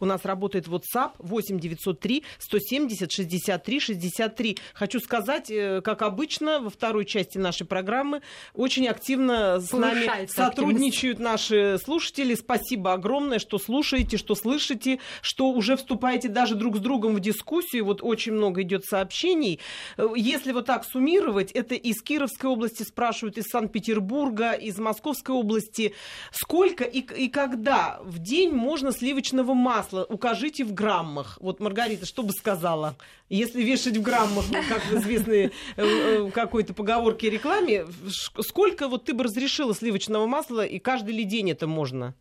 У 0.00 0.04
нас 0.04 0.24
работает 0.24 0.66
WhatsApp 0.66 1.12
8 1.18 1.58
903 1.58 2.24
170 2.38 3.12
63 3.12 3.80
63. 3.80 4.58
Хочу 4.74 5.00
сказать, 5.00 5.50
э, 5.50 5.80
как 5.82 6.02
обычно, 6.02 6.60
во 6.60 6.70
второй 6.70 7.04
части 7.04 7.38
нашей 7.38 7.66
программы 7.66 8.22
очень 8.54 8.86
активно 8.88 9.60
с 9.60 9.72
нами 9.72 10.26
сотрудничают 10.26 11.18
наши 11.18 11.78
слушатели. 11.82 12.34
Спасибо 12.34 12.92
огромное, 12.92 13.38
что 13.38 13.58
слушаете, 13.58 14.16
что 14.16 14.34
слышите, 14.34 14.98
что 15.22 15.50
уже 15.50 15.76
вступаете 15.76 16.28
даже 16.28 16.54
друг 16.54 16.76
с 16.76 16.80
другом 16.80 17.14
в 17.14 17.20
дискуссию. 17.20 17.84
Вот 17.84 18.00
очень 18.02 18.32
много 18.32 18.62
идет 18.62 18.84
сообщений. 18.84 19.60
Э, 19.96 20.08
если 20.16 20.52
вот 20.52 20.66
так 20.66 20.84
суммировать, 20.84 21.52
это 21.52 21.74
из 21.74 22.02
Кировской 22.02 22.50
области 22.50 22.82
спрашивают, 22.82 23.38
из 23.38 23.44
Санкт-Петербурга, 23.44 24.52
из 24.52 24.78
Московской 24.78 25.34
области. 25.34 25.94
Сколько 26.32 26.84
и, 26.84 27.00
и 27.00 27.28
когда 27.28 28.00
в 28.02 28.18
день 28.18 28.52
можно 28.52 28.92
сливочное 28.92 29.29
сливочного 29.30 29.54
масла 29.54 30.04
укажите 30.08 30.64
в 30.64 30.74
граммах. 30.74 31.38
Вот, 31.40 31.60
Маргарита, 31.60 32.06
что 32.06 32.22
бы 32.22 32.32
сказала? 32.32 32.96
Если 33.30 33.62
вешать 33.62 33.96
в 33.96 34.02
граммах, 34.02 34.46
ну, 34.50 34.58
как 34.68 34.84
в 34.84 34.92
известной 34.96 35.46
э, 35.46 35.50
э, 35.76 36.30
какой-то 36.32 36.74
поговорке 36.74 37.30
рекламе, 37.30 37.86
сколько 38.08 38.88
вот 38.88 39.04
ты 39.04 39.14
бы 39.14 39.22
разрешила 39.22 39.72
сливочного 39.72 40.26
масла, 40.26 40.66
и 40.66 40.80
каждый 40.80 41.14
ли 41.14 41.24
день 41.24 41.52
это 41.52 41.68
можно? 41.68 42.14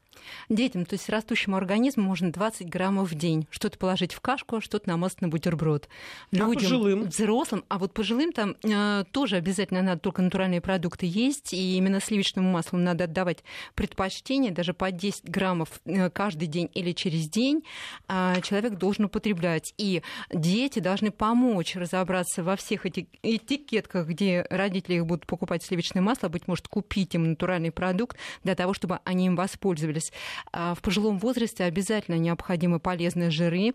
Детям, 0.49 0.85
то 0.85 0.95
есть 0.95 1.09
растущему 1.09 1.57
организму, 1.57 2.03
можно 2.03 2.31
20 2.31 2.67
граммов 2.67 3.11
в 3.11 3.15
день. 3.15 3.47
Что-то 3.49 3.77
положить 3.77 4.13
в 4.13 4.21
кашку, 4.21 4.57
а 4.57 4.61
что-то 4.61 4.89
намазать 4.89 5.21
на 5.21 5.27
бутерброд. 5.27 5.87
А 6.31 6.35
Людям, 6.35 6.51
а 6.51 6.53
пожилым? 6.53 7.03
взрослым, 7.03 7.65
а 7.67 7.77
вот 7.77 7.93
пожилым 7.93 8.31
там 8.31 8.55
э, 8.63 9.03
тоже 9.11 9.37
обязательно 9.37 9.81
надо 9.81 9.99
только 10.01 10.21
натуральные 10.21 10.61
продукты 10.61 11.05
есть, 11.05 11.53
и 11.53 11.77
именно 11.77 11.99
сливочному 11.99 12.51
маслу 12.51 12.79
надо 12.79 13.05
отдавать 13.05 13.43
предпочтение, 13.75 14.51
даже 14.51 14.73
по 14.73 14.91
10 14.91 15.29
граммов 15.29 15.81
э, 15.85 16.09
каждый 16.09 16.47
день 16.47 16.69
или 16.73 16.91
через 16.91 17.29
день 17.29 17.63
э, 18.07 18.35
человек 18.43 18.75
должен 18.75 19.05
употреблять. 19.05 19.73
И 19.77 20.01
дети 20.31 20.79
должны 20.79 20.98
помочь 21.07 21.75
разобраться 21.77 22.43
во 22.43 22.57
всех 22.57 22.85
этих 22.85 23.05
этикетках, 23.23 24.07
где 24.07 24.45
родители 24.49 24.95
их 24.95 25.05
будут 25.05 25.25
покупать 25.25 25.63
сливочное 25.63 26.01
масло, 26.01 26.27
быть 26.27 26.47
может, 26.47 26.67
купить 26.67 27.15
им 27.15 27.29
натуральный 27.29 27.71
продукт 27.71 28.17
для 28.43 28.55
того, 28.55 28.73
чтобы 28.73 28.99
они 29.05 29.27
им 29.27 29.35
воспользовались. 29.35 30.11
А, 30.51 30.75
в 30.75 30.81
пожилом 30.81 31.17
возрасте 31.17 31.63
обязательно 31.63 32.15
необходимы 32.15 32.79
полезные 32.79 33.31
жиры 33.31 33.73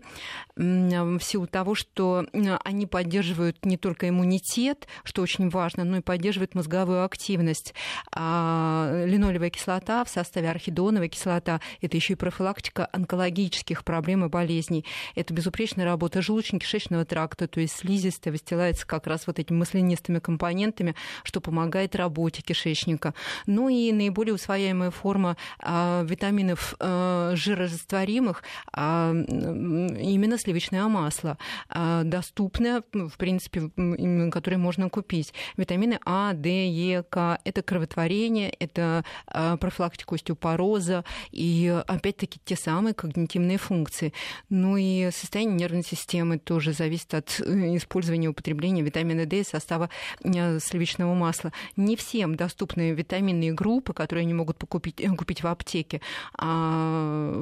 в 0.55 1.19
силу 1.21 1.47
того, 1.47 1.75
что 1.75 2.25
они 2.63 2.85
поддерживают 2.85 3.65
не 3.65 3.77
только 3.77 4.09
иммунитет, 4.09 4.87
что 5.03 5.21
очень 5.21 5.49
важно, 5.49 5.83
но 5.83 5.97
и 5.97 6.01
поддерживают 6.01 6.55
мозговую 6.55 7.03
активность. 7.03 7.73
А, 8.11 9.03
линолевая 9.05 9.49
кислота 9.49 10.03
в 10.03 10.09
составе 10.09 10.49
архидоновой 10.49 11.09
кислота– 11.09 11.61
это 11.81 11.97
еще 11.97 12.13
и 12.13 12.17
профилактика 12.17 12.87
онкологических 12.91 13.83
проблем 13.83 14.25
и 14.25 14.29
болезней. 14.29 14.85
Это 15.15 15.33
безупречная 15.33 15.85
работа 15.85 16.19
желудочно-кишечного 16.19 17.05
тракта, 17.05 17.14
то 17.47 17.59
есть 17.59 17.77
слизистая 17.77 18.31
выстилается 18.31 18.85
как 18.85 19.07
раз 19.07 19.27
вот 19.27 19.39
этими 19.39 19.57
маслянистыми 19.57 20.19
компонентами, 20.19 20.95
что 21.23 21.41
помогает 21.41 21.95
работе 21.95 22.41
кишечника. 22.41 23.13
Ну 23.45 23.69
и 23.69 23.91
наиболее 23.91 24.33
усвояемая 24.33 24.91
форма 24.91 25.37
а, 25.59 26.03
витаминов 26.03 26.75
э, 26.79 27.33
жирорастворимых, 27.35 28.43
а 28.73 29.11
именно 29.11 30.37
сливочное 30.37 30.85
масло, 30.87 31.37
а, 31.69 32.03
доступное, 32.03 32.83
ну, 32.93 33.07
в 33.07 33.17
принципе, 33.17 33.69
которое 34.31 34.57
можно 34.57 34.89
купить. 34.89 35.33
Витамины 35.57 35.99
А, 36.05 36.33
Д, 36.33 36.67
Е, 36.67 37.03
К– 37.03 37.39
это 37.43 37.61
кроветворение, 37.61 38.49
это 38.49 39.05
а, 39.27 39.57
профилактика 39.57 40.15
остеопороза 40.15 41.03
и, 41.31 41.81
опять-таки, 41.87 42.39
те 42.43 42.55
самые 42.55 42.93
когнитивные 42.93 43.57
функции. 43.57 44.13
Ну 44.49 44.77
и 44.77 45.09
состояние 45.11 45.57
нервной 45.57 45.83
системы 45.83 46.37
тоже 46.37 46.73
зависит 46.73 47.04
от 47.13 47.39
э, 47.39 47.77
использования 47.77 48.25
и 48.25 48.29
употребления 48.29 48.81
витамина 48.81 49.25
D 49.25 49.41
из 49.41 49.47
состава 49.47 49.89
э, 50.23 50.59
сливочного 50.59 51.13
масла. 51.13 51.51
Не 51.75 51.95
всем 51.95 52.35
доступны 52.35 52.91
витаминные 52.91 53.53
группы, 53.53 53.93
которые 53.93 54.23
они 54.23 54.33
могут 54.33 54.57
покупить, 54.57 55.01
купить 55.17 55.43
в 55.43 55.47
аптеке 55.47 56.01
а 56.37 57.33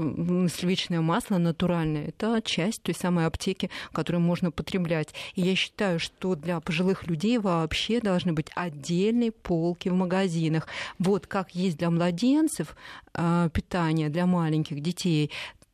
сливочное 0.53 1.01
масло 1.01 1.37
натуральное– 1.37 2.07
это 2.07 2.41
часть 2.43 2.83
той 2.83 2.95
самой 2.95 3.25
аптеки, 3.25 3.69
которую 3.91 4.21
можно 4.21 4.51
потреблять. 4.51 5.13
И 5.35 5.41
я 5.41 5.55
считаю, 5.55 5.99
что 5.99 6.35
для 6.35 6.59
пожилых 6.59 7.07
людей 7.07 7.37
вообще 7.37 7.99
должны 7.99 8.33
быть 8.33 8.47
отдельные 8.55 9.31
полки 9.31 9.89
в 9.89 9.93
магазинах. 9.93 10.67
Вот 10.99 11.27
как 11.27 11.55
есть 11.55 11.77
для 11.77 11.89
младенцев 11.89 12.75
питание 13.13 14.09
для 14.09 14.25
маленьких 14.25 14.81
детей, 14.81 15.31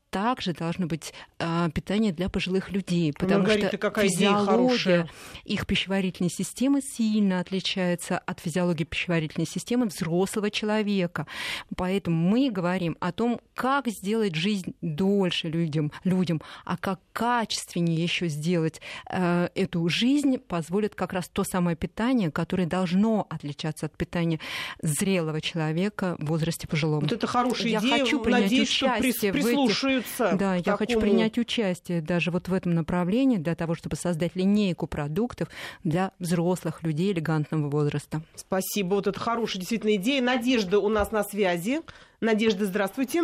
также 0.09 0.53
должно 0.53 0.87
быть 0.87 1.13
э, 1.39 1.69
питание 1.73 2.11
для 2.11 2.29
пожилых 2.29 2.71
людей, 2.71 3.13
потому 3.13 3.39
Маргарита, 3.39 3.77
что 3.77 4.01
физиология 4.01 5.09
их 5.43 5.67
пищеварительной 5.67 6.31
системы 6.31 6.81
сильно 6.81 7.39
отличается 7.39 8.17
от 8.17 8.39
физиологии 8.39 8.83
пищеварительной 8.83 9.47
системы 9.47 9.87
взрослого 9.87 10.49
человека. 10.49 11.27
Поэтому 11.75 12.29
мы 12.29 12.49
говорим 12.49 12.97
о 12.99 13.11
том, 13.11 13.39
как 13.53 13.87
сделать 13.87 14.35
жизнь 14.35 14.73
дольше 14.81 15.47
людям, 15.47 15.91
людям 16.03 16.41
а 16.65 16.77
как 16.77 16.99
качественнее 17.13 18.01
еще 18.01 18.27
сделать 18.27 18.81
э, 19.09 19.49
эту 19.55 19.87
жизнь, 19.89 20.37
позволит 20.37 20.95
как 20.95 21.13
раз 21.13 21.29
то 21.29 21.43
самое 21.43 21.75
питание, 21.75 22.31
которое 22.31 22.65
должно 22.65 23.27
отличаться 23.29 23.85
от 23.85 23.97
питания 23.97 24.39
зрелого 24.81 25.41
человека 25.41 26.15
в 26.19 26.27
возрасте 26.27 26.67
пожилом. 26.67 27.01
Вот 27.01 27.11
это 27.11 27.27
хорошая 27.27 27.67
я 27.69 27.79
идея. 27.79 27.99
Хочу 27.99 28.21
принять 28.21 28.43
Надеюсь, 28.43 28.69
участие 28.69 29.13
что 29.13 29.31
прислушаются 29.31 29.98
движутся. 29.99 30.35
Да, 30.37 30.55
я 30.55 30.63
такому... 30.63 30.77
хочу 30.77 30.99
принять 30.99 31.37
участие 31.37 32.01
даже 32.01 32.31
вот 32.31 32.47
в 32.47 32.53
этом 32.53 32.73
направлении 32.73 33.37
для 33.37 33.55
того, 33.55 33.75
чтобы 33.75 33.95
создать 33.95 34.35
линейку 34.35 34.87
продуктов 34.87 35.49
для 35.83 36.11
взрослых 36.19 36.83
людей 36.83 37.11
элегантного 37.11 37.69
возраста. 37.69 38.21
Спасибо, 38.35 38.95
вот 38.95 39.07
это 39.07 39.19
хорошая 39.19 39.59
действительно 39.59 39.95
идея. 39.95 40.21
Надежда 40.21 40.79
у 40.79 40.89
нас 40.89 41.11
на 41.11 41.23
связи. 41.23 41.81
Надежда, 42.21 42.65
здравствуйте. 42.65 43.23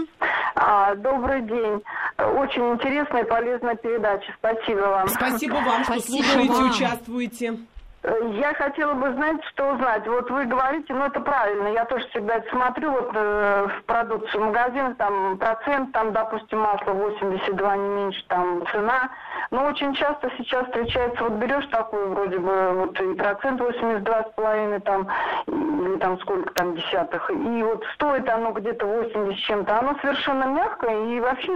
А, 0.55 0.95
добрый 0.95 1.41
день. 1.41 1.81
Очень 2.17 2.73
интересная 2.73 3.23
и 3.23 3.27
полезная 3.27 3.75
передача. 3.75 4.33
Спасибо 4.39 4.79
вам. 4.79 5.09
Спасибо 5.09 5.53
вам, 5.55 5.83
что 5.83 5.99
Спасибо 5.99 6.23
слушаете, 6.23 6.53
вам. 6.53 6.71
участвуете. 6.71 7.57
Я 8.05 8.53
хотела 8.53 8.93
бы 8.93 9.11
знать, 9.13 9.43
что 9.45 9.71
узнать. 9.71 10.05
Вот 10.05 10.29
вы 10.29 10.45
говорите, 10.45 10.93
ну 10.93 11.05
это 11.05 11.19
правильно, 11.21 11.69
я 11.69 11.85
тоже 11.85 12.07
всегда 12.09 12.35
это 12.35 12.49
смотрю, 12.51 12.91
вот 12.91 13.09
э, 13.15 13.67
в 13.67 13.83
продукцию 13.85 14.45
магазина, 14.45 14.93
там 14.95 15.37
процент, 15.39 15.91
там, 15.91 16.13
допустим, 16.13 16.59
масло 16.59 16.91
82, 16.91 17.75
не 17.75 17.89
меньше, 17.89 18.23
там 18.27 18.63
цена. 18.71 19.09
Но 19.49 19.65
очень 19.65 19.95
часто 19.95 20.29
сейчас 20.37 20.65
встречается, 20.65 21.23
вот 21.23 21.33
берешь 21.33 21.65
такую 21.67 22.09
вроде 22.09 22.37
бы, 22.37 22.69
вот 22.73 22.99
и 22.99 23.15
процент 23.15 23.59
82,5 23.59 24.79
там, 24.81 25.07
или 25.47 25.97
там 25.97 26.19
сколько 26.19 26.53
там 26.53 26.75
десятых, 26.75 27.29
и 27.31 27.63
вот 27.63 27.83
стоит 27.95 28.29
оно 28.29 28.51
где-то 28.51 28.85
80 28.85 29.39
чем-то, 29.45 29.79
оно 29.79 29.95
совершенно 30.01 30.43
мягкое 30.43 31.05
и 31.05 31.19
вообще, 31.19 31.51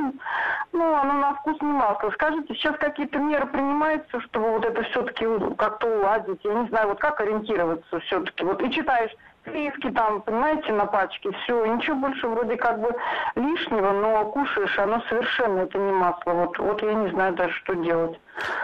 ну, 0.71 0.95
оно 0.95 1.13
на 1.13 1.33
вкус 1.35 1.59
не 1.61 1.71
масло. 1.71 2.11
Скажите, 2.11 2.53
сейчас 2.53 2.75
какие-то 2.77 3.17
меры 3.19 3.47
принимаются, 3.47 4.19
чтобы 4.21 4.51
вот 4.51 4.65
это 4.65 4.83
все-таки 4.83 5.25
как-то 5.57 5.87
уладить? 5.87 6.39
Я 6.43 6.53
не 6.53 6.67
знаю, 6.69 6.89
вот 6.89 6.99
как 6.99 7.19
ориентироваться 7.21 7.99
все-таки. 8.01 8.43
Вот 8.43 8.61
и 8.61 8.71
читаешь 8.71 9.11
сливки 9.43 9.89
там, 9.91 10.21
понимаете, 10.21 10.71
на 10.73 10.85
пачке, 10.85 11.31
все, 11.31 11.65
ничего 11.65 11.95
больше 11.95 12.27
вроде 12.27 12.55
как 12.55 12.79
бы 12.79 12.95
лишнего, 13.35 13.91
но 13.91 14.25
кушаешь, 14.25 14.77
оно 14.77 15.01
совершенно 15.09 15.61
это 15.61 15.77
не 15.77 15.91
масло. 15.91 16.33
Вот, 16.33 16.59
вот 16.59 16.81
я 16.81 16.93
не 16.93 17.09
знаю 17.09 17.33
даже, 17.33 17.53
что 17.55 17.73
делать. 17.75 18.19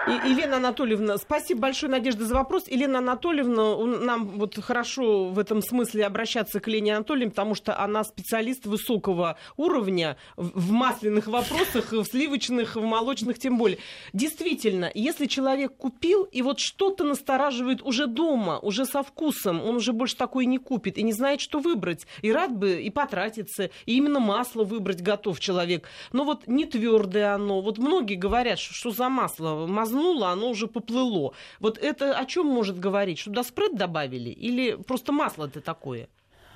И, 0.07 0.11
Елена 0.29 0.57
Анатольевна, 0.57 1.17
спасибо 1.17 1.61
большое, 1.61 1.91
Надежда, 1.91 2.25
за 2.25 2.35
вопрос. 2.35 2.67
Елена 2.67 2.99
Анатольевна, 2.99 3.75
нам 4.05 4.27
вот 4.37 4.55
хорошо 4.55 5.29
в 5.29 5.39
этом 5.39 5.63
смысле 5.63 6.05
обращаться 6.05 6.59
к 6.59 6.67
Лене 6.67 6.95
Анатольевне, 6.95 7.31
потому 7.31 7.55
что 7.55 7.79
она 7.79 8.03
специалист 8.03 8.67
высокого 8.67 9.37
уровня 9.57 10.17
в 10.37 10.71
масляных 10.71 11.25
вопросах, 11.25 11.91
в 11.91 12.05
сливочных, 12.05 12.75
в 12.75 12.83
молочных 12.83 13.39
тем 13.39 13.57
более. 13.57 13.79
Действительно, 14.13 14.91
если 14.93 15.25
человек 15.25 15.75
купил, 15.75 16.23
и 16.23 16.43
вот 16.43 16.59
что-то 16.59 17.03
настораживает 17.03 17.81
уже 17.81 18.05
дома, 18.05 18.59
уже 18.59 18.85
со 18.85 19.01
вкусом, 19.01 19.63
он 19.63 19.77
уже 19.77 19.91
больше 19.91 20.15
такой 20.15 20.45
не 20.45 20.59
купит 20.59 20.99
и 20.99 21.03
не 21.03 21.13
знает, 21.13 21.41
что 21.41 21.59
выбрать. 21.59 22.05
И 22.21 22.31
рад 22.31 22.55
бы 22.55 22.79
и 22.79 22.91
потратиться, 22.91 23.71
и 23.87 23.97
именно 23.97 24.19
масло 24.19 24.63
выбрать 24.65 25.01
готов 25.01 25.39
человек. 25.39 25.87
Но 26.13 26.25
вот 26.25 26.45
не 26.45 26.65
твердое 26.65 27.33
оно. 27.33 27.61
Вот 27.61 27.79
многие 27.79 28.15
говорят, 28.15 28.59
что 28.59 28.91
за 28.91 29.09
масло 29.09 29.64
мазнуло, 29.67 30.29
оно 30.29 30.49
уже 30.49 30.67
поплыло. 30.67 31.33
Вот 31.59 31.77
это 31.77 32.17
о 32.17 32.25
чем 32.25 32.47
может 32.47 32.79
говорить? 32.79 33.19
Что 33.19 33.31
до 33.31 33.43
спред 33.43 33.75
добавили? 33.75 34.29
Или 34.29 34.75
просто 34.75 35.11
масло-то 35.11 35.61
такое? 35.61 36.07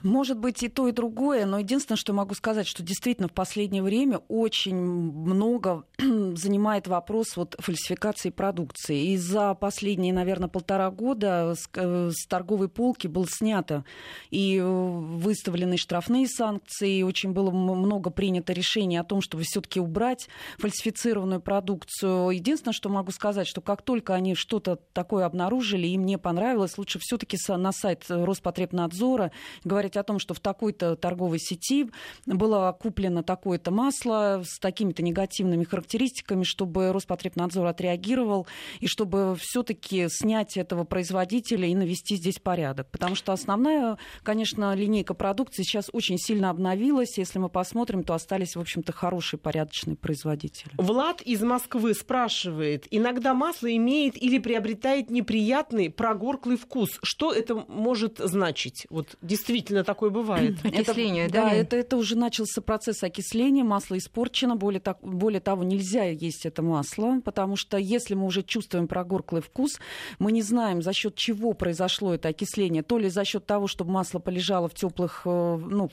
Может 0.03 0.37
быть 0.37 0.63
и 0.63 0.69
то, 0.69 0.87
и 0.87 0.91
другое, 0.91 1.45
но 1.45 1.59
единственное, 1.59 1.97
что 1.97 2.13
могу 2.13 2.33
сказать, 2.33 2.67
что 2.67 2.83
действительно 2.83 3.27
в 3.27 3.33
последнее 3.33 3.83
время 3.83 4.19
очень 4.27 4.75
много 4.75 5.83
занимает 5.97 6.87
вопрос 6.87 7.35
вот 7.35 7.55
фальсификации 7.59 8.29
продукции. 8.29 9.11
И 9.11 9.17
за 9.17 9.53
последние, 9.53 10.13
наверное, 10.13 10.49
полтора 10.49 10.89
года 10.91 11.55
с, 11.55 11.69
э, 11.75 12.11
с 12.11 12.27
торговой 12.27 12.69
полки 12.69 13.07
было 13.07 13.27
снято 13.29 13.83
и 14.29 14.59
выставлены 14.61 15.77
штрафные 15.77 16.27
санкции, 16.27 16.99
и 16.99 17.03
очень 17.03 17.31
было 17.31 17.51
много 17.51 18.09
принято 18.09 18.53
решений 18.53 18.97
о 18.97 19.03
том, 19.03 19.21
чтобы 19.21 19.43
все-таки 19.43 19.79
убрать 19.79 20.27
фальсифицированную 20.57 21.41
продукцию. 21.41 22.29
Единственное, 22.29 22.73
что 22.73 22.89
могу 22.89 23.11
сказать, 23.11 23.47
что 23.47 23.61
как 23.61 23.81
только 23.81 24.13
они 24.13 24.35
что-то 24.35 24.77
такое 24.93 25.25
обнаружили, 25.25 25.87
им 25.87 26.05
не 26.05 26.17
понравилось, 26.17 26.77
лучше 26.77 26.99
все-таки 26.99 27.37
на 27.47 27.71
сайт 27.71 28.05
Роспотребнадзора 28.09 29.31
говорить 29.63 29.88
говорить 29.89 29.97
о 29.97 30.03
том, 30.03 30.19
что 30.19 30.33
в 30.33 30.39
такой-то 30.39 30.95
торговой 30.95 31.39
сети 31.39 31.89
было 32.25 32.75
куплено 32.79 33.23
такое-то 33.23 33.71
масло 33.71 34.43
с 34.45 34.59
такими-то 34.59 35.01
негативными 35.01 35.63
характеристиками, 35.63 36.43
чтобы 36.43 36.91
Роспотребнадзор 36.91 37.65
отреагировал 37.65 38.47
и 38.79 38.87
чтобы 38.87 39.35
все-таки 39.39 40.07
снять 40.09 40.57
этого 40.57 40.83
производителя 40.83 41.67
и 41.67 41.75
навести 41.75 42.15
здесь 42.15 42.39
порядок. 42.39 42.89
Потому 42.91 43.15
что 43.15 43.33
основная, 43.33 43.97
конечно, 44.23 44.75
линейка 44.75 45.13
продукции 45.13 45.63
сейчас 45.63 45.89
очень 45.91 46.17
сильно 46.17 46.49
обновилась. 46.49 47.17
Если 47.17 47.39
мы 47.39 47.49
посмотрим, 47.49 48.03
то 48.03 48.13
остались, 48.13 48.55
в 48.55 48.59
общем-то, 48.59 48.93
хорошие, 48.93 49.39
порядочные 49.39 49.95
производители. 49.95 50.71
Влад 50.77 51.21
из 51.21 51.41
Москвы 51.41 51.93
спрашивает, 51.93 52.87
иногда 52.91 53.33
масло 53.33 53.75
имеет 53.75 54.21
или 54.21 54.39
приобретает 54.39 55.09
неприятный 55.09 55.89
прогорклый 55.89 56.57
вкус. 56.57 56.99
Что 57.01 57.33
это 57.33 57.55
может 57.67 58.19
значить? 58.19 58.85
Вот 58.89 59.17
действительно 59.21 59.78
действительно 59.79 59.83
такое 59.83 60.09
бывает. 60.09 60.57
Окисление, 60.63 61.25
это, 61.25 61.33
да? 61.33 61.43
Да, 61.49 61.53
это, 61.53 61.75
это 61.75 61.97
уже 61.97 62.17
начался 62.17 62.61
процесс 62.61 63.03
окисления, 63.03 63.63
масло 63.63 63.97
испорчено, 63.97 64.55
более, 64.55 64.79
так, 64.79 64.97
более 65.01 65.39
того, 65.39 65.63
нельзя 65.63 66.05
есть 66.05 66.45
это 66.45 66.61
масло, 66.61 67.19
потому 67.23 67.55
что 67.55 67.77
если 67.77 68.15
мы 68.15 68.25
уже 68.25 68.43
чувствуем 68.43 68.87
прогорклый 68.87 69.41
вкус, 69.41 69.79
мы 70.19 70.31
не 70.31 70.41
знаем, 70.41 70.81
за 70.81 70.93
счет 70.93 71.15
чего 71.15 71.53
произошло 71.53 72.13
это 72.13 72.29
окисление, 72.29 72.83
то 72.83 72.97
ли 72.97 73.09
за 73.09 73.25
счет 73.25 73.45
того, 73.45 73.67
чтобы 73.67 73.91
масло 73.91 74.19
полежало 74.19 74.67
в 74.67 74.73
теплых, 74.73 75.21
э, 75.25 75.29
ну, 75.29 75.89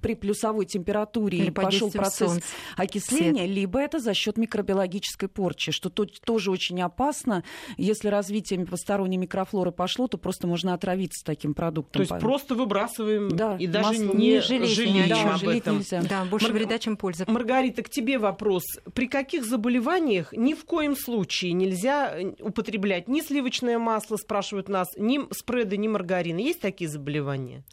при 0.00 0.14
плюсовой 0.14 0.66
температуре 0.66 1.38
Или 1.38 1.46
и 1.48 1.50
пошел 1.50 1.90
процесс 1.90 2.28
солнца. 2.30 2.46
окисления, 2.76 3.44
Свет. 3.44 3.56
либо 3.56 3.80
это 3.80 3.98
за 3.98 4.14
счет 4.14 4.36
микробиологической 4.36 5.28
порчи, 5.28 5.72
что 5.72 5.90
то, 5.90 6.06
тоже 6.24 6.50
очень 6.50 6.80
опасно. 6.82 7.44
Если 7.76 8.08
развитие 8.08 8.64
посторонней 8.64 9.16
микрофлоры 9.16 9.72
пошло, 9.72 10.06
то 10.08 10.18
просто 10.18 10.46
можно 10.46 10.74
отравиться 10.74 11.24
таким 11.24 11.54
продуктом. 11.54 12.04
То 12.06 12.14
есть 12.14 12.22
просто 12.22 12.54
выбрасываем 12.54 13.23
да, 13.30 13.56
и 13.56 13.66
даже 13.66 13.98
не, 13.98 14.14
не 14.14 14.40
жалеть, 14.40 14.70
жалеем 14.70 15.08
да, 15.08 15.34
об 15.34 15.48
этом. 15.48 15.78
Нельзя. 15.78 16.02
Да, 16.02 16.24
больше 16.24 16.48
Мар... 16.48 16.54
вреда, 16.54 16.78
чем 16.78 16.96
пользы. 16.96 17.24
Маргарита, 17.26 17.82
к 17.82 17.90
тебе 17.90 18.18
вопрос. 18.18 18.64
При 18.92 19.08
каких 19.08 19.44
заболеваниях 19.44 20.32
ни 20.32 20.54
в 20.54 20.64
коем 20.64 20.96
случае 20.96 21.52
нельзя 21.52 22.18
э, 22.18 22.34
употреблять 22.40 23.08
ни 23.08 23.20
сливочное 23.20 23.78
масло, 23.78 24.16
спрашивают 24.16 24.68
нас, 24.68 24.88
ни 24.96 25.20
спреды, 25.32 25.76
ни 25.76 25.88
маргарин? 25.88 26.36
Есть 26.36 26.60
такие 26.60 26.88
заболевания? 26.88 27.64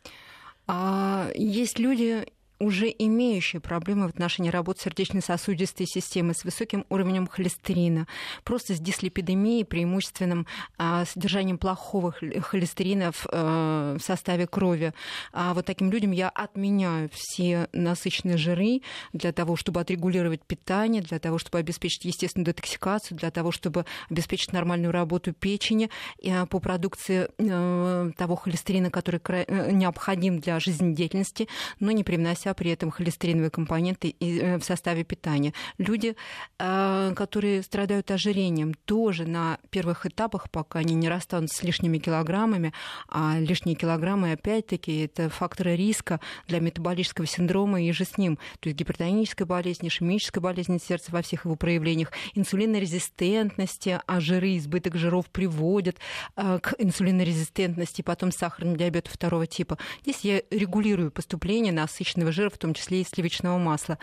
А, 0.68 1.30
есть 1.36 1.80
люди, 1.80 2.26
уже 2.62 2.94
имеющие 2.98 3.60
проблемы 3.60 4.08
в 4.08 4.10
отношении 4.12 4.50
работы 4.50 4.84
сердечно-сосудистой 4.84 5.88
системы 5.88 6.34
с 6.34 6.44
высоким 6.44 6.86
уровнем 6.90 7.28
холестерина, 7.28 8.08
просто 8.44 8.76
с 8.76 8.80
дислепидемией, 8.80 9.66
преимущественным 9.66 10.46
а, 10.78 11.06
содержанием 11.06 11.58
плохого 11.58 12.14
холестерина 12.42 13.12
в, 13.12 13.26
а, 13.32 13.98
в 13.98 14.04
составе 14.04 14.46
крови. 14.46 14.94
А 15.34 15.54
вот 15.54 15.66
таким 15.66 15.92
людям 15.92 16.12
я 16.12 16.30
отменяю 16.30 17.10
все 17.12 17.68
насыщенные 17.74 18.38
жиры 18.38 18.82
для 19.12 19.32
того, 19.32 19.56
чтобы 19.56 19.82
отрегулировать 19.82 20.44
питание, 20.44 21.02
для 21.02 21.20
того, 21.20 21.40
чтобы 21.40 21.58
обеспечить 21.58 22.06
естественную 22.06 22.46
детоксикацию, 22.46 23.18
для 23.18 23.32
того, 23.32 23.52
чтобы 23.52 23.86
обеспечить 24.10 24.54
нормальную 24.54 24.92
работу 24.92 25.34
печени 25.34 25.90
а, 26.24 26.46
по 26.46 26.60
продукции 26.60 27.28
а, 27.40 28.12
того 28.16 28.36
холестерина, 28.36 28.92
который 28.92 29.20
э, 29.26 29.72
необходим 29.72 30.40
для 30.40 30.60
жизнедеятельности, 30.60 31.48
но 31.80 31.92
не 31.92 32.04
привнося 32.04 32.51
а 32.52 32.54
при 32.54 32.72
этом 32.72 32.92
холестериновые 32.92 33.50
компоненты 33.50 34.16
э, 34.20 34.58
в 34.58 34.64
составе 34.64 35.04
питания. 35.04 35.54
Люди, 35.78 36.16
э, 36.60 37.14
которые 37.16 37.64
страдают 37.64 38.12
ожирением, 38.12 38.74
тоже 38.86 39.26
на 39.26 39.58
первых 39.70 40.06
этапах, 40.06 40.52
пока 40.52 40.80
они 40.80 40.94
не 40.94 41.10
расстанут 41.10 41.50
с 41.52 41.64
лишними 41.64 41.98
килограммами, 41.98 42.74
а 43.08 43.40
лишние 43.40 43.76
килограммы, 43.76 44.34
опять-таки, 44.34 45.00
это 45.00 45.30
факторы 45.30 45.76
риска 45.76 46.20
для 46.48 46.60
метаболического 46.60 47.26
синдрома 47.26 47.82
и 47.82 47.92
же 47.92 48.04
с 48.04 48.18
ним, 48.18 48.38
то 48.60 48.68
есть 48.68 48.78
гипертонической 48.78 49.48
болезни, 49.48 49.88
ишемической 49.88 50.42
болезни 50.42 50.78
сердца 50.78 51.12
во 51.12 51.22
всех 51.22 51.46
его 51.46 51.56
проявлениях, 51.56 52.12
инсулинорезистентности, 52.36 54.02
а 54.06 54.20
жиры, 54.20 54.58
избыток 54.58 54.98
жиров 54.98 55.28
приводят 55.30 55.98
э, 56.36 56.60
к 56.62 56.74
инсулинорезистентности, 56.78 58.02
потом 58.02 58.32
сахарный 58.32 58.76
диабет 58.76 59.08
второго 59.08 59.48
типа. 59.48 59.78
Здесь 60.02 60.20
я 60.22 60.42
регулирую 60.50 61.12
поступление 61.12 61.72
насыщенного 61.72 62.32
жира 62.32 62.41
жира, 62.42 62.50
в 62.50 62.58
том 62.58 62.74
числе 62.74 63.02
и 63.02 63.06
сливочного 63.06 63.58
масла. 63.58 63.98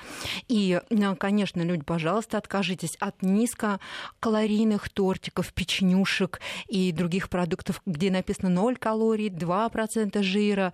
И, 0.49 0.81
э, 0.91 1.15
конечно, 1.17 1.63
люди, 1.63 1.83
пожалуйста, 1.83 2.39
откажитесь 2.39 2.97
от 3.01 3.23
низкокалорийных 3.23 4.89
тортиков, 4.89 5.53
печенюшек 5.53 6.41
и 6.69 6.93
других 6.93 7.29
продуктов, 7.29 7.83
где 7.87 8.11
написано 8.11 8.49
0 8.49 8.77
калорий, 8.77 9.29
2% 9.29 10.23
жира. 10.23 10.73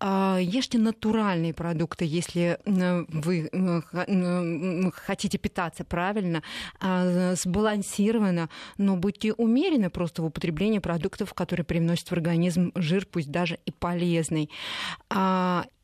А, 0.00 0.38
ешьте 0.40 0.78
натуральные 0.78 1.52
продукты, 1.52 2.04
если 2.04 2.58
э, 2.64 3.04
вы 3.08 3.50
э, 3.52 4.90
хотите 4.94 5.38
питаться 5.38 5.84
правильно, 5.84 6.42
а, 6.80 7.34
сбалансированно, 7.34 8.48
но 8.78 8.96
будьте 8.96 9.32
умерены 9.34 9.90
просто 9.90 10.22
в 10.22 10.26
употреблении 10.26 10.78
продуктов, 10.78 11.34
которые 11.34 11.64
привносят 11.64 12.08
в 12.08 12.12
организм 12.12 12.72
жир, 12.74 13.06
пусть 13.06 13.30
даже 13.30 13.58
и 13.66 13.70
полезный. 13.70 14.50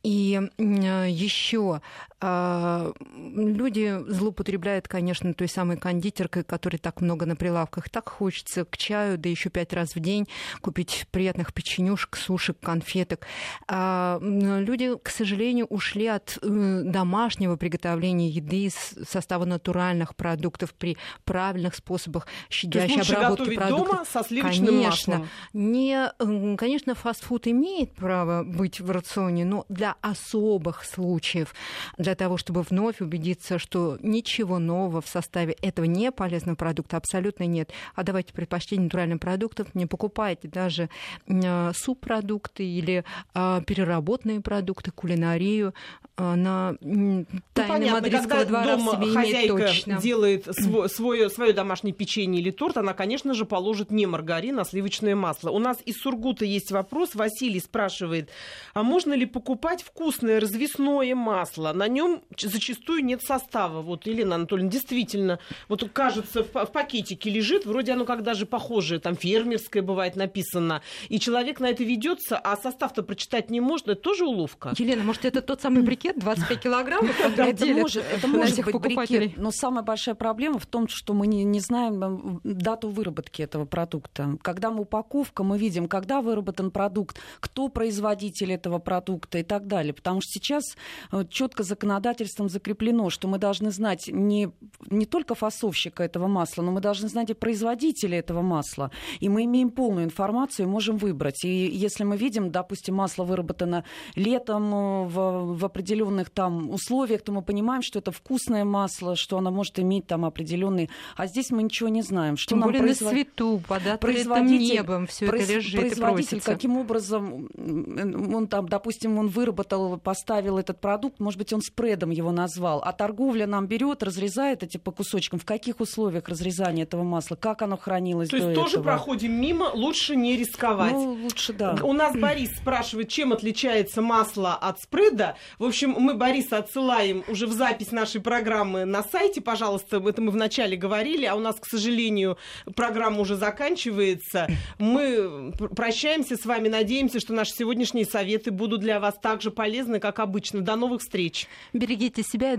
И 0.02 0.40
еще 0.58 1.80
а, 2.17 2.17
люди 2.20 3.96
злоупотребляют, 4.08 4.88
конечно, 4.88 5.34
той 5.34 5.48
самой 5.48 5.76
кондитеркой, 5.76 6.42
которой 6.42 6.78
так 6.78 7.00
много 7.00 7.26
на 7.26 7.36
прилавках. 7.36 7.88
Так 7.88 8.08
хочется 8.08 8.64
к 8.64 8.76
чаю, 8.76 9.18
да 9.18 9.28
еще 9.28 9.50
пять 9.50 9.72
раз 9.72 9.94
в 9.94 10.00
день 10.00 10.28
купить 10.60 11.06
приятных 11.12 11.54
печенюшек, 11.54 12.16
сушек, 12.16 12.58
конфеток. 12.60 13.26
А 13.68 14.18
люди, 14.20 14.96
к 15.00 15.10
сожалению, 15.10 15.66
ушли 15.66 16.06
от 16.06 16.38
э, 16.42 16.82
домашнего 16.84 17.56
приготовления 17.56 18.28
еды 18.28 18.64
из 18.64 18.74
состава 19.08 19.44
натуральных 19.44 20.16
продуктов 20.16 20.74
при 20.74 20.96
правильных 21.24 21.76
способах 21.76 22.26
щадящей 22.50 23.02
обработки 23.02 23.54
продуктов. 23.54 23.88
дома 23.88 24.04
со 24.04 24.24
сливочным 24.24 24.66
конечно, 24.66 25.18
маслом? 25.18 25.28
Не, 25.52 26.56
конечно, 26.56 26.94
фастфуд 26.94 27.46
имеет 27.46 27.94
право 27.94 28.42
быть 28.42 28.80
в 28.80 28.90
рационе, 28.90 29.44
но 29.44 29.64
для 29.68 29.94
особых 30.00 30.84
случаев, 30.84 31.54
для 31.96 32.07
того, 32.14 32.36
чтобы 32.36 32.62
вновь 32.62 33.00
убедиться, 33.00 33.58
что 33.58 33.98
ничего 34.00 34.58
нового 34.58 35.00
в 35.00 35.08
составе 35.08 35.56
этого 35.62 35.86
не 35.86 36.10
полезного 36.12 36.56
продукта 36.56 36.96
абсолютно 36.96 37.44
нет. 37.44 37.70
А 37.94 38.02
давайте 38.02 38.32
предпочтение 38.32 38.84
натуральным 38.84 39.18
продуктам, 39.18 39.66
не 39.74 39.86
покупайте 39.86 40.48
даже 40.48 40.88
э, 41.26 41.72
субпродукты 41.74 42.64
или 42.64 43.04
э, 43.34 43.60
переработанные 43.66 44.40
продукты, 44.40 44.90
кулинарию 44.90 45.74
э, 46.16 46.34
на 46.34 46.76
ну, 46.80 47.26
тайны 47.54 47.90
мадридского 47.90 48.44
двора 48.44 48.76
дома 48.76 48.92
в 48.92 49.02
себе 49.02 49.14
хозяйка 49.14 49.56
точно. 49.56 50.00
делает 50.00 50.46
свой, 50.54 50.88
свое, 50.88 51.30
свое 51.30 51.52
домашнее 51.52 51.92
печенье 51.92 52.40
или 52.40 52.50
торт, 52.50 52.76
она, 52.76 52.94
конечно 52.94 53.34
же, 53.34 53.44
положит 53.44 53.90
не 53.90 54.06
маргарин, 54.06 54.58
а 54.60 54.64
сливочное 54.64 55.16
масло. 55.16 55.50
У 55.50 55.58
нас 55.58 55.78
из 55.84 55.96
Сургута 55.96 56.44
есть 56.44 56.70
вопрос. 56.70 57.14
Василий 57.14 57.60
спрашивает, 57.60 58.30
а 58.74 58.82
можно 58.82 59.14
ли 59.14 59.26
покупать 59.26 59.82
вкусное 59.82 60.40
развесное 60.40 61.14
масло? 61.14 61.72
На 61.72 61.88
нем 61.88 61.97
зачастую 62.36 63.04
нет 63.04 63.22
состава. 63.22 63.82
Вот, 63.82 64.06
Елена 64.06 64.36
Анатольевна, 64.36 64.70
действительно, 64.70 65.38
вот 65.68 65.88
кажется, 65.92 66.44
в, 66.44 66.52
в 66.52 66.72
пакетике 66.72 67.30
лежит, 67.30 67.66
вроде 67.66 67.92
оно 67.92 68.04
как 68.04 68.22
даже 68.22 68.46
похожее, 68.46 69.00
там 69.00 69.16
фермерское 69.16 69.82
бывает 69.82 70.16
написано, 70.16 70.82
и 71.08 71.18
человек 71.18 71.60
на 71.60 71.70
это 71.70 71.84
ведется, 71.84 72.38
а 72.38 72.56
состав-то 72.56 73.02
прочитать 73.02 73.50
не 73.50 73.60
может, 73.60 73.88
это 73.88 74.00
тоже 74.00 74.24
уловка. 74.24 74.74
Елена, 74.78 75.02
может, 75.02 75.24
это 75.24 75.42
тот 75.42 75.60
самый 75.60 75.82
брикет 75.82 76.18
25 76.18 76.60
килограммов, 76.60 77.16
который 77.16 77.50
это 77.50 77.66
может, 77.66 78.04
это 78.12 78.26
может 78.26 78.64
быть 78.64 78.74
брикет, 78.76 79.36
но 79.36 79.50
самая 79.50 79.82
большая 79.82 80.14
проблема 80.14 80.58
в 80.58 80.66
том, 80.66 80.88
что 80.88 81.14
мы 81.14 81.26
не, 81.26 81.44
не 81.44 81.60
знаем 81.60 82.40
дату 82.44 82.90
выработки 82.90 83.42
этого 83.42 83.64
продукта. 83.64 84.36
Когда 84.42 84.70
мы 84.70 84.82
упаковка, 84.82 85.42
мы 85.42 85.58
видим, 85.58 85.88
когда 85.88 86.20
выработан 86.20 86.70
продукт, 86.70 87.18
кто 87.40 87.68
производитель 87.68 88.52
этого 88.52 88.78
продукта 88.78 89.38
и 89.38 89.42
так 89.42 89.66
далее. 89.66 89.92
Потому 89.92 90.20
что 90.20 90.30
сейчас 90.32 90.64
э, 91.12 91.24
четко 91.30 91.62
законодательством 91.88 92.48
закреплено, 92.48 93.10
что 93.10 93.28
мы 93.28 93.38
должны 93.38 93.70
знать 93.70 94.08
не, 94.12 94.50
не 94.90 95.06
только 95.06 95.34
фасовщика 95.34 96.02
этого 96.02 96.26
масла, 96.26 96.62
но 96.62 96.72
мы 96.72 96.80
должны 96.80 97.08
знать 97.08 97.30
и 97.30 97.34
производителя 97.34 98.18
этого 98.18 98.42
масла. 98.42 98.90
И 99.20 99.28
мы 99.28 99.44
имеем 99.44 99.70
полную 99.70 100.04
информацию 100.04 100.66
и 100.66 100.68
можем 100.68 100.96
выбрать. 100.96 101.44
И 101.44 101.66
если 101.66 102.04
мы 102.04 102.16
видим, 102.16 102.50
допустим, 102.50 102.96
масло 102.96 103.24
выработано 103.24 103.84
летом 104.16 104.74
э, 104.74 105.04
в, 105.06 105.58
в 105.58 105.64
определенных 105.64 106.30
там 106.30 106.70
условиях, 106.70 107.22
то 107.22 107.32
мы 107.32 107.42
понимаем, 107.42 107.82
что 107.82 107.98
это 107.98 108.10
вкусное 108.10 108.64
масло, 108.64 109.16
что 109.16 109.38
оно 109.38 109.50
может 109.50 109.78
иметь 109.78 110.06
там 110.06 110.24
определенные... 110.24 110.88
А 111.16 111.26
здесь 111.26 111.50
мы 111.50 111.62
ничего 111.62 111.88
не 111.88 112.02
знаем. 112.02 112.36
Что 112.36 112.50
Тем 112.50 112.60
нам 112.60 112.68
более 112.68 112.82
производ... 112.82 113.12
на 113.12 113.18
свету, 113.18 113.62
под 113.66 113.86
открытым 113.86 114.46
небом 114.46 115.06
все 115.06 115.26
произ... 115.26 115.44
это 115.44 115.54
лежит 115.54 115.80
Производитель, 115.80 116.40
каким 116.40 116.76
образом 116.76 117.48
он 117.56 118.46
там, 118.46 118.68
допустим, 118.68 119.18
он 119.18 119.28
выработал, 119.28 119.98
поставил 119.98 120.58
этот 120.58 120.80
продукт, 120.80 121.20
может 121.20 121.38
быть, 121.38 121.52
он 121.52 121.62
спредом 121.78 122.10
его 122.10 122.32
назвал, 122.32 122.82
а 122.84 122.92
торговля 122.92 123.46
нам 123.46 123.68
берет, 123.68 124.02
разрезает 124.02 124.64
эти 124.64 124.78
по 124.78 124.90
кусочкам. 124.90 125.38
В 125.38 125.44
каких 125.44 125.78
условиях 125.78 126.28
разрезания 126.28 126.82
этого 126.82 127.04
масла? 127.04 127.36
Как 127.36 127.62
оно 127.62 127.76
хранилось 127.76 128.30
То 128.30 128.36
есть 128.36 128.48
до 128.48 128.54
тоже 128.54 128.72
этого? 128.72 128.84
проходим 128.84 129.40
мимо, 129.40 129.70
лучше 129.72 130.16
не 130.16 130.36
рисковать. 130.36 130.92
Ну, 130.92 131.12
лучше, 131.22 131.52
да. 131.52 131.76
У 131.82 131.92
нас 131.92 132.16
Борис 132.16 132.50
спрашивает, 132.56 133.08
чем 133.10 133.32
отличается 133.32 134.02
масло 134.02 134.54
от 134.54 134.80
спреда. 134.80 135.36
В 135.60 135.64
общем, 135.64 135.94
мы 135.96 136.14
Бориса 136.14 136.58
отсылаем 136.58 137.22
уже 137.28 137.46
в 137.46 137.52
запись 137.52 137.92
нашей 137.92 138.20
программы 138.20 138.84
на 138.84 139.04
сайте, 139.04 139.40
пожалуйста, 139.40 140.02
это 140.04 140.20
мы 140.20 140.32
вначале 140.32 140.76
говорили, 140.76 141.26
а 141.26 141.36
у 141.36 141.40
нас, 141.40 141.60
к 141.60 141.66
сожалению, 141.66 142.38
программа 142.74 143.20
уже 143.20 143.36
заканчивается. 143.36 144.48
Мы 144.78 145.52
прощаемся 145.52 146.36
с 146.36 146.44
вами, 146.44 146.68
надеемся, 146.68 147.20
что 147.20 147.34
наши 147.34 147.52
сегодняшние 147.52 148.04
советы 148.04 148.50
будут 148.50 148.80
для 148.80 148.98
вас 148.98 149.14
так 149.22 149.42
же 149.42 149.52
полезны, 149.52 150.00
как 150.00 150.18
обычно. 150.18 150.60
До 150.60 150.74
новых 150.74 151.02
встреч. 151.02 151.46
Берегите 151.72 152.22
себя 152.22 152.56